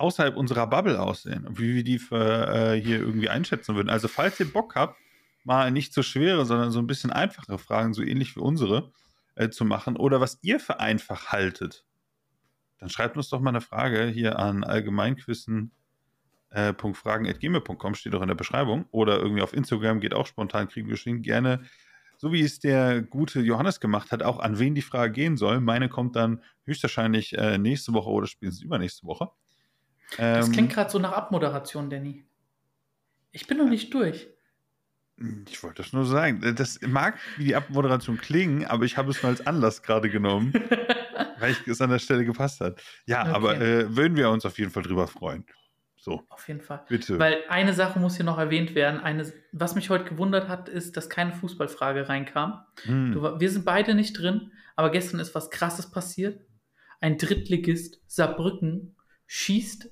außerhalb 0.00 0.36
unserer 0.36 0.66
Bubble 0.66 1.00
aussehen 1.00 1.46
und 1.46 1.58
wie 1.58 1.74
wir 1.74 1.84
die 1.84 1.98
für, 1.98 2.48
äh, 2.48 2.80
hier 2.80 2.98
irgendwie 3.00 3.28
einschätzen 3.28 3.76
würden. 3.76 3.90
Also 3.90 4.08
falls 4.08 4.40
ihr 4.40 4.52
Bock 4.52 4.74
habt, 4.74 4.96
mal 5.44 5.70
nicht 5.70 5.92
so 5.94 6.02
schwere, 6.02 6.44
sondern 6.44 6.70
so 6.70 6.78
ein 6.78 6.86
bisschen 6.86 7.10
einfache 7.10 7.58
Fragen, 7.58 7.94
so 7.94 8.02
ähnlich 8.02 8.36
wie 8.36 8.40
unsere, 8.40 8.92
äh, 9.34 9.50
zu 9.50 9.64
machen 9.64 9.96
oder 9.96 10.20
was 10.20 10.38
ihr 10.42 10.60
für 10.60 10.80
einfach 10.80 11.28
haltet, 11.28 11.84
dann 12.78 12.88
schreibt 12.88 13.16
uns 13.16 13.28
doch 13.28 13.40
mal 13.40 13.50
eine 13.50 13.60
Frage 13.60 14.06
hier 14.06 14.38
an 14.38 14.64
allgemeinquissen 14.64 15.72
äh, 16.50 16.74
steht 17.94 18.14
auch 18.14 18.22
in 18.22 18.28
der 18.28 18.34
Beschreibung 18.34 18.86
oder 18.90 19.18
irgendwie 19.18 19.42
auf 19.42 19.52
Instagram 19.52 20.00
geht 20.00 20.14
auch 20.14 20.26
spontan, 20.26 20.68
kriegen 20.68 20.88
wir 20.88 20.96
schon 20.96 21.22
gerne, 21.22 21.62
so 22.16 22.32
wie 22.32 22.42
es 22.42 22.58
der 22.58 23.02
gute 23.02 23.40
Johannes 23.40 23.80
gemacht 23.80 24.12
hat, 24.12 24.22
auch 24.22 24.40
an 24.40 24.58
wen 24.58 24.74
die 24.74 24.82
Frage 24.82 25.12
gehen 25.12 25.36
soll. 25.36 25.60
Meine 25.60 25.88
kommt 25.88 26.16
dann 26.16 26.42
höchstwahrscheinlich 26.64 27.36
äh, 27.38 27.56
nächste 27.56 27.92
Woche 27.92 28.10
oder 28.10 28.26
spätestens 28.26 28.64
übernächste 28.64 29.06
Woche. 29.06 29.30
Das 30.16 30.46
Ähm, 30.46 30.52
klingt 30.52 30.72
gerade 30.72 30.90
so 30.90 30.98
nach 30.98 31.12
Abmoderation, 31.12 31.88
Danny. 31.90 32.24
Ich 33.32 33.46
bin 33.46 33.58
noch 33.58 33.68
nicht 33.68 33.92
durch. 33.94 34.28
Ich 35.48 35.62
wollte 35.62 35.82
das 35.82 35.92
nur 35.92 36.06
sagen. 36.06 36.54
Das 36.56 36.80
mag 36.80 37.18
wie 37.36 37.44
die 37.44 37.54
Abmoderation 37.54 38.16
klingen, 38.16 38.64
aber 38.64 38.84
ich 38.84 38.96
habe 38.96 39.10
es 39.10 39.22
mal 39.22 39.28
als 39.28 39.46
Anlass 39.46 39.82
gerade 39.82 40.08
genommen, 40.08 40.52
weil 41.38 41.52
ich 41.52 41.66
es 41.66 41.80
an 41.82 41.90
der 41.90 41.98
Stelle 41.98 42.24
gepasst 42.24 42.60
hat. 42.60 42.82
Ja, 43.06 43.22
Okay. 43.22 43.30
aber 43.34 43.60
äh, 43.60 43.94
würden 43.96 44.16
wir 44.16 44.30
uns 44.30 44.46
auf 44.46 44.58
jeden 44.58 44.70
Fall 44.70 44.82
drüber 44.82 45.06
freuen. 45.06 45.44
So, 45.98 46.24
Auf 46.30 46.48
jeden 46.48 46.62
Fall. 46.62 46.82
bitte. 46.88 47.18
Weil 47.18 47.40
eine 47.50 47.74
Sache 47.74 47.98
muss 48.00 48.16
hier 48.16 48.24
noch 48.24 48.38
erwähnt 48.38 48.74
werden. 48.74 49.00
Eine, 49.00 49.30
was 49.52 49.74
mich 49.74 49.90
heute 49.90 50.04
gewundert 50.04 50.48
hat, 50.48 50.70
ist, 50.70 50.96
dass 50.96 51.10
keine 51.10 51.34
Fußballfrage 51.34 52.08
reinkam. 52.08 52.64
Hm. 52.84 53.12
Du, 53.12 53.22
wir 53.38 53.50
sind 53.50 53.66
beide 53.66 53.94
nicht 53.94 54.14
drin, 54.18 54.50
aber 54.76 54.90
gestern 54.90 55.20
ist 55.20 55.34
was 55.34 55.50
Krasses 55.50 55.90
passiert. 55.90 56.40
Ein 57.02 57.18
Drittligist, 57.18 58.00
Saarbrücken, 58.06 58.96
schießt 59.26 59.90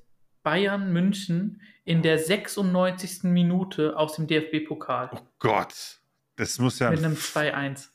Bayern 0.49 0.94
München 0.94 1.61
in 1.84 2.01
der 2.01 2.18
96. 2.18 3.24
Minute 3.24 3.94
aus 3.99 4.16
dem 4.16 4.26
DFB-Pokal 4.26 5.11
Oh 5.12 5.20
Gott, 5.38 6.01
das 6.36 6.59
muss 6.59 6.78
ja 6.78 6.90
mit 6.90 7.05
einem 7.05 7.16
2-1. 7.16 7.88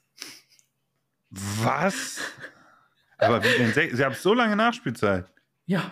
Was? 1.31 2.19
Aber 3.17 3.43
wie 3.43 3.57
denn? 3.73 3.95
Sie 3.95 4.05
haben 4.05 4.13
so 4.13 4.35
lange 4.35 4.55
Nachspielzeit. 4.55 5.25
Ja, 5.65 5.91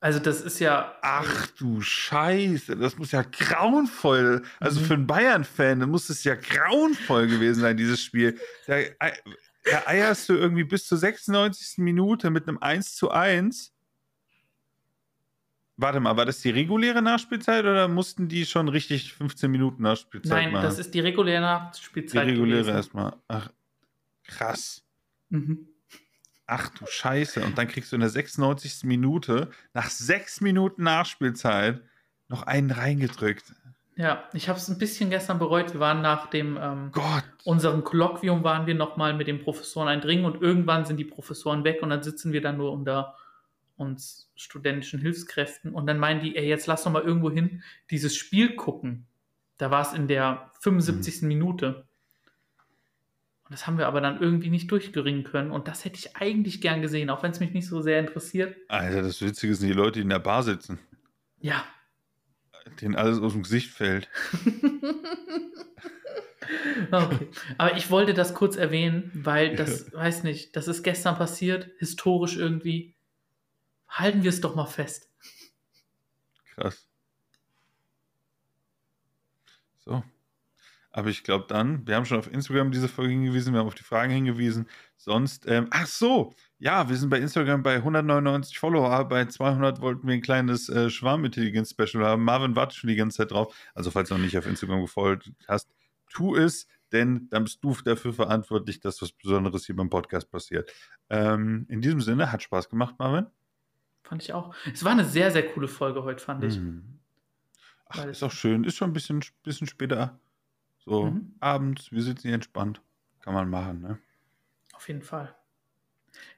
also 0.00 0.18
das 0.18 0.42
ist 0.42 0.58
ja. 0.58 0.94
Ach 1.00 1.46
du 1.58 1.80
Scheiße, 1.80 2.76
das 2.76 2.98
muss 2.98 3.12
ja 3.12 3.22
grauenvoll. 3.22 4.42
Also 4.60 4.80
Mhm. 4.80 4.84
für 4.84 4.94
einen 4.94 5.06
Bayern-Fan, 5.06 5.78
muss 5.88 6.10
es 6.10 6.24
ja 6.24 6.34
grauenvoll 6.34 7.26
gewesen 7.26 7.60
sein, 7.62 7.78
dieses 7.78 8.02
Spiel. 8.02 8.38
Da, 8.66 8.80
da 9.00 9.82
eierst 9.86 10.28
du 10.28 10.34
irgendwie 10.34 10.64
bis 10.64 10.86
zur 10.86 10.98
96. 10.98 11.78
Minute 11.78 12.28
mit 12.28 12.46
einem 12.48 12.58
1 12.58 12.96
zu 12.96 13.10
1. 13.10 13.71
Warte 15.82 15.98
mal, 16.00 16.16
war 16.16 16.24
das 16.26 16.40
die 16.40 16.50
reguläre 16.50 17.02
Nachspielzeit 17.02 17.64
oder 17.64 17.88
mussten 17.88 18.28
die 18.28 18.46
schon 18.46 18.68
richtig 18.68 19.12
15 19.12 19.50
Minuten 19.50 19.82
Nachspielzeit 19.82 20.30
Nein, 20.44 20.52
machen? 20.52 20.62
das 20.62 20.78
ist 20.78 20.94
die 20.94 21.00
reguläre 21.00 21.38
die 21.38 21.42
Nachspielzeit. 21.42 22.26
reguläre 22.26 22.60
gewesen. 22.60 22.76
erstmal. 22.76 23.16
Ach, 23.26 23.50
krass. 24.24 24.84
Mhm. 25.28 25.66
Ach 26.46 26.68
du 26.68 26.86
Scheiße. 26.86 27.44
Und 27.44 27.58
dann 27.58 27.66
kriegst 27.66 27.90
du 27.90 27.96
in 27.96 28.00
der 28.00 28.10
96. 28.10 28.84
Minute, 28.84 29.50
nach 29.74 29.90
sechs 29.90 30.40
Minuten 30.40 30.84
Nachspielzeit, 30.84 31.82
noch 32.28 32.44
einen 32.44 32.70
reingedrückt. 32.70 33.52
Ja, 33.96 34.24
ich 34.32 34.48
habe 34.48 34.58
es 34.58 34.68
ein 34.68 34.78
bisschen 34.78 35.10
gestern 35.10 35.38
bereut. 35.38 35.72
Wir 35.74 35.80
waren 35.80 36.00
nach 36.00 36.30
dem 36.30 36.58
ähm, 36.60 36.90
Gott. 36.92 37.24
unserem 37.44 37.82
Kolloquium 37.84 38.44
waren 38.44 38.66
wir 38.66 38.74
nochmal 38.74 39.14
mit 39.14 39.26
den 39.26 39.40
Professoren 39.40 39.88
ein 39.88 40.00
Dringen 40.00 40.24
und 40.24 40.40
irgendwann 40.40 40.84
sind 40.84 40.96
die 40.96 41.04
Professoren 41.04 41.64
weg 41.64 41.82
und 41.82 41.90
dann 41.90 42.02
sitzen 42.02 42.32
wir 42.32 42.40
dann 42.40 42.56
nur 42.56 42.72
unter 42.72 43.16
uns 43.82 44.30
studentischen 44.36 45.00
Hilfskräften 45.00 45.74
und 45.74 45.86
dann 45.86 45.98
meinen 45.98 46.22
die, 46.22 46.36
ey, 46.36 46.48
jetzt 46.48 46.66
lass 46.66 46.84
doch 46.84 46.90
mal 46.90 47.02
irgendwo 47.02 47.30
hin 47.30 47.62
dieses 47.90 48.16
Spiel 48.16 48.56
gucken. 48.56 49.06
Da 49.58 49.70
war 49.70 49.82
es 49.82 49.92
in 49.92 50.08
der 50.08 50.50
75. 50.60 51.22
Minute. 51.22 51.86
Und 53.44 53.52
das 53.52 53.66
haben 53.66 53.76
wir 53.78 53.86
aber 53.86 54.00
dann 54.00 54.20
irgendwie 54.20 54.50
nicht 54.50 54.70
durchgeringen 54.70 55.24
können 55.24 55.50
und 55.50 55.68
das 55.68 55.84
hätte 55.84 55.98
ich 55.98 56.16
eigentlich 56.16 56.60
gern 56.60 56.80
gesehen, 56.80 57.10
auch 57.10 57.22
wenn 57.22 57.32
es 57.32 57.40
mich 57.40 57.52
nicht 57.52 57.66
so 57.66 57.82
sehr 57.82 58.00
interessiert. 58.00 58.56
Alter, 58.68 59.02
das 59.02 59.20
Witzige 59.20 59.54
sind 59.54 59.68
die 59.68 59.74
Leute, 59.74 59.92
die 59.98 60.00
in 60.02 60.08
der 60.08 60.18
Bar 60.20 60.42
sitzen, 60.42 60.78
Ja. 61.40 61.64
denen 62.80 62.96
alles 62.96 63.20
aus 63.20 63.32
dem 63.32 63.42
Gesicht 63.42 63.70
fällt. 63.70 64.08
Okay. 66.90 67.28
Aber 67.58 67.76
ich 67.76 67.90
wollte 67.90 68.14
das 68.14 68.34
kurz 68.34 68.56
erwähnen, 68.56 69.10
weil 69.14 69.56
das, 69.56 69.92
weiß 69.92 70.24
nicht, 70.24 70.56
das 70.56 70.68
ist 70.68 70.82
gestern 70.82 71.16
passiert, 71.16 71.70
historisch 71.78 72.36
irgendwie. 72.36 72.94
Halten 73.92 74.22
wir 74.22 74.30
es 74.30 74.40
doch 74.40 74.54
mal 74.54 74.66
fest. 74.66 75.10
Krass. 76.54 76.88
So. 79.84 80.02
Aber 80.94 81.08
ich 81.08 81.24
glaube 81.24 81.46
dann, 81.48 81.86
wir 81.86 81.96
haben 81.96 82.04
schon 82.04 82.18
auf 82.18 82.30
Instagram 82.30 82.70
diese 82.70 82.88
Folge 82.88 83.12
hingewiesen, 83.12 83.54
wir 83.54 83.60
haben 83.60 83.66
auf 83.66 83.74
die 83.74 83.82
Fragen 83.82 84.12
hingewiesen. 84.12 84.68
Sonst, 84.98 85.46
ähm, 85.48 85.68
ach 85.70 85.86
so, 85.86 86.34
ja, 86.58 86.88
wir 86.88 86.96
sind 86.96 87.08
bei 87.08 87.18
Instagram 87.18 87.62
bei 87.62 87.76
199 87.76 88.58
Follower, 88.58 89.08
bei 89.08 89.24
200 89.24 89.80
wollten 89.80 90.06
wir 90.06 90.14
ein 90.14 90.20
kleines 90.20 90.68
äh, 90.68 90.90
Schwarmintelligenz-Special 90.90 92.04
haben. 92.04 92.24
Marvin 92.24 92.56
wartet 92.56 92.76
schon 92.76 92.88
die 92.88 92.96
ganze 92.96 93.18
Zeit 93.18 93.30
drauf. 93.30 93.56
Also 93.74 93.90
falls 93.90 94.10
du 94.10 94.14
noch 94.16 94.22
nicht 94.22 94.36
auf 94.36 94.46
Instagram 94.46 94.82
gefolgt 94.82 95.32
hast, 95.48 95.70
tu 96.10 96.36
es, 96.36 96.66
denn 96.92 97.28
dann 97.30 97.44
bist 97.44 97.64
du 97.64 97.74
dafür 97.84 98.12
verantwortlich, 98.12 98.80
dass 98.80 99.00
was 99.00 99.12
Besonderes 99.12 99.64
hier 99.64 99.76
beim 99.76 99.88
Podcast 99.88 100.30
passiert. 100.30 100.70
Ähm, 101.08 101.64
in 101.70 101.80
diesem 101.80 102.02
Sinne, 102.02 102.30
hat 102.30 102.42
Spaß 102.42 102.68
gemacht, 102.68 102.96
Marvin. 102.98 103.26
Fand 104.02 104.22
ich 104.22 104.32
auch. 104.32 104.54
Es 104.72 104.84
war 104.84 104.92
eine 104.92 105.04
sehr, 105.04 105.30
sehr 105.30 105.46
coole 105.52 105.68
Folge 105.68 106.02
heute, 106.02 106.22
fand 106.22 106.44
ich. 106.44 106.58
Mhm. 106.58 106.98
Ach, 107.86 108.04
ist 108.06 108.22
auch 108.22 108.32
schön. 108.32 108.64
Ist 108.64 108.76
schon 108.76 108.90
ein 108.90 108.92
bisschen, 108.94 109.22
bisschen 109.42 109.66
später. 109.66 110.18
So 110.84 111.10
Mhm. 111.10 111.34
abends, 111.40 111.92
wir 111.92 112.02
sitzen 112.02 112.28
hier 112.28 112.34
entspannt. 112.34 112.80
Kann 113.20 113.34
man 113.34 113.48
machen, 113.48 113.80
ne? 113.80 113.98
Auf 114.72 114.88
jeden 114.88 115.02
Fall. 115.02 115.34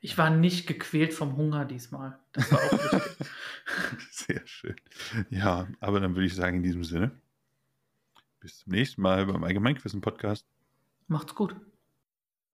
Ich 0.00 0.18
war 0.18 0.30
nicht 0.30 0.66
gequält 0.66 1.14
vom 1.14 1.36
Hunger 1.36 1.64
diesmal. 1.64 2.18
Das 2.32 2.52
war 2.52 2.58
auch 2.58 2.72
wichtig. 2.92 3.26
Sehr 4.10 4.46
schön. 4.46 4.76
Ja, 5.30 5.66
aber 5.80 6.00
dann 6.00 6.14
würde 6.14 6.26
ich 6.26 6.34
sagen, 6.34 6.58
in 6.58 6.62
diesem 6.62 6.84
Sinne, 6.84 7.10
bis 8.40 8.58
zum 8.58 8.72
nächsten 8.72 9.00
Mal 9.02 9.24
beim 9.26 9.42
Allgemeinquissen-Podcast. 9.42 10.46
Macht's 11.08 11.34
gut. 11.34 11.56